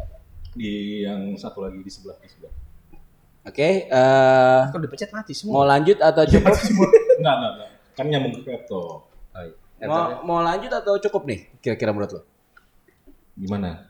[0.55, 0.71] Di
[1.05, 2.53] yang satu lagi di sebelah di sebelah.
[3.47, 5.71] Oke, eh Kalau dipecat mati mau semua.
[5.73, 6.53] lanjut atau cukup?
[7.17, 7.69] Enggak, enggak, enggak.
[7.95, 9.09] Kan nyambung ke laptop.
[9.09, 9.85] Oh, iya.
[9.87, 11.39] mau, mau lanjut atau cukup nih?
[11.63, 12.21] Kira-kira menurut lo?
[13.39, 13.87] Gimana?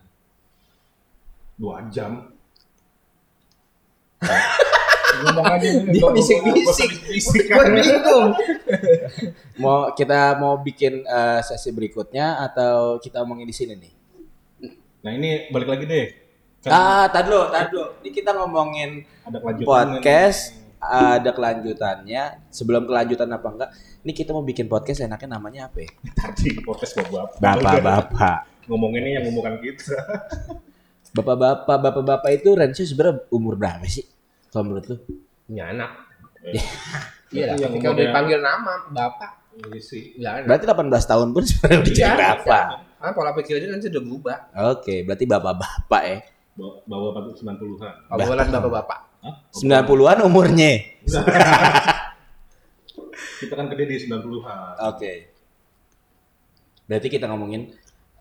[1.58, 2.30] Dua jam.
[5.20, 5.84] Ngomong aja nih.
[5.92, 7.46] Dia bisik-bisik.
[7.52, 7.76] Kan.
[7.76, 8.30] bingung.
[9.64, 13.94] Mau kita mau bikin eh, sesi berikutnya atau kita omongin di sini nih?
[15.04, 16.06] Nah ini balik lagi deh.
[16.64, 17.76] Kan Ah, tadi dulu, tadi.
[18.04, 22.52] Ini kita ngomongin ada podcast, ada kelanjutannya.
[22.52, 23.70] Sebelum kelanjutan apa enggak?
[24.04, 25.92] Ini kita mau bikin podcast enaknya namanya apa ya?
[26.20, 27.40] Tadi podcast bapak.
[27.40, 28.40] Bapak-bapak.
[28.68, 29.96] Ngomonginnya yang ngomongan kita.
[31.16, 34.06] Bapak-bapak, bapak-bapak itu range sebenarnya umur berapa sih?
[34.50, 34.98] Kalau menurut lu?
[35.46, 35.92] Punya anak.
[37.30, 37.56] Iya lah.
[37.56, 39.32] Yang Ketika udah umurnya- dipanggil nama bapak.
[39.78, 40.18] Sih.
[40.18, 40.50] Ya, anak.
[40.50, 42.18] Berarti 18 tahun pun sebenarnya udah jadi Iya.
[42.34, 42.66] bapak.
[42.98, 44.38] Ah, pola pikirnya nanti udah berubah.
[44.74, 46.18] Oke, berarti bapak-bapak ya.
[46.58, 47.94] Bawa bawa pada 90-an.
[48.10, 49.00] Obrolan bapak-bapak.
[49.22, 49.36] Hah?
[49.54, 50.72] 90-an umurnya.
[53.40, 54.74] Kita kan gede di 90-an.
[54.90, 55.14] Oke.
[56.84, 57.70] Berarti kita ngomongin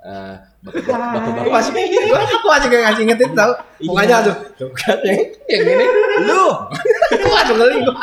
[0.04, 1.72] eh, bapak-bapak Aku masih
[2.10, 3.52] gua, aku masih gak ngasih ingetin tau.
[3.78, 3.88] Iya.
[3.90, 4.34] Mukanya tuh.
[4.58, 5.18] Tuh kan yang
[5.50, 5.86] yang ini.
[6.26, 6.44] lu
[7.14, 7.94] Aku aduh geli gua.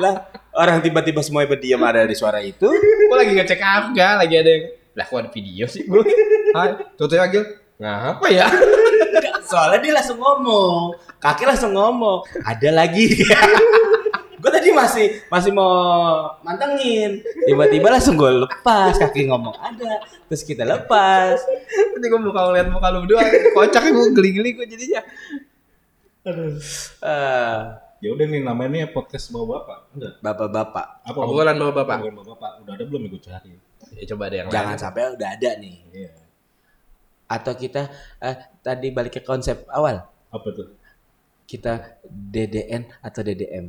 [0.00, 0.14] lah
[0.56, 2.68] orang tiba-tiba semuanya berdiam ada di suara itu
[3.08, 4.64] Gua lagi ngecek harga, lagi ada yang
[4.96, 6.02] lah kok ada video sih gua.
[6.56, 7.40] Hai, tuh tuh lagi.
[7.80, 8.44] Nah, apa ya?
[9.50, 13.10] soalnya dia langsung ngomong kakek langsung ngomong ada lagi
[14.40, 15.68] gue tadi masih masih mau
[16.40, 21.36] mantengin tiba-tiba langsung gue lepas kaki ngomong ada terus kita lepas
[21.90, 23.20] Nanti gua buka ngeliat muka lu berdua,
[23.52, 25.04] kocak gua geli-geli gua jadinya.
[26.24, 27.60] Eh,
[28.00, 29.78] Ya udah nih namanya podcast bawa bapak.
[29.92, 30.12] Enggak.
[30.24, 31.18] bapak-bapak Apa?
[31.20, 31.96] Obrolan bawa bapak.
[32.00, 32.50] Obrolan bawa bapak.
[32.64, 33.52] Udah ada belum nih gue cari?
[33.92, 34.80] Ya coba ada yang jangan lain.
[34.80, 36.10] sampai udah ada nih Iya.
[37.28, 37.82] atau kita
[38.18, 40.72] eh, tadi balik ke konsep awal Apa tuh?
[41.44, 43.68] kita DDN atau DDM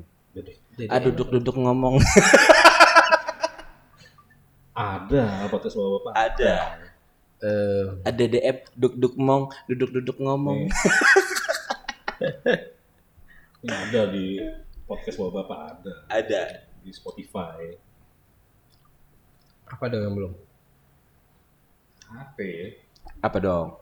[0.81, 2.01] Jadi ah duduk-duduk ngomong
[4.73, 6.13] ada podcast bawa bapak.
[6.17, 6.53] ada
[7.41, 10.69] Eh, ada DDM duduk-duduk ngomong duduk-duduk ngomong
[13.61, 14.41] Ini ada di
[14.89, 16.41] podcast bawa bapak ada ada
[16.81, 17.77] di Spotify.
[19.69, 20.33] apa dong yang belum?
[22.09, 22.67] Apa ya?
[23.21, 23.80] apa dong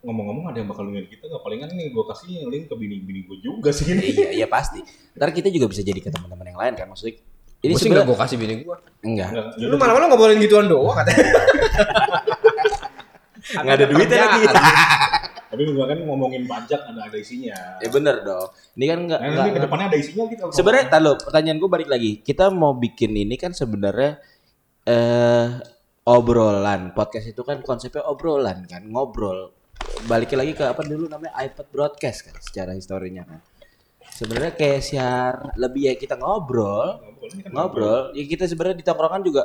[0.00, 3.36] ngomong-ngomong ada yang bakal ngeliat kita nggak palingan nih gue kasih link ke bini-bini gue
[3.38, 4.00] juga sih ini.
[4.02, 4.80] iya iya pasti
[5.12, 7.16] ntar kita juga bisa jadi ke teman-teman yang lain kan maksudnya
[7.60, 8.76] ini Ini sih nggak sebenarnya gua kasih bini gua.
[9.00, 11.22] enggak Enggak, Lu malam-malam ngobrolin gituan doang katanya.
[13.62, 14.40] nggak ada duitnya lagi
[15.52, 17.76] Tapi gue kan ngomongin pajak ada ada isinya.
[17.76, 20.42] ya bener dong ini kan enggak Nah, enggak, nanti ke depannya ada isinya gitu.
[20.48, 24.16] sebenarnya lo pertanyaan gue balik lagi kita mau bikin ini kan sebenarnya
[24.82, 25.46] eh
[26.02, 26.90] obrolan.
[26.94, 29.54] Podcast itu kan konsepnya obrolan kan ngobrol.
[30.06, 33.40] Balik lagi ke apa dulu namanya iPad broadcast kan secara historinya kan.
[34.12, 38.02] Sebenarnya kayak siar lebih ya kita ngobrol Ngobrol ini kan ngobrol.
[38.12, 39.42] ya kita sebenarnya di tongkrongan juga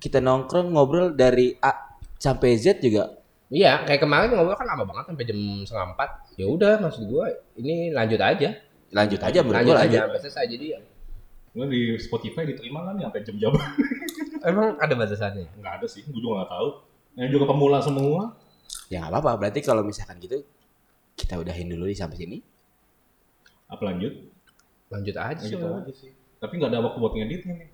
[0.00, 3.20] kita nongkrong ngobrol dari A sampai Z juga.
[3.52, 6.10] Iya, kayak kemarin ngobrol kan lama banget sampai jam setengah empat.
[6.40, 7.28] Ya udah, maksud gua
[7.60, 8.50] ini lanjut aja.
[8.94, 10.46] lanjut aja menurut Lanjut aja selesai.
[10.46, 10.66] Jadi
[11.54, 11.56] ya.
[11.56, 13.54] Lu di Spotify diterima kan sampai jam-jam?
[14.44, 15.46] Emang ada batasannya?
[15.54, 16.68] Enggak ada sih, gue juga nggak tahu.
[17.14, 18.22] Yang juga pemula semua.
[18.84, 20.42] ya nggak apa-apa berarti kalau misalkan gitu
[21.14, 22.38] kita udahin dulu di sampai sini
[23.66, 24.12] Apa lanjut?
[24.90, 25.40] Lanjut aja.
[25.40, 26.10] Lanjut aja sih.
[26.36, 27.68] Tapi nggak ada waktu buat ngeditnya nih.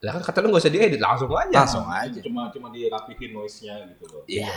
[0.00, 1.52] Lah kan kata lu gak usah diedit langsung aja.
[1.54, 4.22] langsung aja Cuma cuma dirapihin noise-nya gitu loh.
[4.24, 4.48] Iya.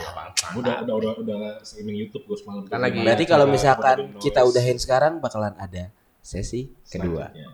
[0.56, 2.64] Udah udah udah udah streaming YouTube gue semalam.
[2.64, 7.28] Kan lagi- Berarti kalau misalkan kita udahin sekarang bakalan ada sesi kedua.
[7.28, 7.48] selanjutnya.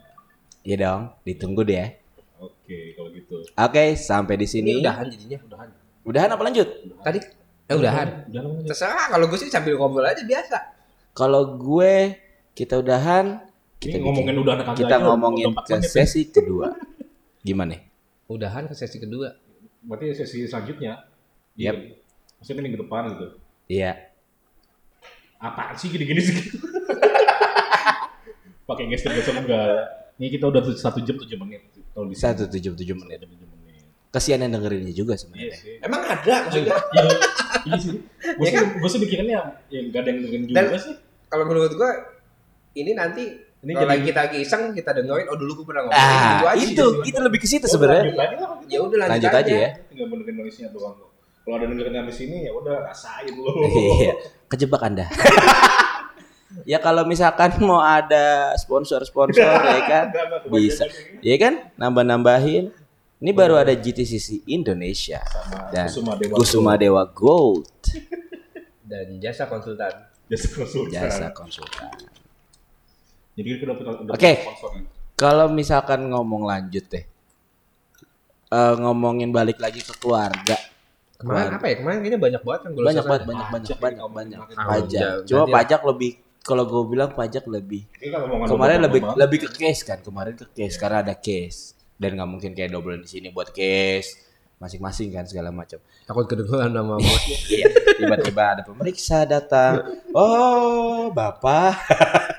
[0.61, 1.89] Iya dong, ditunggu deh ya.
[2.39, 3.37] Oke, kalau gitu.
[3.51, 4.71] Oke, sampai di Ini sini.
[4.79, 5.39] udahan jadinya.
[5.43, 5.69] Udahan.
[6.03, 6.69] Udahan apa lanjut?
[7.01, 7.19] Tadi
[7.67, 8.09] eh udahan.
[8.29, 8.67] Udahan apa?
[8.67, 10.59] Terserah kalau gue sih sambil ngobrol aja biasa.
[11.13, 12.17] Kalau gue
[12.53, 13.41] kita udahan,
[13.77, 16.05] kita Ini ngomongin udah anak kita aja, ngomongin ke menit ya.
[16.05, 16.69] sesi kedua.
[17.41, 17.77] Gimana?
[18.27, 19.33] Udahan ke sesi kedua.
[19.81, 21.09] Berarti sesi selanjutnya.
[21.57, 21.75] Yap.
[21.77, 21.97] Iya.
[22.37, 23.27] Maksudnya minggu depan gitu.
[23.67, 23.93] Iya.
[25.37, 26.37] Apaan sih gini-gini sih?
[28.69, 30.00] Pakai gestur-gestur enggak.
[30.21, 31.64] Ini kita udah satu jam tujuh menit.
[31.91, 32.23] Kalau di sini.
[32.23, 33.18] Satu tujuh tujuh menit.
[33.18, 33.83] jam tujuh menit.
[34.11, 35.55] Kesian yang dengerinnya juga Iya sebenarnya.
[35.57, 35.75] sih.
[35.81, 36.77] Emang ada maksudnya.
[36.77, 37.09] Iya,
[37.62, 37.97] iya sih.
[38.37, 40.95] Gue sih, gue sih mikirnya ya nggak ada yang dengerin juga Dan- sih.
[41.25, 41.91] Kalau menurut gua
[42.73, 43.25] ini nanti
[43.61, 46.47] Ini kalau lagi kita lagi iseng kita dengerin oh dulu gua pernah ngomong Ah, gitu
[46.49, 46.64] aja.
[46.66, 48.03] itu kita lebih ke situ Oh, sebenarnya.
[48.09, 48.51] lanjut aja lah.
[48.66, 49.68] Ya udah lanjut, Lanjut aja ya.
[49.87, 50.97] Tinggal mendengar noise-nya doang.
[51.41, 53.45] Kalau ada dengerin habis ini ya udah rasain lu.
[54.01, 54.12] Iya,
[54.49, 55.07] kejebak Anda.
[56.69, 60.07] ya kalau misalkan mau ada sponsor-sponsor ya kan,
[60.51, 60.85] bisa.
[61.23, 62.73] Ya kan, nambah-nambahin.
[63.21, 66.35] Ini baru ada GTCC Indonesia Sama dan Kusuma Dewa.
[66.41, 67.69] Kusuma Dewa Gold
[68.91, 69.93] Dan jasa konsultan.
[70.25, 70.89] Jasa konsultan.
[70.89, 71.93] jasa konsultan.
[73.37, 73.77] Jadi kita
[74.09, 74.41] Oke.
[75.21, 77.05] Kalau misalkan ngomong lanjut deh,
[78.51, 80.59] Eh, ngomongin balik lagi ke keluarga.
[81.15, 81.75] Kemarin apa ya?
[81.79, 85.13] Kemarin kayaknya banyak banget yang gue Banyak banget, banyak banyak ya, banyak ngomongin banyak pajak.
[85.31, 86.11] Cuma pajak lebih,
[86.41, 87.84] kalau gue bilang pajak lebih
[88.46, 89.17] kemarin lebih banget.
[89.18, 92.96] lebih ke case kan kemarin ke case karena ada case dan nggak mungkin kayak double
[92.96, 94.17] di sini buat case
[94.57, 97.37] masing-masing kan segala macam Takut kedengeran nama bosnya.
[97.50, 101.76] iya tiba-tiba ada pemeriksa datang oh bapak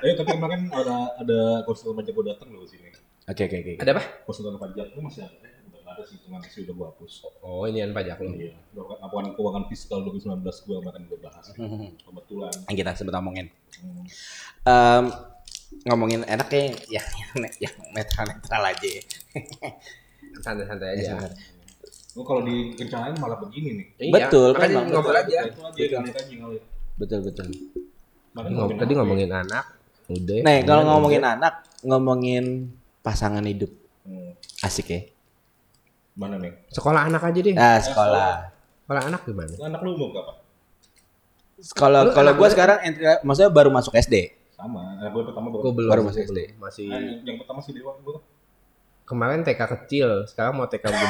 [0.00, 2.90] Eh tapi kemarin ada ada konsultan pajak gue datang loh sini.
[3.24, 4.02] oke oke oke Ada apa?
[4.22, 5.46] Konsultan pajak itu masih ada.
[5.92, 7.12] Ada sih, cuma sih udah gue hapus.
[7.38, 8.30] Oh, ini yang pajak lo.
[8.30, 8.56] Iya.
[8.74, 11.46] Laporan keuangan fiskal 2019 gue kemarin gue bahas.
[12.06, 12.52] Kebetulan.
[12.66, 14.04] yang kita sempat ngomongin Hmm.
[14.62, 15.04] Em,
[15.84, 17.32] ngomongin enaknya ya yang
[17.64, 19.02] yang netral netral aja ya.
[20.38, 21.02] Santai-santai Ya, aja.
[21.10, 21.32] sebentar.
[22.12, 23.86] Oh kalau direncanain malah begini nih.
[23.98, 25.24] Iya, Betul, kan, Bang, ngobrol betul.
[25.24, 25.40] aja.
[25.74, 26.62] Ya, ngalir.
[26.94, 29.64] betul betul Makanya Ngom- ngomongin tadi ngomongin anak,
[30.06, 30.38] udah.
[30.40, 31.32] nah kalau ngomongin udah.
[31.34, 32.44] anak ngomongin
[33.00, 33.72] pasangan hidup
[34.04, 34.08] ya?
[34.08, 34.32] Hmm.
[34.62, 35.00] asik ya
[36.12, 36.52] Mana nih?
[36.68, 37.52] sekolah anak aja deh.
[37.52, 38.32] nah sekolah
[38.84, 39.54] Kalau anak gimana?
[39.58, 40.32] Anak lu umur berapa?
[41.72, 44.34] Kalau Lu kalau lu- sekarang entry, maksudnya baru masuk SD.
[44.52, 44.94] Sama.
[44.94, 45.72] Anak gue pertama Gue baru.
[45.72, 45.88] belum.
[45.88, 46.28] Baru masuk belum.
[46.28, 46.38] SD.
[46.56, 48.16] Masih Ah, yang, pertama sih Dewa gue.
[49.02, 51.08] kemarin TK kecil, sekarang mau TK gede.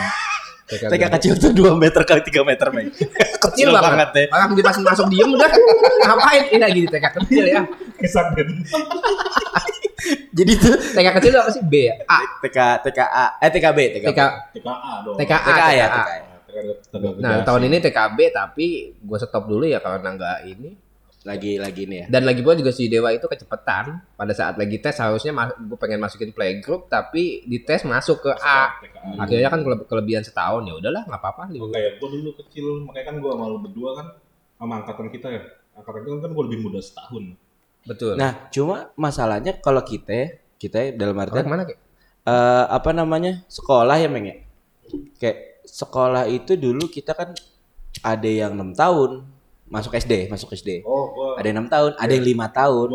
[0.64, 2.86] TK, TK kecil tuh 2 meter kali 3 meter, men.
[3.44, 4.24] kecil banget ya.
[4.30, 5.50] Orang di pas masuk diem udah
[6.06, 7.62] ngapain ini lagi di TK kecil ya.
[7.96, 8.46] Kesan kan.
[10.32, 11.62] Jadi tuh TK kecil itu apa sih?
[11.62, 11.94] B ya?
[12.04, 12.18] A.
[12.40, 14.08] TK TKA eh TKB TKB.
[14.08, 14.20] TK
[14.54, 15.16] TKA dong.
[15.16, 15.40] TKA.
[15.42, 16.04] TKA ya, TKA.
[16.92, 17.10] TKA.
[17.18, 20.70] Nah, tahun ini TKB tapi gue stop dulu ya karena nggak ini.
[21.22, 22.06] Lagi lagi nih ya.
[22.10, 23.94] Dan lagi pula juga si Dewa itu kecepatan.
[24.12, 28.74] Pada saat lagi tes harusnya gue pengen masukin playgroup tapi di tes masuk ke A.
[29.16, 31.54] Akhirnya kan kele- kelebihan setahun ya udahlah nggak apa-apa.
[31.54, 34.06] Oh, kayak gue dulu kecil, makanya kan gue sama lu berdua kan
[34.58, 35.42] sama angkatan kita ya.
[35.72, 37.38] Angkatan kita kan gue lebih muda setahun.
[37.82, 38.14] Betul.
[38.14, 41.74] Nah, cuma masalahnya kalau kita kita dalam Orang artian mana Ki?
[42.22, 43.42] eh, apa namanya?
[43.46, 44.36] sekolah ya, Meng ya.
[45.18, 47.34] Kayak sekolah itu dulu kita kan
[48.00, 49.26] ada yang enam tahun
[49.66, 50.84] masuk SD, masuk SD.
[50.84, 52.88] Oh, gue Ada yang enam tahun, ada yang lima tahun,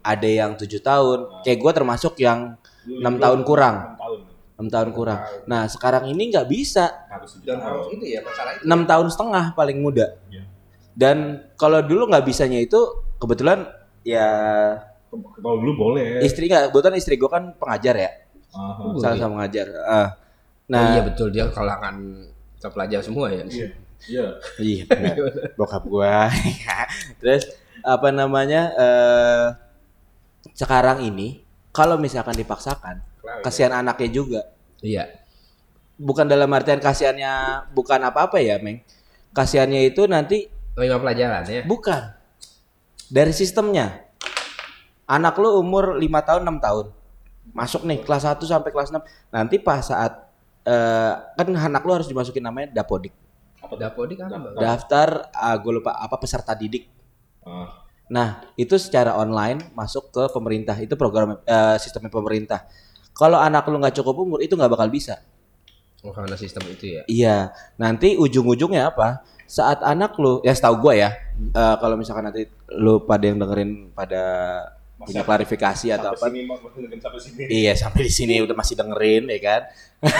[0.00, 1.18] ada yang tujuh tahun.
[1.42, 3.76] Kayak gue termasuk yang enam tahun kurang,
[4.54, 4.88] Enam tahun.
[4.90, 5.18] kurang.
[5.44, 7.70] Nah sekarang ini nggak bisa, Harus tujuh Dan tahun.
[7.76, 8.62] harus itu ya masalah itu.
[8.64, 10.06] enam tahun setengah paling muda.
[10.26, 10.42] Iya.
[10.94, 11.16] Dan
[11.54, 12.78] kalau dulu nggak bisanya itu
[13.18, 13.66] kebetulan
[14.04, 14.28] ya
[15.10, 16.20] Kalau dulu boleh.
[16.20, 18.10] istri nggak, kebetulan istri gue kan pengajar ya,
[18.54, 18.82] Aha.
[18.82, 19.66] Oh, sama-sama pengajar.
[19.82, 20.08] Ah.
[20.66, 22.28] Nah, nah, iya betul dia kalangan
[22.62, 23.44] terpelajar semua ya.
[23.44, 23.68] Iya.
[24.04, 24.26] Iya.
[24.60, 24.84] iya,
[25.58, 26.28] bokap gua.
[27.20, 27.48] Terus
[27.80, 28.72] apa namanya?
[28.76, 29.46] eh
[30.52, 31.40] sekarang ini
[31.72, 33.00] kalau misalkan dipaksakan,
[33.42, 34.42] kasihan anaknya juga.
[34.84, 35.08] Iya.
[35.98, 38.82] Bukan dalam artian kasihannya bukan apa-apa ya, Meng.
[39.34, 41.62] Kasihannya itu nanti Lima pelajaran ya.
[41.62, 42.13] bukan
[43.08, 44.04] dari sistemnya.
[45.04, 46.86] Anak lu umur 5 tahun, 6 tahun.
[47.52, 49.04] Masuk nih kelas 1 sampai kelas 6.
[49.28, 50.32] Nanti pas saat
[50.64, 53.12] eh kan anak lu harus dimasukin namanya dapodik.
[53.60, 53.76] Apa?
[53.76, 54.56] Dapodik apa?
[54.56, 56.88] Daftar ah, gue lupa apa peserta didik.
[57.44, 57.84] Ah.
[58.08, 60.76] Nah, itu secara online masuk ke pemerintah.
[60.80, 62.64] Itu program eh, sistemnya pemerintah.
[63.14, 65.20] Kalau anak lu nggak cukup umur itu nggak bakal bisa.
[66.04, 67.02] Oh, karena sistem itu ya.
[67.08, 67.36] Iya,
[67.80, 69.24] nanti ujung-ujungnya apa?
[69.48, 73.90] Saat anak lu, ya setahu gua ya, eh, kalau misalkan nanti lu pada yang dengerin
[73.90, 74.22] pada
[74.96, 76.26] punya Masa- klarifikasi atau apa?
[76.26, 76.46] sini
[76.96, 77.42] sampai sini.
[77.46, 79.62] Iya, sampai di sini udah masih dengerin ya kan.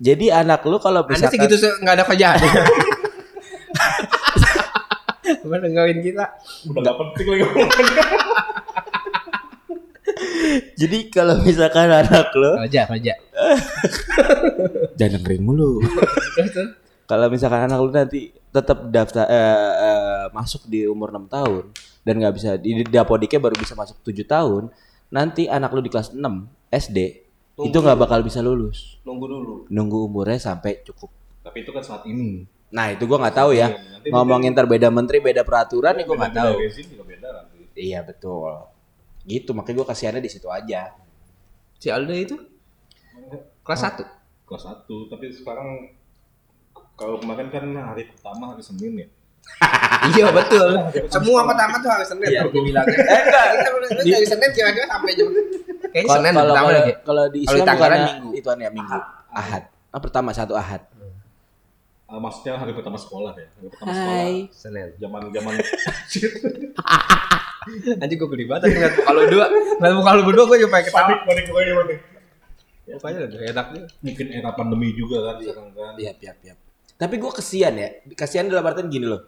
[0.00, 2.40] Jadi anak lu kalau Anda misalkan sih gitu nggak ada kerjaan.
[5.40, 6.24] Cuma dengerin kita.
[6.66, 7.44] Udah gak penting lagi
[10.74, 13.14] jadi kalau misalkan anak lu Kerja, kerja.
[14.96, 15.78] jangan dengerin mulu.
[17.10, 21.64] Kalau misalkan anak lu nanti tetap daftar eh, eh, masuk di umur 6 tahun
[22.06, 24.70] dan nggak bisa di di dapodiknya baru bisa masuk 7 tahun,
[25.10, 26.22] nanti anak lu di kelas 6
[26.70, 27.26] SD
[27.66, 29.02] itu nggak bakal bisa lulus.
[29.02, 29.54] Nunggu dulu.
[29.68, 31.10] Nunggu umurnya sampai cukup.
[31.42, 32.46] Tapi itu kan saat ini.
[32.70, 33.74] Nah, itu gua nggak tahu ya.
[33.74, 36.54] Nanti Ngomongin terbeda menteri, beda peraturan ya gua nggak tahu.
[37.34, 37.58] nanti.
[37.74, 38.70] Iya, betul.
[39.26, 40.94] Gitu, makanya gua kasihannya di situ aja.
[41.76, 42.38] Si Aldo itu
[43.66, 44.46] kelas 1.
[44.46, 45.99] Kelas 1, tapi sekarang
[47.00, 49.08] kalau kemarin kan hari pertama hari Senin ya.
[50.12, 50.68] iya betul.
[51.08, 52.28] Semua pertama tuh hari Senin.
[52.28, 52.44] Iya.
[52.44, 52.52] Iya.
[52.52, 52.84] Gue bilang.
[52.92, 53.46] Eh, enggak.
[53.56, 55.26] Kita dari Senin kira-kira sampai jam.
[55.32, 56.76] Kayaknya Kalau Senin kalau pertama lagi.
[56.76, 58.30] kalau di Kalau di Islam tanggalan bukannya minggu.
[58.36, 58.98] Itu ya minggu.
[59.32, 59.62] Ahad.
[59.90, 60.82] Ah, pertama satu Ahad.
[62.10, 63.48] Ah, maksudnya hari pertama sekolah ya.
[63.48, 63.96] Hari pertama Hai.
[64.52, 64.60] sekolah.
[64.60, 64.88] Senin.
[65.00, 65.52] Zaman zaman
[68.00, 69.46] Nanti gue geli banget ngeliat muka lu dua.
[69.48, 71.00] Ngeliat muka lu berdua gue juga pengen ketawa.
[71.00, 71.98] panik panik pokoknya panik.
[72.90, 73.82] Mukanya lebih enak nih.
[74.04, 75.94] Mungkin era pandemi juga kan sekarang kan.
[75.96, 76.54] Iya, iya, iya.
[77.00, 77.88] Tapi gue kesian ya.
[78.12, 79.24] Kesian dalam artian gini loh.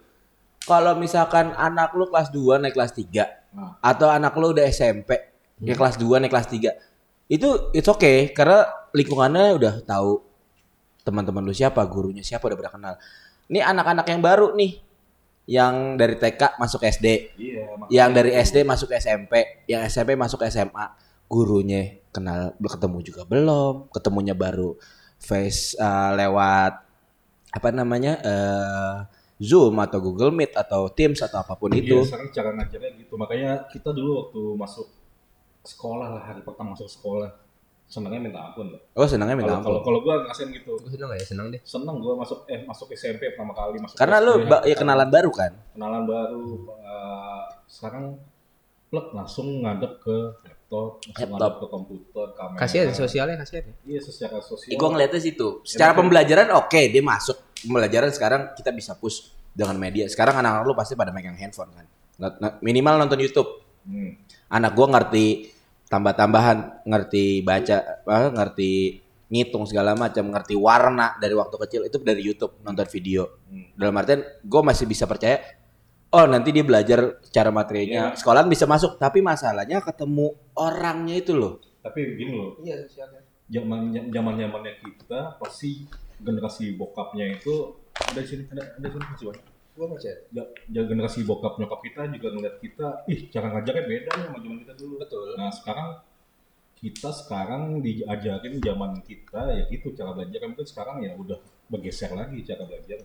[0.63, 5.13] Kalau misalkan anak lu kelas 2 naik kelas 3 Nah, atau anak lu udah SMP,
[5.61, 6.73] dia kelas 2 naik kelas 3.
[7.29, 10.25] Itu it's okay karena lingkungannya udah tahu
[11.05, 12.95] teman-teman lu siapa, gurunya siapa udah pernah kenal.
[13.53, 14.73] Ini anak-anak yang baru nih
[15.43, 17.75] yang dari TK masuk SD, iya.
[17.75, 18.31] makanya yang dari.
[18.31, 19.33] SD masuk SMP,
[19.67, 20.85] yang SMP masuk SMA,
[21.27, 24.79] gurunya kenal ketemu juga belum, ketemunya baru
[25.19, 26.79] face uh, lewat
[27.53, 28.97] apa namanya eh,
[29.37, 31.97] Zoom atau Google Meet atau Teams atau apa pun Iya, itu.
[32.03, 33.13] sekarang cara ngajarnya gitu.
[33.13, 34.87] Makanya kita dulu waktu masuk
[35.61, 37.29] sekolah lah hari pertama masuk sekolah
[37.83, 38.81] senangnya minta ampun loh.
[38.93, 39.85] Oh senangnya minta Kalau kalau ampun.
[39.85, 40.73] kalau gua ngerasain gitu.
[40.75, 41.25] Gue seneng gak ya?
[41.25, 41.61] Seneng deh.
[41.63, 45.51] Seneng gua masuk eh masuk SMP pertama kali masuk Karena ba- ya kenalan baru kan.
[45.71, 48.05] kenalan baru eh, sekarang
[48.87, 50.17] plek langsung ngadep ke
[50.73, 51.53] laptop, Laptop.
[51.61, 52.59] ke komputer, kamera.
[52.59, 53.75] Kasihan sosialnya kasihan ya.
[53.85, 54.73] Iya, secara sosial.
[54.73, 55.47] Gue ngeliatnya situ.
[55.61, 60.09] Secara pembelajaran oke dia masuk pembelajaran sekarang kita bisa push dengan media.
[60.09, 61.85] Sekarang anak-anak lu pasti pada megang handphone kan.
[62.65, 63.61] Minimal nonton YouTube.
[63.83, 64.15] Hmm.
[64.47, 65.51] anak gua ngerti
[65.91, 67.99] tambah-tambahan, ngerti baca,
[68.31, 73.43] ngerti ngitung segala macam, ngerti warna dari waktu kecil itu dari YouTube nonton video.
[73.51, 73.73] Hmm.
[73.75, 75.41] Dalam artian gue masih bisa percaya
[76.13, 81.57] oh nanti dia belajar secara materinya, sekolahan bisa masuk, tapi masalahnya ketemu orangnya itu loh.
[81.81, 83.21] Tapi begini loh, Iya sosialnya.
[83.49, 85.83] zaman zaman zamannya kita pasti
[86.23, 89.45] generasi bokapnya itu ada di sini ada ada di sini masih banyak.
[89.73, 90.17] Gua macet.
[90.29, 94.37] Ya, ya generasi bokap nyokap kita juga ngeliat kita, ih cara ngajarnya beda nih sama
[94.39, 94.95] zaman kita dulu.
[95.01, 95.27] Betul.
[95.33, 95.89] Nah sekarang
[96.77, 102.37] kita sekarang diajarin zaman kita ya gitu cara belajar mungkin sekarang ya udah bergeser lagi
[102.45, 103.01] cara belajar.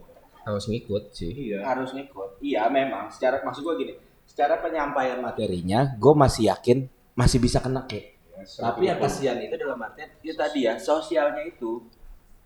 [0.49, 1.29] Harus ngikut sih.
[1.29, 1.61] Iya.
[1.61, 2.41] Harus ngikut.
[2.41, 3.13] Iya memang.
[3.13, 3.93] Secara maksud gue gini,
[4.25, 8.17] secara penyampaian materinya, gue masih yakin masih bisa kena kayak.
[8.39, 11.83] Tapi yang kasihan itu dalam artian itu tadi ya sosialnya itu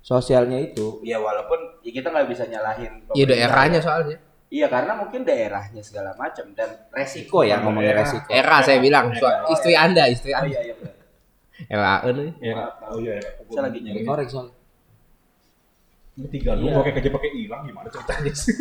[0.00, 4.18] sosialnya itu ya walaupun ya kita nggak bisa nyalahin Iya daerahnya soalnya.
[4.48, 8.02] iya karena mungkin daerahnya segala macam dan resiko ya ngomongin Daerah.
[8.02, 9.20] resiko Era saya bilang, Era.
[9.20, 10.48] so- istri anda, istri oh anda.
[10.50, 10.94] iya iya benar
[11.68, 12.30] Era nih.
[12.42, 13.30] Ya, oh iya, ya.
[13.46, 14.61] saya lagi nyari korek soalnya Ini
[16.28, 16.76] tiga lu Iya.
[16.78, 18.54] pakai kerja pakai hilang gimana ceritanya sih?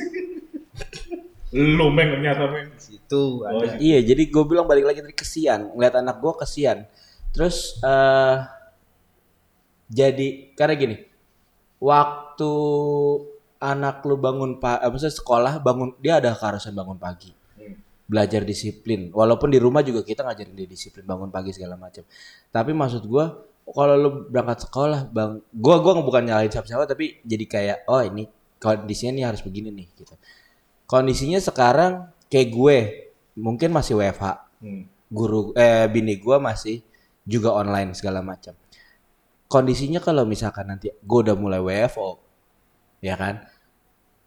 [1.75, 2.71] lu meng ternyata meng.
[2.75, 3.75] Situ Oh, ada.
[3.77, 6.87] iya jadi gue bilang balik lagi tadi kesian ngeliat anak gue kesian
[7.29, 8.37] terus eh
[9.87, 10.95] jadi karena gini
[11.77, 12.51] waktu
[13.59, 17.75] anak lu bangun pak apa sih sekolah bangun dia ada keharusan bangun pagi Hmm.
[18.07, 22.07] belajar disiplin walaupun di rumah juga kita ngajarin dia disiplin bangun pagi segala macam
[22.47, 23.35] tapi maksud gua
[23.69, 28.25] kalau lu berangkat sekolah bang gua gua bukan nyalahin siapa-siapa tapi jadi kayak oh ini
[28.61, 30.13] kondisinya nih harus begini nih gitu.
[30.85, 32.77] Kondisinya sekarang kayak gue
[33.39, 34.85] mungkin masih WFH Hmm.
[35.09, 36.85] guru eh bini gua masih
[37.25, 38.53] juga online segala macam.
[39.49, 42.21] Kondisinya kalau misalkan nanti gue udah mulai WFO
[43.01, 43.41] ya kan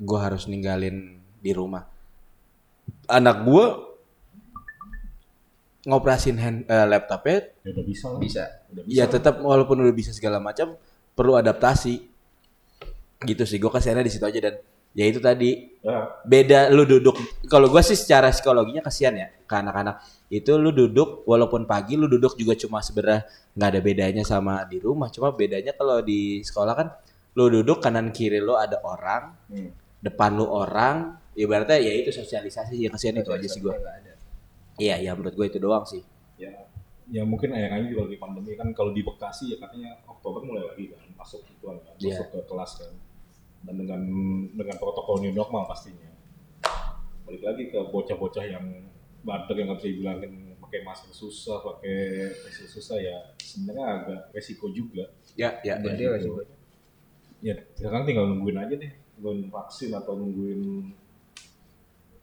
[0.02, 1.86] gue harus ninggalin di rumah.
[3.06, 3.93] Anak gue
[5.84, 8.20] ngoperasin hand eh, laptopnya Ya udah bisa lah.
[8.20, 8.44] Bisa.
[8.72, 8.96] Udah bisa.
[8.96, 10.76] ya tetap walaupun udah bisa segala macam
[11.12, 12.04] perlu adaptasi
[13.24, 14.54] gitu sih gue kasihannya di situ aja dan
[14.94, 17.12] ya itu tadi Ya, beda lu duduk
[17.44, 20.00] kalau gua sih secara psikologinya kasihan ya ke anak-anak
[20.32, 24.80] itu lu duduk walaupun pagi lu duduk juga cuma sebenarnya nggak ada bedanya sama di
[24.80, 26.88] rumah cuma bedanya kalau di sekolah kan
[27.36, 30.00] lu duduk kanan kiri lu ada orang hmm.
[30.00, 33.76] depan lu orang ibaratnya ya itu sosialisasi yang kasihan itu aja sih gua
[34.74, 36.02] Iya ya menurut gua itu doang sih
[36.34, 36.50] ya
[37.06, 40.90] ya mungkin akhirnya juga lagi pandemi kan kalau di Bekasi ya katanya Oktober mulai lagi
[40.90, 42.16] kan masuk itu kan Iya.
[42.16, 42.92] masuk ke kelas kan
[43.64, 44.00] dan dengan
[44.52, 46.10] dengan protokol new normal pastinya
[47.24, 48.64] balik lagi ke bocah-bocah yang
[49.24, 51.96] bandel yang nggak bisa dibilangin pakai masker susah pakai
[52.44, 56.12] masker susah ya sebenarnya agak resiko juga ya ya, Gede gitu.
[56.12, 56.56] resikonya.
[57.40, 60.92] ya sekarang tinggal nungguin aja deh nungguin vaksin atau nungguin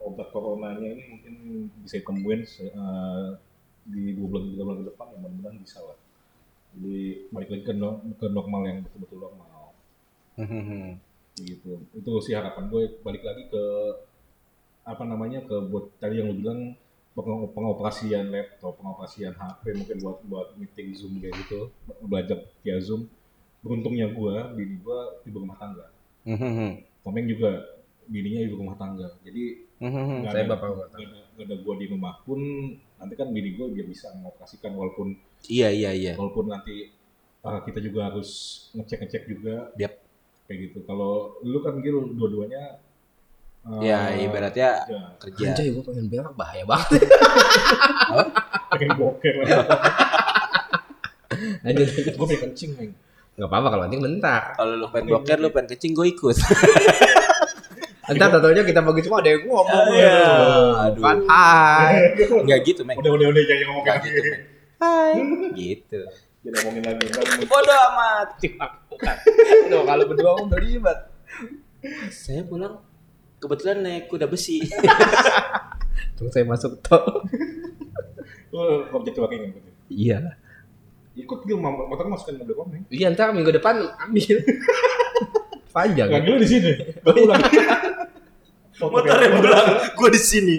[0.02, 1.34] obat coronanya ini mungkin
[1.84, 3.28] bisa ditemuin eh,
[3.92, 5.98] di dua bulan tiga bulan ke depan ya mudah-mudahan bisa lah.
[6.72, 6.98] Jadi
[7.34, 9.76] balik lagi ke, no- ke normal yang betul-betul normal.
[11.36, 11.72] Gitu.
[11.92, 13.64] Itu sih harapan gue balik lagi ke
[14.82, 16.60] apa namanya ke buat tadi yang lu bilang
[17.14, 21.70] peng- pengoperasian laptop pengoperasian HP mungkin buat buat meeting zoom kayak gitu
[22.02, 23.06] belajar via zoom.
[23.62, 25.00] Beruntungnya gue bini gue
[25.30, 25.86] ibu rumah tangga.
[27.02, 27.52] Komeng juga
[28.10, 29.08] bininya ibu rumah tangga.
[29.22, 32.40] Jadi nggak Saya ada- bapak nggak ada, nggak ada gue di rumah pun
[32.96, 35.18] nanti kan bini gue dia bisa mengoperasikan walaupun
[35.48, 36.94] iya iya iya walaupun nanti
[37.42, 38.30] uh, kita juga harus
[38.72, 39.94] ngecek ngecek juga Yap.
[40.46, 42.78] kayak gitu kalau lu kan gitu dua-duanya
[43.64, 45.00] uh, ya ibaratnya kerja.
[45.18, 47.02] kerja Anjay, gue pengen berak bahaya banget.
[48.72, 49.66] pengen boker lah
[51.64, 51.88] Lanjut.
[51.90, 52.92] gue pengen kencing Meng.
[53.32, 54.42] Gak apa-apa kalau nanti bentar.
[54.54, 56.38] kalau lu pengen boker lu pengen kencing gue ikut
[58.12, 59.86] Entar tentunya kita bagi semua ada yang ngomong.
[59.92, 60.20] Iya.
[60.86, 61.02] Aduh.
[61.02, 61.96] Kan hai.
[62.20, 64.32] nggak gitu men udah udah udah jangan ngomong lagi gitu
[64.78, 65.14] hai
[65.54, 66.00] gitu
[66.42, 67.06] jangan ngomongin lagi
[67.46, 68.28] bodoh amat
[69.64, 70.98] Aduh, kalau berdua ngomong berlibat.
[72.10, 72.82] saya pulang
[73.38, 74.62] kebetulan naik kuda besi
[76.14, 77.26] Tunggu saya masuk tol.
[78.52, 80.18] lu kok jadi wakil nggak Iya.
[81.14, 84.38] ikut gue mau motor masukin mobil komeng Iya, ntar minggu depan ambil.
[85.72, 86.08] Panjang.
[86.12, 87.42] nggak dulu di sini gue pulang
[88.82, 90.56] motornya pulang gue di sini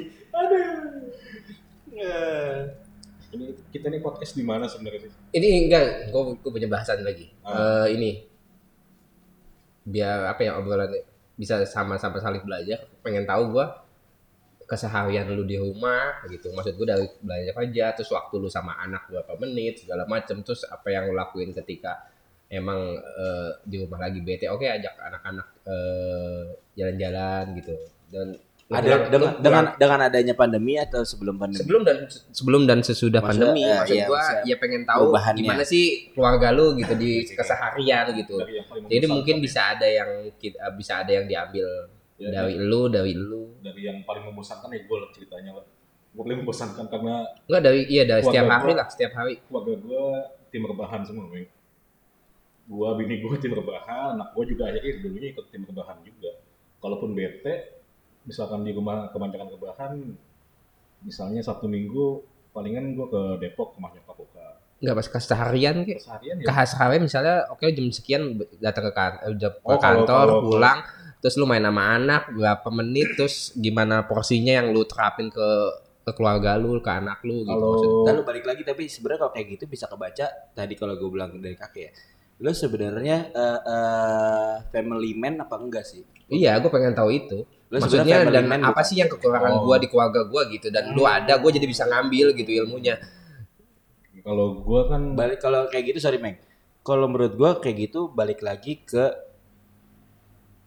[3.33, 7.33] ini kita nih podcast di mana sebenarnya sih Ini enggak, gue gue punya bahasan lagi.
[7.41, 7.89] Ah.
[7.89, 8.11] Eh, ini
[9.83, 10.93] biar apa ya obrolan
[11.35, 12.85] bisa sama-sama saling belajar.
[13.01, 13.67] Pengen tahu gue
[14.69, 16.53] keseharian lu di rumah gitu.
[16.53, 20.45] Maksud gue dari belajar kerja, terus waktu lu sama anak berapa menit segala macem.
[20.45, 22.12] Terus apa yang lu lakuin ketika
[22.53, 24.45] emang eh, di rumah lagi bete.
[24.47, 26.43] Oke, ajak anak-anak eh,
[26.74, 27.74] jalan-jalan gitu.
[28.07, 28.29] Dan
[28.69, 31.61] Ada dengan dengan dengan adanya pandemi atau sebelum pandemi?
[31.61, 31.97] sebelum dan
[32.31, 35.41] sebelum dan sesudah Maksudnya, pandemi eh, maksud iya, gua maksudnya ya pengen tahu perubahannya.
[35.45, 39.43] gimana sih keluarga lu gitu di keseharian gitu Dari yang paling jadi mungkin ya.
[39.43, 41.69] bisa ada yang kita bisa ada yang diambil
[42.15, 45.65] Ya, dari lu dari lu dari yang paling membosankan ya gue lah ceritanya lah
[46.09, 47.15] gue paling membosankan karena
[47.45, 50.05] enggak dari iya dari setiap hari gua- lah setiap hari keluarga gue
[50.49, 51.45] tim rebahan semua Weng.
[52.73, 56.31] Gue bini gue tim rebahan anak gue juga akhirnya dulunya ikut tim rebahan juga
[56.81, 57.85] kalaupun bete
[58.24, 59.93] misalkan di rumah kebanyakan rebahan
[61.03, 66.01] misalnya sabtu minggu palingan gue ke Depok ke rumah nyokap bokap enggak pas keseharian kayak
[66.01, 68.23] seharian ya keseharian misalnya oke jam sekian
[68.59, 70.78] datang ke, kan, eh, jam- ke Oh, kalau- kantor kalau- pulang
[71.19, 75.49] terus lu main sama anak berapa menit terus gimana porsinya yang lu terapin ke
[76.03, 78.11] ke keluarga lu ke anak lu gitu kalau maksudnya.
[78.11, 81.55] Lalu balik lagi tapi sebenarnya kalau kayak gitu bisa kebaca tadi kalau gue bilang dari
[81.55, 81.93] kakek ya.
[82.43, 86.02] Lu sebenarnya eh, eh, family man apa enggak sih?
[86.27, 87.47] Iya, gue pengen tahu itu.
[87.70, 88.85] Lu Maksudnya dan man apa bukan?
[88.85, 89.64] sih yang kekurangan Oh.
[89.64, 92.98] gua di keluarga gua gitu dan lu ada gue jadi bisa ngambil gitu ilmunya.
[94.23, 96.39] kalau gue kan Balik kalau kayak gitu sorry Meng.
[96.82, 99.10] Kalau menurut gue kayak gitu balik lagi ke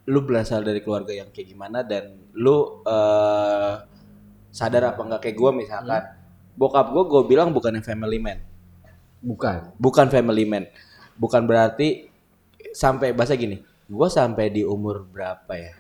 [0.05, 3.73] lu berasal dari keluarga yang kayak gimana dan lu eh,
[4.49, 6.03] sadar apa enggak kayak gue misalkan
[6.53, 8.39] bokap gue gue bilang bukan family man
[9.19, 9.73] Bukan.
[9.75, 10.67] bukan family man
[11.15, 12.11] bukan berarti
[12.75, 15.73] sampai bahasa gini gue sampai di umur berapa ya?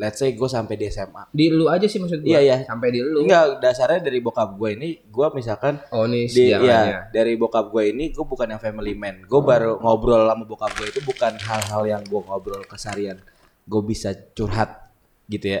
[0.00, 2.30] Let's say gue sampai di SMA Di lu aja sih maksud gua.
[2.32, 2.56] Iya, iya.
[2.64, 3.28] Sampai di lu.
[3.28, 7.92] enggak dasarnya dari bokap gue ini gue misalkan Oh, ini di ya dari bokap gue
[7.92, 9.20] ini gue bukan yang family man.
[9.28, 13.20] Gue baru ngobrol sama bokap gue itu bukan hal-hal yang gue ngobrol kesarian
[13.68, 14.88] gue bisa curhat
[15.28, 15.60] gitu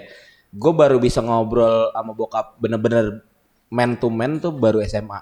[0.50, 3.20] Gue baru bisa ngobrol sama bokap bener-bener
[3.68, 5.20] man to man tuh baru SMA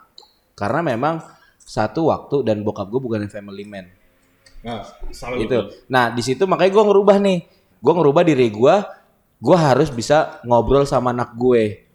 [0.54, 1.20] karena memang
[1.58, 3.97] satu waktu dan bokap gue bukan yang family man
[4.68, 5.58] nah gitu.
[5.88, 7.38] Nah di situ makanya gue ngerubah nih,
[7.80, 8.74] gue ngerubah diri gue,
[9.40, 11.88] gue harus bisa ngobrol sama anak gue.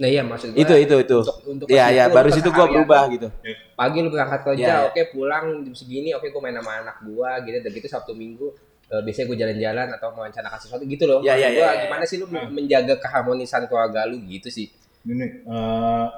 [0.00, 0.60] Nah, iya maksud gua.
[0.64, 1.18] Itu itu itu.
[1.20, 3.28] Untuk, untuk Iya ke ya, situ, baru situ gue berubah gitu.
[3.76, 4.88] Pagi lu berangkat kerja, Iya, iya.
[4.88, 7.60] oke pulang jam segini, oke gue main sama anak gua gitu.
[7.60, 8.48] Dan gitu Sabtu Minggu
[8.88, 11.20] eh, biasanya gue jalan-jalan atau merencanakan sesuatu gitu loh.
[11.20, 11.80] Iya, iya, iya, gua, iya.
[11.84, 12.48] Gimana sih lu Ah.
[12.48, 14.72] menjaga keharmonisan keluarga lu gitu sih?
[15.00, 15.26] ini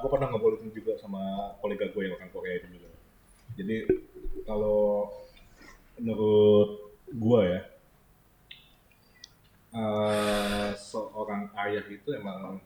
[0.03, 2.91] gue pernah ngobrolin juga sama kolega gue yang orang Korea itu juga
[3.55, 3.77] jadi
[4.43, 5.07] kalau
[6.03, 6.71] menurut
[7.07, 7.61] gue ya
[9.79, 12.59] eh, seorang ayah itu emang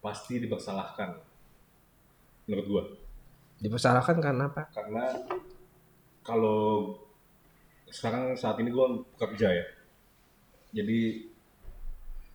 [0.00, 1.20] pasti dipersalahkan
[2.48, 2.84] menurut gue
[3.60, 4.72] Dipersalahkan karena apa?
[4.72, 5.04] karena
[6.24, 6.96] kalau
[7.92, 8.86] sekarang saat ini gue
[9.20, 9.66] kerja ya
[10.72, 11.28] jadi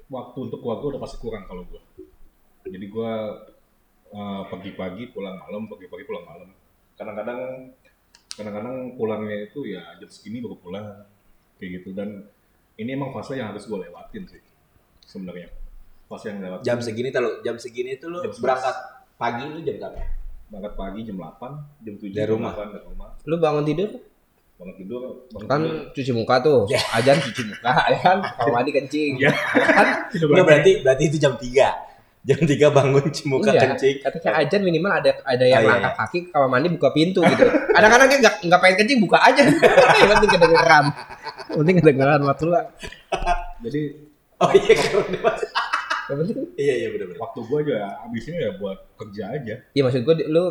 [0.06, 1.82] waktu untuk keluarga udah pasti kurang kalau gue
[2.70, 3.14] jadi gue
[4.16, 6.50] uh, pagi-pagi pulang malam pagi-pagi pulang malam.
[6.96, 7.72] Kadang-kadang
[8.36, 10.88] kadang-kadang pulangnya itu ya jam segini baru pulang
[11.56, 12.28] kayak gitu dan
[12.76, 14.42] ini emang fase yang harus gue lewatin sih
[15.08, 15.48] sebenarnya
[16.12, 18.40] fase yang lewatin Jam segini tuh jam segini Jam sebelas.
[18.44, 18.76] berangkat
[19.16, 20.04] pagi lu jam berapa?
[20.46, 22.52] berangkat pagi jam 8 jam 7 Dari jam rumah?
[22.54, 23.90] 8 dari rumah Lu bangun tidur
[24.56, 25.02] bangun tidur
[25.36, 26.60] bangun kan tidur cuci muka tuh.
[26.96, 29.20] Ajan cuci muka ya kan, kamar mandi kencing.
[29.20, 29.36] Iya.
[30.16, 31.85] Enggak berarti berarti itu jam 3
[32.26, 33.96] Jam 3 bangun cimuka Iya, kencing.
[34.02, 36.00] Ketika ajan minimal ada ada yang Oh, iya, langkah iya.
[36.02, 37.46] kaki kamar mandi buka pintu gitu.
[37.46, 39.42] Kadang-kadang dia nggak nggak pengen kencing buka aja.
[40.00, 40.86] yang penting kedengeran.
[41.48, 42.64] Penting kedengeran waktu lah.
[43.60, 43.82] jadi
[44.36, 44.74] Oh iya
[45.16, 45.52] masih-
[46.06, 47.20] Yang penting Iya iya benar benar.
[47.20, 50.44] waktu gue juga abisnya ya buat kerja aja Iya maksud gue lu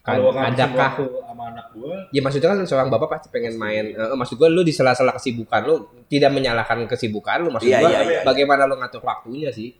[0.00, 3.54] kalau ad- ngabisin adakah waktu sama anak gue Ya maksudnya kan seorang bapak pasti pengen
[3.54, 3.92] main.
[3.92, 5.74] Eh, maksud gue lu di sela-sela kesibukan lu
[6.06, 7.48] tidak menyalahkan kesibukan lu.
[7.50, 8.20] Maksud Iya, gue iya, iya.
[8.22, 9.76] bagaimana lu ngatur waktunya sih?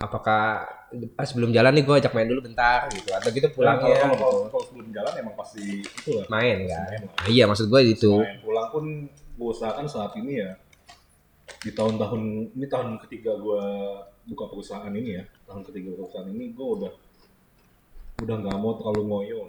[0.00, 0.64] Apakah
[1.12, 4.48] pas sebelum jalan nih gue ajak main dulu bentar gitu atau gitu pulangnya kalau, gitu.
[4.48, 6.88] kalau, sebelum jalan emang pasti itu lah main kan?
[6.88, 7.28] Main lah.
[7.28, 8.12] Iya maksud gue itu.
[8.16, 10.50] Main pulang pun gue usahakan saat ini ya
[11.60, 12.22] di tahun-tahun
[12.56, 13.64] ini tahun ketiga gue
[14.32, 16.92] buka perusahaan ini ya tahun ketiga perusahaan ini gue udah
[18.24, 19.40] udah nggak mau terlalu ngoyo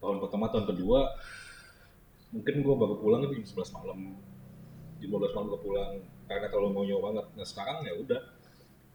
[0.00, 1.16] tahun pertama tahun kedua
[2.36, 3.98] mungkin gue baru pulang itu jam 11 malam
[5.00, 5.90] jam 12 malam gue pulang
[6.28, 8.20] karena terlalu ngoyo banget nah sekarang ya udah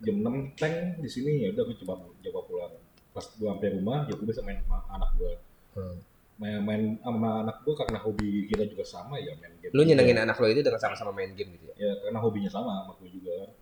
[0.02, 2.74] jam 6 tank di sini ya udah gue coba coba pulang.
[3.12, 5.34] Pas gue sampai rumah ya gue bisa main sama anak gue
[5.72, 5.96] Hmm.
[6.36, 10.20] main, main sama anak gue karena hobi kita juga sama ya main game Lu nyenengin
[10.20, 11.76] anak lo itu dengan sama-sama main game gitu ya?
[11.80, 13.56] ya karena hobinya sama sama gue juga.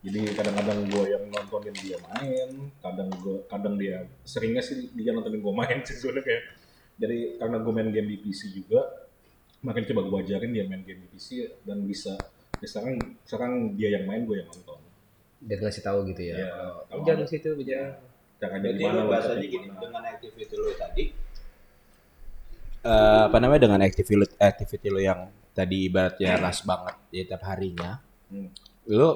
[0.00, 2.48] Jadi kadang-kadang gue yang nontonin dia main
[2.80, 6.24] kadang gue kadang dia seringnya sih dia nontonin gue main sih sebenarnya.
[6.24, 6.42] Kayak
[6.96, 8.80] jadi karena gue main game di PC juga
[9.60, 11.28] makin coba gue ajarin dia main game di PC
[11.68, 12.16] dan bisa.
[12.60, 12.96] Ya sekarang
[13.28, 14.80] sekarang dia yang main gue yang nonton
[15.44, 16.36] Dia ngasih tahu gitu ya.
[16.40, 16.50] Iya,
[16.90, 17.92] Oh, jangan ada- situ jangan.
[18.40, 21.04] Berarti gimana lu loncatnya bahasanya gini dengan activity lu tadi
[22.84, 25.20] eh apa namanya dengan activity lu, activity lu yang
[25.56, 27.96] tadi ibaratnya ras banget ya tiap harinya
[28.28, 28.50] Hmm.
[28.90, 29.08] lu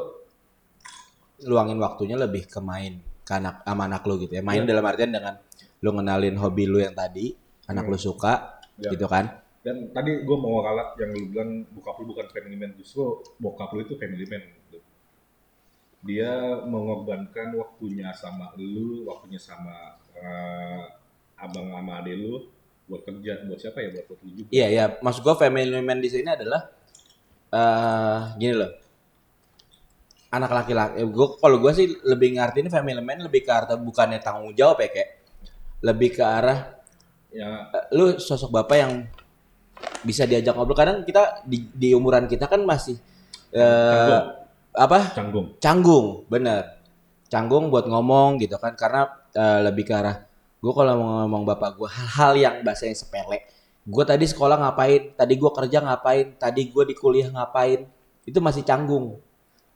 [1.45, 4.71] luangin waktunya lebih ke main ke anak sama anak lu gitu ya main Iya.
[4.71, 5.35] dalam artian dengan
[5.79, 7.37] lu ngenalin hobi lu yang tadi
[7.67, 7.93] anak Hmm.
[7.93, 8.89] lu suka Ya.
[8.89, 12.73] gitu kan Dan tadi gue mau ngalat yang lu bilang bokap lu bukan family man,
[12.73, 13.05] justru
[13.37, 14.41] bokap lu itu family man.
[16.09, 20.83] Dia mengorbankan waktunya sama lu, waktunya sama eh,
[21.37, 22.49] abang sama ade lu
[22.89, 24.01] buat kerja, buat siapa ya?
[24.09, 24.49] Buat lu juga.
[24.49, 26.65] Iya iya, maksud gua family man di sini adalah
[27.53, 28.73] eh gini loh.
[30.33, 34.25] Anak laki-laki, eh, gua kalau gua sih lebih ngertiin family man lebih ke arah bukannya
[34.25, 35.11] tanggung jawab ya kayak
[35.85, 36.79] lebih ke arah
[37.29, 38.93] Ya, eh, lu sosok bapak yang
[40.01, 42.97] bisa diajak ngobrol kadang kita di, di umuran kita kan masih.
[44.79, 44.99] Apa?
[45.13, 45.47] Canggung.
[45.59, 46.79] canggung bener.
[47.29, 50.25] Canggung buat ngomong gitu kan karena eh, lebih ke arah
[50.59, 53.47] gue kalau mau ngomong bapak gue hal-hal yang bahasa yang sepele.
[53.87, 57.87] Gue tadi sekolah ngapain tadi gue kerja ngapain tadi gue di kuliah ngapain
[58.27, 59.23] itu masih canggung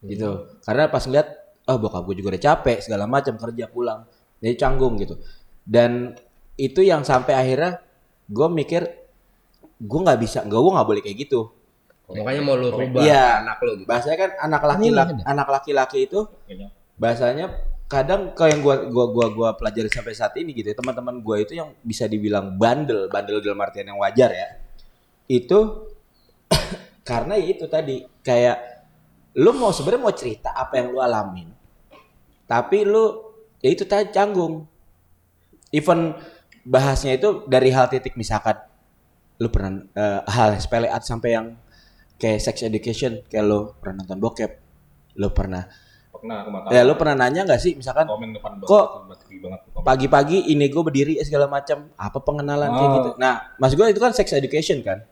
[0.02, 0.58] gitu.
[0.66, 1.28] Karena pas ngeliat
[1.70, 4.02] oh bokap gue juga udah capek segala macam kerja pulang.
[4.42, 5.22] Jadi canggung gitu.
[5.62, 6.18] Dan
[6.58, 7.78] itu yang sampai akhirnya
[8.26, 8.82] gue mikir
[9.82, 11.61] gue nggak bisa gue nggak boleh kayak gitu
[12.14, 13.40] Makanya mau lu rubah Iya.
[13.40, 13.86] anak lu gitu.
[13.86, 16.68] bahasanya kan anak laki-laki anak laki-laki itu Kayaknya.
[16.94, 17.46] bahasanya
[17.86, 21.36] kadang kalau yang gua gua gua gua pelajari sampai saat ini gitu ya, teman-teman gua
[21.38, 24.48] itu yang bisa dibilang bandel bandel dalam artian yang wajar ya
[25.26, 25.88] itu
[27.08, 28.56] karena ya itu tadi kayak
[29.34, 31.48] lu mau sebenarnya mau cerita apa yang lu alamin
[32.44, 34.64] tapi lu ya itu tadi canggung
[35.70, 36.12] even
[36.62, 38.56] bahasnya itu dari hal titik misalkan
[39.36, 41.46] lu pernah eh, hal sepele at- sampai yang
[42.22, 44.52] kayak sex education kayak lu pernah nonton bokep
[45.18, 45.66] lu pernah
[46.12, 49.10] Pernah ya lu pernah nanya nggak sih misalkan komen depan Kok
[49.82, 52.94] pagi-pagi ini gue berdiri segala macam apa pengenalan kayak Oh.
[52.94, 53.10] gitu.
[53.18, 55.02] Nah mas gue itu kan sex education kan?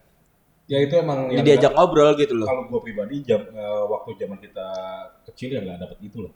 [0.70, 2.46] Ya itu emang yang diajak ngobrol gitu loh.
[2.46, 4.66] Kalau gue pribadi jam eh, waktu zaman kita
[5.26, 6.32] kecil ya nggak dapet itu loh.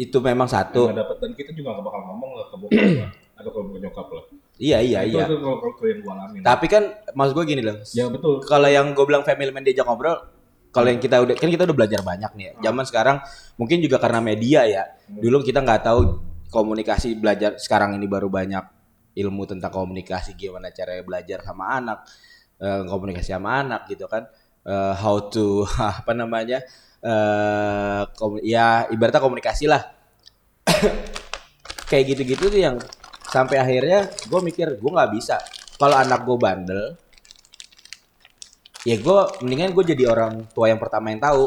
[0.00, 0.88] itu memang satu.
[0.88, 2.88] Nggak dapet dan kita juga nggak bakal ngomong lah ke bokap
[3.36, 4.24] atau ke nyokap lah.
[4.60, 5.24] Iya iya itu, iya.
[5.24, 6.40] itu kalau yang gue alamin.
[6.44, 6.84] tapi kan
[7.16, 7.80] mas gue gini loh.
[7.96, 8.44] Ya betul.
[8.44, 10.20] kalau yang gue bilang family man diajak ngobrol
[10.70, 12.70] kalau yang kita udah kan kita udah belajar banyak nih ya.
[12.70, 13.16] zaman sekarang
[13.58, 14.84] mungkin juga karena media ya.
[15.10, 16.00] Dulu kita nggak tahu
[16.52, 18.62] komunikasi belajar sekarang ini baru banyak
[19.18, 21.98] ilmu tentang komunikasi gimana cara belajar sama anak
[22.62, 24.30] eh, komunikasi sama anak gitu kan.
[24.62, 25.66] Eh, how to
[26.04, 26.62] apa namanya
[27.00, 29.82] eh komu- ya ibaratnya komunikasi lah.
[31.90, 32.76] Kayak gitu-gitu tuh yang
[33.30, 35.38] sampai akhirnya gue mikir gue nggak bisa.
[35.78, 36.82] Kalau anak gue bandel
[38.80, 41.46] ya gue mendingan gue jadi orang tua yang pertama yang tahu.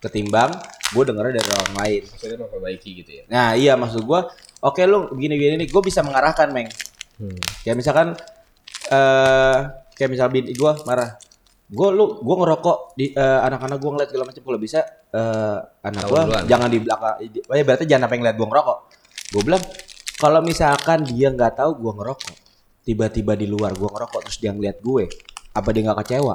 [0.00, 0.48] Ketimbang
[0.96, 2.02] gue dengernya dari orang lain.
[2.08, 3.22] Maksudnya memperbaiki gitu ya.
[3.28, 4.20] nah iya maksud gue
[4.64, 6.72] oke lu begini begini nih gue bisa mengarahkan meng.
[7.20, 7.36] Hmm.
[7.60, 8.16] kayak misalkan
[8.88, 9.58] eh
[9.92, 11.20] kayak misal bini gue marah.
[11.70, 14.80] Gue lu gue ngerokok di eh, anak-anak gue ngeliat segala macam kalau bisa
[15.12, 18.78] eh anak gue jangan di belakang oh ya berarti jangan sampai ngeliat gue ngerokok.
[19.36, 19.62] Gue bilang
[20.20, 22.36] kalau misalkan dia nggak tahu gue ngerokok.
[22.84, 25.08] Tiba-tiba di luar gue ngerokok terus dia ngeliat gue
[25.56, 26.34] apa dia nggak kecewa?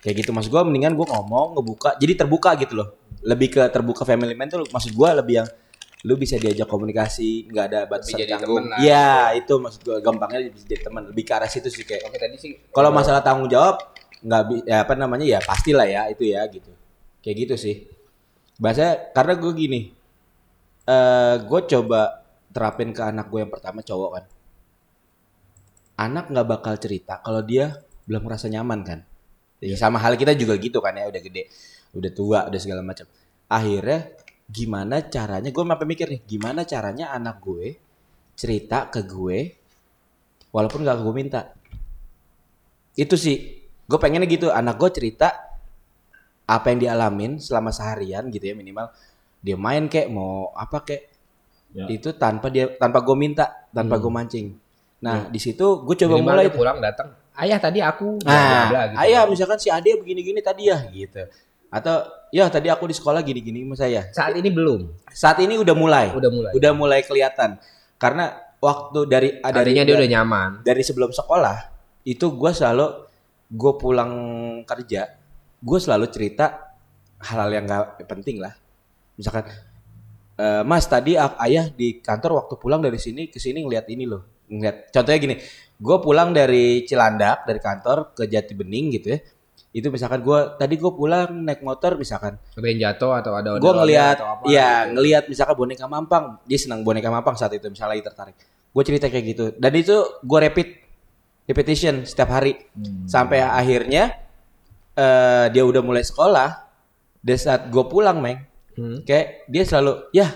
[0.00, 0.30] Kayak gitu.
[0.32, 2.88] Maksud gue mendingan gue ngomong ngebuka jadi terbuka gitu loh.
[3.20, 5.48] Lebih ke terbuka family man tuh maksud gue lebih yang
[6.06, 7.80] lu bisa diajak komunikasi nggak ada
[8.38, 8.78] temen lah.
[8.78, 12.20] iya itu maksud gue gampangnya bisa jadi teman lebih ke arah situ sih kayak Oke
[12.20, 13.82] tadi sih kalau masalah tanggung jawab
[14.22, 16.70] nggak ya apa namanya ya pastilah ya itu ya gitu.
[17.24, 17.90] Kayak gitu sih.
[18.60, 19.80] Bahasa karena gue gini
[20.86, 22.25] eh gue coba
[22.56, 24.24] terapin ke anak gue yang pertama cowok kan.
[26.00, 27.76] Anak nggak bakal cerita kalau dia
[28.08, 29.04] belum merasa nyaman kan?
[29.60, 31.52] Ya, sama hal kita juga gitu kan ya udah gede
[31.92, 33.04] udah tua udah segala macam.
[33.52, 34.16] Akhirnya
[34.48, 37.76] gimana caranya gue sampai mikir nih gimana caranya anak gue
[38.36, 39.52] cerita ke gue
[40.52, 41.52] walaupun gak gue minta.
[42.96, 45.28] Itu sih gue pengennya gitu anak gue cerita
[46.46, 48.88] apa yang dialamin selama seharian gitu ya minimal.
[49.40, 51.15] Dia main kek mau apa kek
[51.74, 51.84] Ya.
[51.90, 54.54] itu tanpa dia tanpa gue minta tanpa gue mancing
[54.96, 57.12] nah di situ gue coba Minimal mulai pulang datang.
[57.36, 58.16] Ayah tadi aku.
[58.24, 58.96] nah bla, gitu.
[59.04, 61.20] ayah misalkan si ade begini-gini tadi ya gitu
[61.68, 62.00] atau
[62.32, 64.88] ya tadi aku di sekolah gini-gini sama saya Saat ini belum.
[65.12, 66.50] saat ini udah mulai Udah mulai.
[66.56, 67.60] udah mulai kelihatan
[68.00, 70.50] karena waktu dari dari Artinya dia udah nyaman.
[70.64, 71.58] dari sebelum sekolah
[72.08, 72.86] itu gue selalu
[73.52, 74.12] gue pulang
[74.64, 75.12] kerja
[75.60, 76.72] gue selalu cerita
[77.20, 78.56] hal-hal yang gak penting lah
[79.14, 79.44] misalkan
[80.36, 84.44] "Eh, mas tadi ayah di kantor waktu pulang dari sini ke sini ngeliat ini loh
[84.52, 85.36] ngeliat contohnya gini
[85.76, 89.18] gue pulang dari Cilandak dari kantor ke Jati Bening gitu ya
[89.72, 93.72] itu misalkan gue tadi gue pulang naik motor misalkan Ada yang jatuh atau ada gue
[93.80, 94.92] ngelihat atau apa ya gitu.
[94.96, 98.36] ngelihat misalkan boneka mampang dia senang boneka mampang saat itu misalnya lagi tertarik
[98.72, 100.68] gue cerita kayak gitu dan itu gue repeat
[101.44, 103.08] repetition setiap hari Hmm.
[103.08, 104.16] sampai akhirnya
[104.96, 106.48] eh dia udah mulai sekolah
[107.20, 108.40] dan saat gue pulang meng
[108.76, 109.00] Hmm.
[109.02, 110.28] kayak dia selalu ya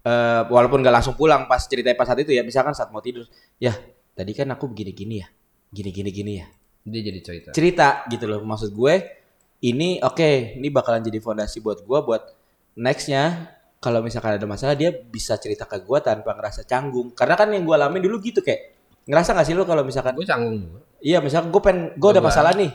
[0.00, 3.26] eh, walaupun gak langsung pulang pas ceritanya pas saat itu ya misalkan saat mau tidur
[3.58, 3.74] ya
[4.14, 5.26] tadi kan aku begini gini ya
[5.68, 6.46] gini gini gini ya
[6.84, 7.48] Dia jadi cerita.
[7.50, 8.94] cerita gitu loh maksud gue
[9.62, 12.22] ini oke ini bakalan jadi fondasi buat gue buat
[12.76, 17.48] nextnya kalau misalkan ada masalah dia bisa cerita ke gue tanpa ngerasa canggung karena kan
[17.48, 20.78] yang gue alamin dulu gitu kayak ngerasa gak sih lo kalau misalkan Gue canggung juga.
[21.00, 22.70] iya misalkan gue pengen gue ada masalah nih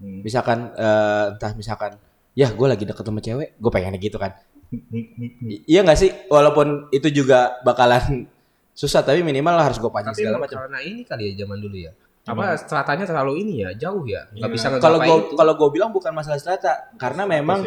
[0.00, 0.24] Hmm.
[0.24, 1.92] misalkan eh, entah misalkan
[2.40, 4.32] ya gue lagi deket sama cewek gue pengen gitu kan
[5.66, 8.24] iya nggak sih walaupun itu juga bakalan
[8.72, 11.76] susah tapi minimal harus gue pancing Tapi segala macam karena ini kali ya zaman dulu
[11.76, 11.92] ya.
[12.20, 12.52] Apa?
[12.54, 14.24] Stratanya terlalu ini ya, jauh ya.
[14.30, 14.54] Nggak Iya.
[14.56, 15.34] bisa kalau gue itu.
[15.34, 17.60] kalau gue bilang bukan masalah strata karena memang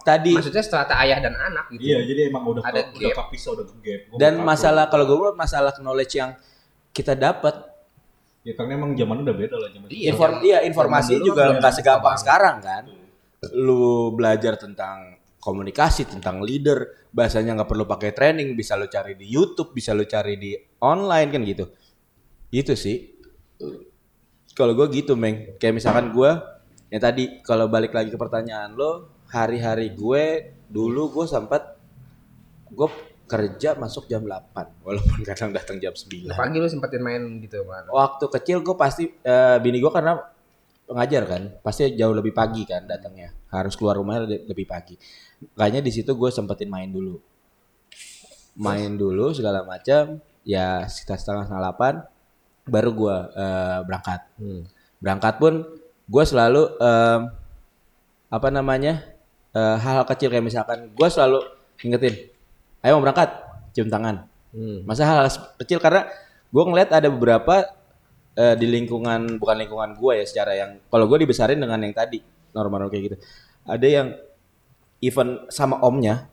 [0.00, 1.84] tadi Maksudnya strata ayah dan anak gitu.
[1.84, 3.16] Iya, jadi emang udah Ada udah gap.
[3.28, 4.00] kepisah udah gap.
[4.08, 6.30] Gua dan masalah kalau gue bilang masalah knowledge yang
[6.94, 7.60] kita dapat
[8.40, 9.86] ya karena emang zaman udah beda lah zaman.
[9.90, 12.82] Iya, inform iya informasi juga nggak segampang sekarang kan
[13.52, 19.28] lu belajar tentang komunikasi tentang leader bahasanya nggak perlu pakai training bisa lu cari di
[19.28, 21.64] YouTube bisa lu cari di online kan gitu.
[22.48, 23.12] Gitu sih.
[24.56, 25.60] Kalau gue gitu meng.
[25.60, 26.30] Kayak misalkan gue
[26.88, 31.74] yang tadi kalau balik lagi ke pertanyaan lo hari-hari gue dulu gue sempat
[32.70, 32.88] gue
[33.24, 34.54] kerja masuk jam 8
[34.86, 37.88] walaupun kadang datang jam 9 Pagi lu sempetin main gitu kan.
[37.90, 40.33] waktu kecil gue pasti eh, bini gue karena
[40.84, 43.32] pengajar kan pasti jauh lebih pagi kan datangnya.
[43.48, 44.94] Harus keluar rumahnya le- lebih pagi.
[45.56, 47.18] Kayaknya di situ gue sempetin main dulu.
[48.54, 51.94] Main dulu segala macam ya sekitar setengah setengah delapan
[52.68, 54.20] baru gue eh, berangkat.
[54.40, 54.62] Hmm.
[55.04, 55.68] berangkat pun
[56.08, 57.20] gue selalu em,
[58.32, 59.04] apa namanya
[59.52, 61.44] eh, hal-hal kecil kayak misalkan gue selalu
[61.84, 62.14] ingetin
[62.80, 63.28] ayo mau berangkat
[63.76, 64.24] cium tangan.
[64.54, 64.86] Hmm.
[64.86, 65.26] masa hal,
[65.60, 66.06] kecil karena
[66.54, 67.66] gue ngeliat ada beberapa
[68.34, 72.18] eh, di lingkungan bukan lingkungan gue ya secara yang kalau gue dibesarin dengan yang tadi
[72.50, 73.16] normal kayak gitu
[73.64, 74.08] ada yang
[74.98, 76.26] even sama omnya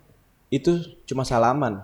[0.50, 1.82] itu cuma salaman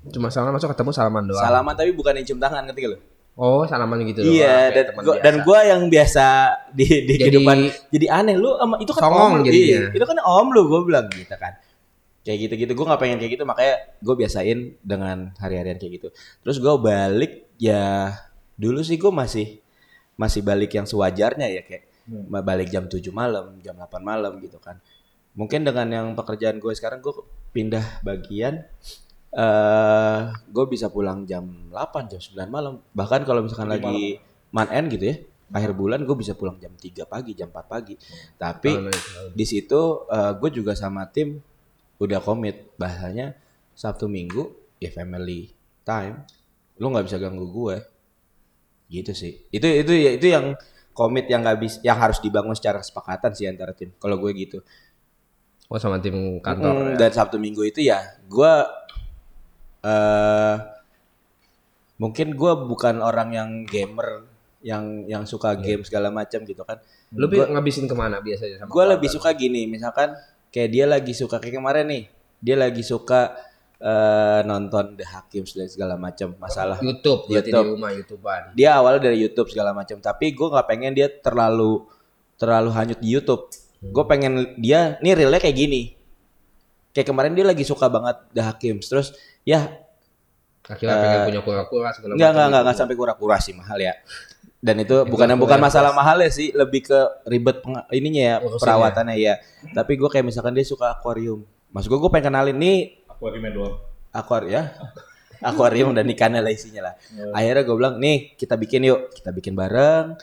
[0.00, 1.44] Cuma salaman masuk ketemu salaman doang.
[1.44, 2.98] salaman tapi bukan yang cium tangan gak lo
[3.36, 4.32] Oh, salaman gitu doang.
[4.32, 5.22] iya dan gua, biasa.
[5.22, 6.26] dan gue yang biasa
[6.72, 7.58] di, di Jadi- kehidupan
[7.88, 9.44] jadi aneh lu sama itu kan om lu.
[9.48, 11.52] Iya, itu kan om lu gue bilang gitu kan
[12.20, 16.08] kayak gitu gitu gue nggak pengen kayak gitu makanya gue biasain dengan hari-harian kayak gitu
[16.40, 18.16] terus gue balik ya
[18.56, 19.60] dulu sih gue masih
[20.16, 22.26] masih balik yang sewajarnya ya kayak Hmm.
[22.42, 24.82] balik jam 7 malam jam 8 malam gitu kan.
[25.38, 27.14] Mungkin dengan yang pekerjaan gue sekarang gue
[27.54, 28.66] pindah bagian
[29.30, 30.20] eh
[30.50, 32.82] gue bisa pulang jam 8 jam 9 malam.
[32.90, 34.06] Bahkan kalau misalkan Lebih lagi
[34.50, 35.16] man end gitu ya
[35.54, 37.94] akhir bulan gue bisa pulang jam 3 pagi jam 4 pagi.
[38.34, 39.20] Tapi Salaman itu.
[39.30, 39.80] di situ
[40.10, 41.38] gue juga sama tim
[42.02, 42.74] udah komit.
[42.74, 43.38] Bahasanya
[43.78, 44.50] Sabtu Minggu
[44.82, 45.54] ya family
[45.86, 46.26] time
[46.80, 47.76] lu nggak bisa ganggu gue
[48.90, 49.44] gitu sih.
[49.52, 50.56] Itu itu ya itu yang
[50.96, 53.92] komit yang nggak bisa yang harus dibangun secara kesepakatan sih antara tim.
[54.00, 54.58] Kalau gue gitu.
[55.70, 56.72] Oh, sama tim kantor.
[56.74, 57.06] Mm, ya.
[57.06, 58.52] dan Sabtu Minggu itu ya gue
[59.86, 60.56] eh
[62.00, 64.24] mungkin gue bukan orang yang gamer
[64.64, 66.80] yang yang suka game segala macam gitu kan.
[67.12, 70.16] Lu bi- ngabisin ke mana biasanya sama gue lebih suka gini misalkan
[70.50, 72.04] kayak dia lagi suka kayak kemarin nih
[72.40, 73.36] dia lagi suka
[73.80, 77.64] eh, nonton The Hakim dan segala macam masalah YouTube, YouTube.
[77.64, 78.42] di rumah YouTubean.
[78.52, 81.88] dia awalnya dari YouTube segala macam tapi gue nggak pengen dia terlalu
[82.36, 83.48] terlalu hanyut di YouTube
[83.80, 85.96] gue pengen dia nih realnya kayak gini
[86.92, 89.72] kayak kemarin dia lagi suka banget The Hakim terus ya
[90.60, 93.96] Akhirnya pengen punya kura-kura segala Enggak, macam enggak, enggak sampai kura-kura sih mahal ya.
[94.60, 98.22] Dan itu bukan aku bukan yang masalah mahal ya sih, lebih ke ribet peng- ininya
[98.22, 98.60] ya, Urusannya.
[98.60, 99.34] perawatannya ya.
[99.72, 101.42] Tapi gue kayak misalkan dia suka akuarium.
[101.72, 103.76] Mas gue gue pengen kenalin nih Main doang.
[104.10, 104.62] akuarium ya.
[105.48, 106.94] akuarium dan ikannya lah isinya lah.
[107.32, 109.12] Akhirnya gue bilang, "Nih, kita bikin yuk.
[109.12, 110.16] Kita bikin bareng."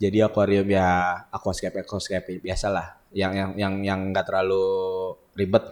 [0.00, 2.98] Jadi akuarium ya aquascape aquascape biasalah.
[3.12, 4.64] Yang yang yang yang enggak terlalu
[5.36, 5.64] ribet.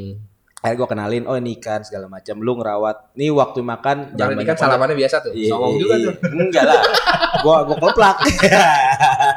[0.58, 2.42] Akhirnya gue kenalin, "Oh, ini ikan segala macam.
[2.42, 3.14] Lu ngerawat.
[3.14, 5.30] Nih waktu makan Jangan banyak kan salamannya biasa tuh.
[5.30, 6.06] Iya, Songong iya, juga iya.
[6.06, 6.14] tuh.
[6.42, 6.80] Enggak lah.
[7.46, 8.16] gua gua keplak.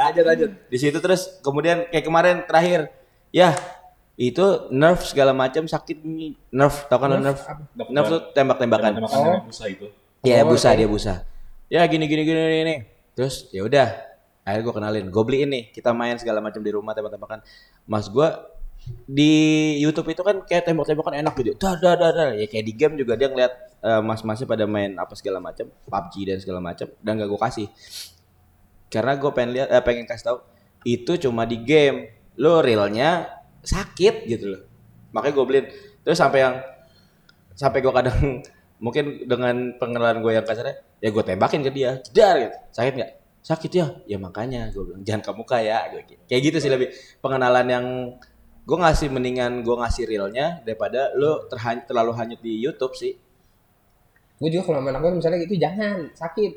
[0.10, 0.52] lanjut lanjut.
[0.66, 2.90] Di situ terus kemudian kayak kemarin terakhir
[3.30, 3.54] ya
[4.16, 6.04] itu nerf segala macam sakit.
[6.52, 7.42] Nerf, tau kan lo nerf?
[7.74, 8.92] Dapat Nerf tuh tembak-tembakan.
[9.02, 9.40] Tembakan Oh.
[9.48, 9.88] busa itu.
[10.22, 11.26] Iya, Oh, busa dia busa.
[11.72, 12.58] Ya gini gini gini gini.
[12.62, 12.76] gini.
[13.18, 13.88] Terus ya udah.
[14.42, 17.46] Akhirnya gue kenalin, gue beliin nih, kita main segala macam di rumah tembak-tembakan.
[17.86, 18.50] Mas gua
[19.06, 19.32] di
[19.78, 21.54] YouTube itu kan kayak tembak-tembakan enak gitu.
[21.56, 22.30] Dar dar dar dar.
[22.34, 26.14] Ya kayak di game juga dia ngeliat eh, mas-masnya pada main apa segala macam, PUBG
[26.26, 27.68] dan segala macam dan gak gue kasih.
[28.90, 30.38] Karena gue pengen lihat eh, pengen kasih tahu
[30.84, 32.10] itu cuma di game.
[32.36, 33.30] Lo realnya
[33.62, 34.62] sakit gitu loh.
[35.14, 35.66] Makanya gue beliin.
[36.02, 36.56] Terus sampai yang
[37.54, 38.18] sampai gue kadang
[38.86, 41.92] mungkin dengan pengenalan gue yang kasarnya ya gue tembakin ke dia.
[42.02, 42.58] Jedar gitu.
[42.74, 43.12] Sakit nggak?
[43.42, 43.86] Sakit ya.
[44.10, 45.90] Ya makanya gue bilang jangan ke muka ya.
[45.94, 46.22] Gue gitu.
[46.26, 46.90] kayak gitu sih lebih
[47.22, 47.86] pengenalan yang
[48.62, 53.18] gue ngasih mendingan gue ngasih realnya daripada lo terhan- terlalu hanyut di YouTube sih.
[54.42, 56.52] Gue juga kalau anak gue misalnya gitu jangan sakit.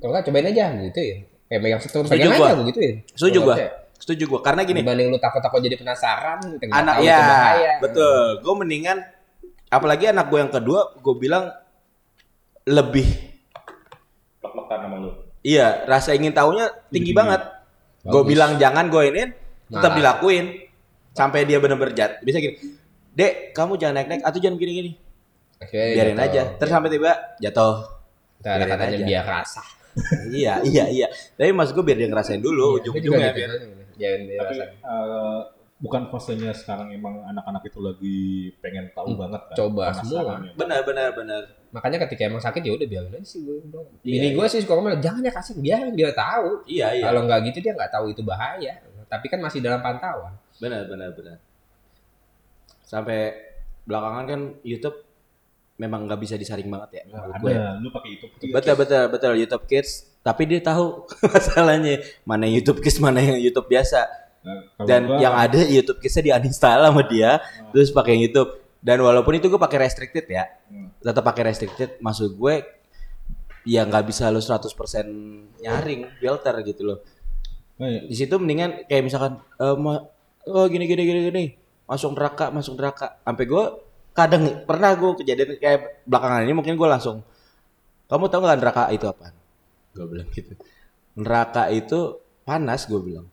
[0.00, 1.16] Kalau nggak cobain aja gitu ya.
[1.52, 3.56] Kayak megang Setuju pegang aja gitu ya setuju gue
[4.02, 7.72] setuju gue karena gini dibanding lu takut-takut jadi penasaran nggak anak tahu ya itu bahaya
[7.78, 8.98] betul gue mendingan
[9.68, 11.54] apalagi anak gue yang kedua gue bilang
[12.64, 13.06] lebih
[14.38, 15.10] Plek-plekan sama lu.
[15.40, 17.12] iya rasa ingin tahunya tinggi Tinggi.
[17.14, 17.42] banget
[18.02, 19.22] gue bilang jangan gue ini
[19.68, 19.96] tetap Nah.
[19.96, 20.46] dilakuin
[21.12, 22.58] sampai dia bener-bener jat bisa gini
[23.10, 24.98] dek kamu jangan naik-naik atau jangan gini-gini
[25.56, 26.26] Akhirnya biarin gitu.
[26.26, 27.74] aja terus sampai tiba jatuh
[28.38, 29.06] Ntar ada biarin katanya aja.
[29.06, 29.62] biar rasa
[30.34, 33.81] iya iya iya tapi maksud gue biar dia ngerasain dulu Iya, ujung-ujungnya biar gitu.
[34.02, 35.40] Jangan dia Tapi eh,
[35.78, 38.20] bukan fasenya sekarang emang anak-anak itu lagi
[38.58, 39.54] pengen tahu banget kan.
[39.56, 40.52] coba penasarannya.
[40.54, 43.58] benar benar benar makanya ketika emang sakit ya udah biarin aja sih gue.
[44.02, 44.36] Iya, Ini iya.
[44.36, 46.62] gue sih suka ngomong jangan ya kasih biarin dia tahu.
[46.66, 48.74] iya iya Kalau nggak gitu dia nggak tahu itu bahaya.
[49.06, 50.36] Tapi kan masih dalam pantauan.
[50.56, 51.36] benar benar benar
[52.82, 53.34] sampai
[53.82, 54.94] belakangan kan YouTube
[55.74, 58.26] memang nggak bisa disaring banget ya Nah, menurut gue ada, lu pakai itu.
[58.52, 61.04] betul betul betul YouTube Kids tapi dia tahu
[61.34, 64.06] masalahnya mana yang YouTube Kids mana yang YouTube biasa.
[64.42, 67.38] Nah, dan gua- yang ada YouTube Kidsnya di uninstall sama dia
[67.70, 68.50] terus pakai yang YouTube.
[68.78, 70.90] Dan walaupun itu gue pakai restricted ya Hmm.
[70.98, 72.54] tetap pakai restricted maksud gue
[73.64, 74.66] ya nggak bisa lo 100%
[75.60, 76.98] nyaring filter gitu loh.
[77.76, 80.02] Nah, ya, di situ mendingan kayak misalkan eh, ma-
[80.44, 81.44] oh gini gini gini gini
[81.84, 83.22] masuk neraka masuk neraka.
[83.22, 83.64] Sampai gue
[84.12, 87.22] kadang pernah gue kejadian kayak belakangan ini mungkin gue langsung
[88.06, 89.30] kamu tahu nggak neraka itu apa
[89.92, 90.52] gue bilang gitu
[91.14, 93.26] neraka itu panas gue bilang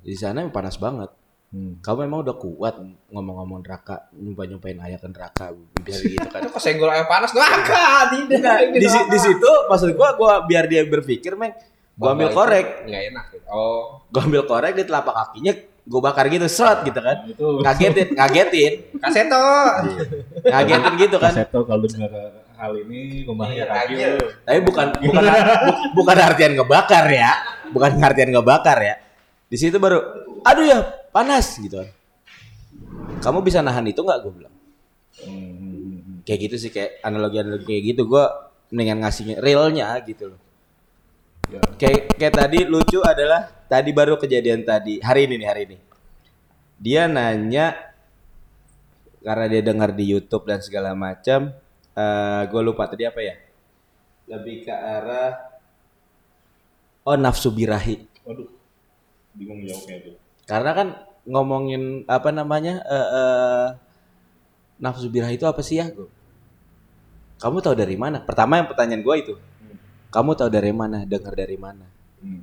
[0.00, 1.10] di sana panas banget
[1.52, 1.82] hmm.
[1.84, 2.74] kamu emang udah kuat
[3.10, 5.52] ngomong-ngomong neraka nyumpain ayat neraka
[5.82, 8.38] bisa gitu kan Kok senggol air panas neraka tidak.
[8.38, 11.52] Enggak, di, si- di situ maksud gua gua biar dia berpikir meng
[11.94, 13.24] gua ambil korek Nggak enak.
[13.34, 13.46] Gitu.
[13.50, 14.00] Oh.
[14.08, 15.52] gua ambil korek di telapak kakinya
[15.86, 19.42] gua bakar gitu shot gitu kan Nah, itu ngagetin ngagetin Kaseto.
[20.42, 22.10] ngagetin gitu kan Kaseto kalau dengar
[22.56, 24.26] hal ini Iya, kaki lu.
[24.42, 25.22] tapi bukan bukan
[25.68, 27.32] bu- bukan artian ngebakar ya.
[27.70, 28.94] Bukan artian ngebakar ya.
[29.46, 30.00] Di situ baru
[30.42, 30.78] aduh ya
[31.12, 31.78] panas gitu.
[31.78, 31.88] Kan
[33.20, 34.18] kamu bisa nahan itu nggak?
[34.20, 34.54] Gua bilang.
[35.22, 38.02] Hmm, kayak gitu sih kayak analogi analogi kayak gitu.
[38.04, 38.24] Gua
[38.68, 40.40] mendingan ngasihnya realnya gitu loh.
[41.46, 41.62] Ya.
[41.78, 45.76] kayak kayak tadi lucu adalah tadi baru kejadian tadi hari ini nih hari ini.
[46.76, 47.70] Dia nanya
[49.22, 51.54] karena dia dengar di YouTube dan segala macam
[51.96, 53.34] eh gue lupa tadi apa ya?
[54.28, 55.32] Lebih ke arah
[57.06, 58.02] oh nafsu birahi.
[58.26, 58.48] Waduh,
[59.38, 60.14] bingung jawabnya tuh.
[60.46, 60.88] karena kan
[61.26, 63.66] ngomongin apa namanya eh eh,
[64.78, 66.06] nafsu birahi itu apa sih ya Gua?
[67.42, 68.22] kamu tahu dari mana?
[68.22, 69.34] Pertama yang pertanyaan gue itu.
[69.36, 69.76] Hmm.
[70.10, 71.04] kamu tahu dari mana?
[71.04, 71.86] Dengar dari mana?
[72.22, 72.42] Hmm.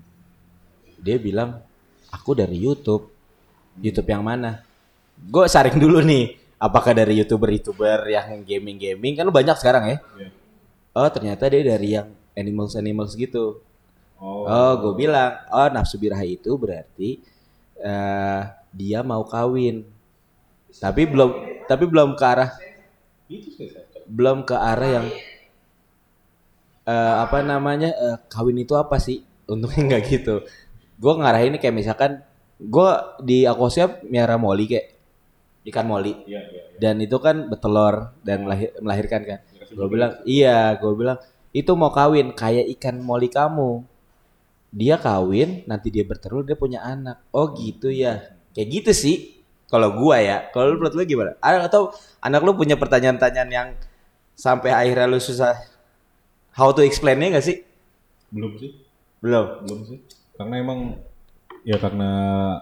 [1.04, 1.60] dia bilang
[2.14, 3.10] aku dari YouTube.
[3.82, 4.62] YouTube yang mana?
[5.18, 9.98] Gue saring dulu nih apakah dari youtuber youtuber yang gaming gaming kan banyak sekarang ya.
[10.16, 10.30] Iya.
[10.96, 12.08] oh ternyata dia dari yang
[12.40, 13.60] animals animals gitu.
[14.24, 17.20] Oh, oh gue bilang oh nafsu birahi itu berarti
[17.84, 18.42] eh
[18.72, 19.84] dia mau kawin.
[20.80, 21.32] Tapi belum
[21.68, 22.52] tapi belum ke arah
[24.08, 25.08] belum ke arah yang
[26.88, 29.20] eh apa namanya eh, kawin itu apa sih?
[29.52, 30.48] Untungnya nggak gitu.
[30.96, 32.24] Gue ngarahin kayak misalkan
[32.64, 34.93] gue di aquascape miara moli kayak
[35.64, 36.14] ikan moli.
[36.28, 36.78] Iya, iya, iya.
[36.80, 39.40] dan itu kan bertelur dan melahir- melahirkan kan.
[39.74, 41.18] Gue bilang iya gue bilang
[41.54, 43.86] itu mau kawin kayak ikan moli kamu.
[44.74, 47.22] Dia kawin nanti dia bertelur dia punya anak.
[47.30, 48.34] Oh gitu ya.
[48.54, 49.18] Kayak gitu sih
[49.74, 50.38] kalau gua ya.
[50.54, 51.34] Kalau lu menurut lu gimana?
[51.42, 51.90] Ada atau
[52.22, 53.68] anak lu punya pertanyaan-pertanyaan yang
[54.38, 55.58] sampai akhirnya lu susah
[56.54, 57.66] how to explain-nya gak sih?
[58.30, 58.78] Belum sih,
[59.18, 59.66] belum.
[59.66, 59.98] Belum sih.
[60.38, 60.98] Karena emang
[61.64, 62.10] ya karena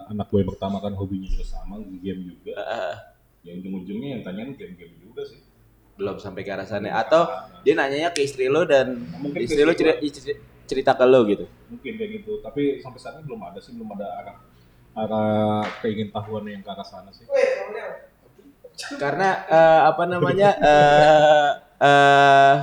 [0.06, 2.52] anak gue yang pertama kan hobinya juga sama, game juga.
[2.54, 2.96] Eh,
[3.42, 5.42] Ya ujung-ujungnya yang tanyain game-game juga sih.
[5.92, 7.26] belum sampai ke arah sana atau
[7.60, 9.02] dia nanyanya ke istri lu dan
[9.34, 10.32] ke istri istri cerita, cerita,
[10.64, 12.38] cerita ke lu gitu Mungkin kayak gitu.
[12.38, 14.36] Tapi sampai saat ini belum ada sih, belum ada arah
[14.94, 17.26] arah keingin tahuan yang ke arah sana sih.
[18.96, 22.54] karena eh, apa namanya eh eh,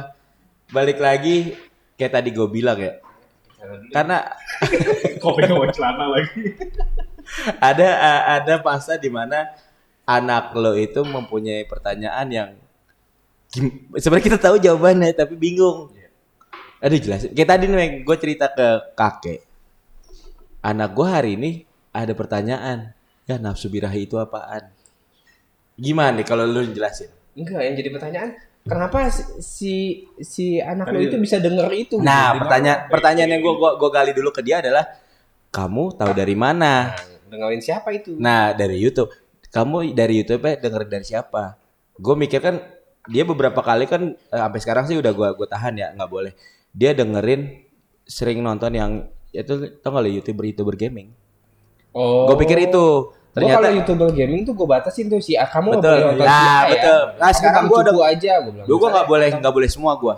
[0.70, 1.54] balik lagi
[1.96, 2.98] kayak tadi gue bilang ya
[3.92, 4.26] karena
[5.20, 6.56] Kok pegang celana lagi?
[7.62, 7.88] ada
[8.42, 9.54] ada masa di mana
[10.10, 12.50] anak lo itu mempunyai pertanyaan yang
[13.94, 15.94] sebenarnya kita tahu jawabannya tapi bingung.
[16.80, 17.36] Aduh jelasin.
[17.36, 19.44] Kayak tadi nih gue cerita ke kakek.
[20.64, 21.52] Anak gue hari ini
[21.94, 22.96] ada pertanyaan.
[23.30, 24.74] Ya nafsu birahi itu apaan?
[25.78, 27.14] Gimana nih kalau lu jelasin?
[27.38, 28.30] Enggak, yang jadi pertanyaan
[28.66, 29.74] kenapa si si,
[30.20, 31.96] si anak lo itu bisa denger itu?
[32.02, 34.86] Nah, pertanyaan pertanyaan yang gue gua, gua gali dulu ke dia adalah
[35.50, 36.94] kamu tahu dari mana?
[36.94, 37.28] mana?
[37.28, 38.14] dengerin siapa itu?
[38.16, 39.10] Nah, dari YouTube.
[39.48, 41.58] kamu dari YouTube ya denger dari siapa
[41.96, 42.62] gue mikir kan
[43.04, 46.38] dia beberapa kali kan eh, sampai sekarang sih udah gue gue tahan ya nggak boleh
[46.70, 47.66] dia dengerin
[48.04, 48.92] sering nonton yang
[49.28, 51.10] itu tau gak lo youtuber youtuber gaming
[51.90, 52.30] Oh.
[52.30, 55.82] gue pikir itu Gua kalau ternyata youtuber gaming tuh gue batasin tuh si ah, kamu
[55.82, 55.90] Betul.
[55.90, 56.70] boleh nonton Ya, si A ya.
[56.70, 57.02] betul.
[57.18, 58.66] Nah, sekarang gua udah- aja gue bilang.
[58.66, 60.16] gue gue nggak boleh nggak boleh semua gue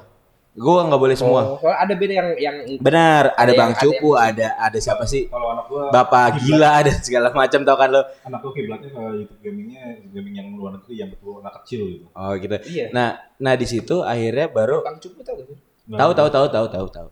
[0.52, 1.56] gue nggak boleh semua.
[1.56, 5.04] Oh, ada beda yang yang benar ada Ada bang yang- ada cupu ada ada siapa
[5.06, 5.26] sih?
[5.26, 8.04] Kalau anak gua bapak gila ada segala macam tau kan lo?
[8.22, 12.06] Anak gua kiblatnya kalau YouTube gamingnya gaming yang luar negeri yang betul anak kecil gitu.
[12.10, 12.56] oh gitu.
[12.68, 12.86] Iya.
[12.92, 15.58] nah nah di situ akhirnya baru Bang Cupu tau gak sih?
[15.88, 17.08] Nah, tahu tahu tahu tahu tahu tahu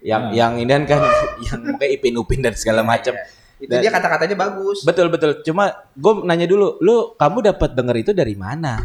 [0.00, 0.32] yang Nah.
[0.32, 1.00] yang ini kan
[1.46, 3.12] yang kayak ipin upin dan segala macam.
[3.56, 4.80] Itu Dan- dia kata-katanya bagus.
[4.82, 5.44] betul betul.
[5.44, 8.80] Cuma gue nanya dulu lu kamu dapat denger itu dari mana?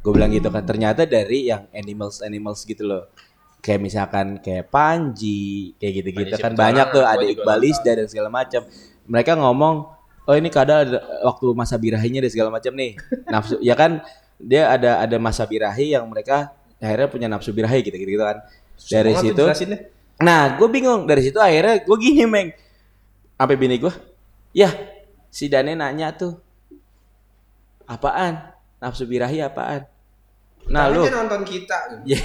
[0.00, 0.62] Gue bilang gitu kan.
[0.62, 3.10] Ternyata dari yang animals animals gitu loh
[3.60, 8.06] kayak misalkan kayak Panji kayak gitu-gitu Panji kan banyak tuh ada juga Iqbal Isda dan
[8.08, 8.64] segala macam
[9.06, 9.76] mereka ngomong
[10.28, 12.96] oh ini kadang ada waktu masa birahinya dan segala macam nih.
[13.28, 14.00] Nafsu ya kan?
[14.40, 18.40] Dia ada ada masa birahi yang mereka akhirnya punya nafsu birahi gitu gitu kan
[18.88, 19.44] dari situ.
[20.20, 21.04] Nah, gue bingung.
[21.04, 22.48] Dari situ akhirnya gue gini meng,
[23.36, 23.92] sampai bini gue,
[24.56, 24.72] ya
[25.28, 26.40] si Dane nanya tuh,
[27.84, 28.54] apaan?
[28.80, 29.84] Nafsu birahi apaan?
[30.68, 32.02] Nah lu, nonton kita.
[32.04, 32.20] Ya.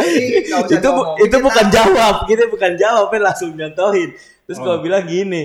[0.00, 4.10] Nggak usah itu bu- itu Kita bukan jawab, gitu bukan jawab, langsung nyontohin.
[4.44, 4.82] Terus gue Oh.
[4.82, 5.44] bilang gini,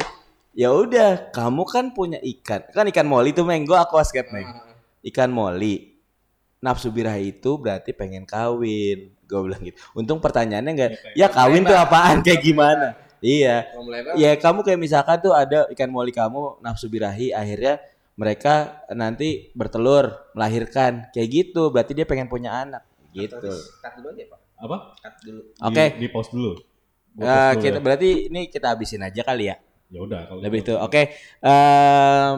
[0.52, 4.48] ya udah, kamu kan punya ikan, kan ikan moli tuh meng, gue aquascape meng,
[5.06, 5.94] ikan moli.
[6.58, 9.14] Nafsu birahi itu berarti pengen kawin.
[9.26, 9.78] Gue bilang gitu.
[9.94, 12.98] Untung pertanyaannya enggak, ya kawin tuh apaan kayak gimana?
[13.22, 13.70] Iya.
[14.18, 17.82] Ya kamu kayak misalkan tuh ada ikan moli kamu nafsu birahi akhirnya
[18.16, 23.52] mereka nanti bertelur melahirkan kayak gitu berarti dia pengen punya anak gitu.
[23.84, 24.40] Cut dulu aja pak.
[24.56, 24.78] apa?
[25.00, 25.42] Cut dulu.
[25.60, 25.86] Oke.
[25.96, 26.52] Di, di pause dulu.
[27.16, 27.84] Dulu kita ya.
[27.84, 29.56] berarti ini kita habisin aja kali ya.
[29.92, 30.74] Ya udah kalau Lebih itu.
[30.76, 31.16] Oke.
[31.40, 32.38] Em,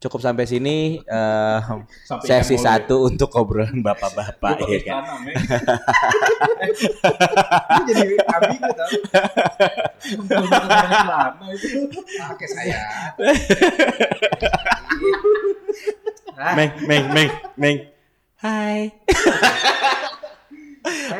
[0.00, 5.04] cukup sampai sini em, Sampai sesi satu untuk obrolan bapak-bapak ya kan.
[7.84, 8.56] jadi pakai
[10.96, 11.84] celana itu.
[12.16, 12.80] Pakai saya.
[16.56, 17.76] Meng, meng, meng, meng.
[18.40, 18.88] Hai.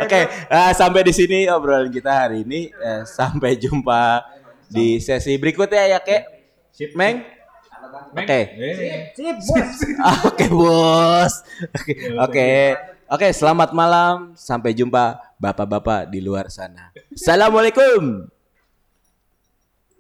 [0.00, 2.72] Oke, eh, sampai di sini obrolan kita hari ini.
[2.72, 4.24] Eh, sampai jumpa
[4.72, 6.24] di sesi berikutnya ya, Kek.
[6.72, 6.96] Sip.
[6.96, 7.39] Meng.
[8.14, 8.40] Oke.
[9.14, 9.76] Sip, bos.
[10.26, 11.34] Oke, Bos.
[11.74, 11.92] Oke.
[12.16, 12.50] Oke.
[13.10, 14.38] Oke, selamat malam.
[14.38, 16.94] Sampai jumpa Bapak-bapak di luar sana.
[17.10, 18.30] Assalamualaikum.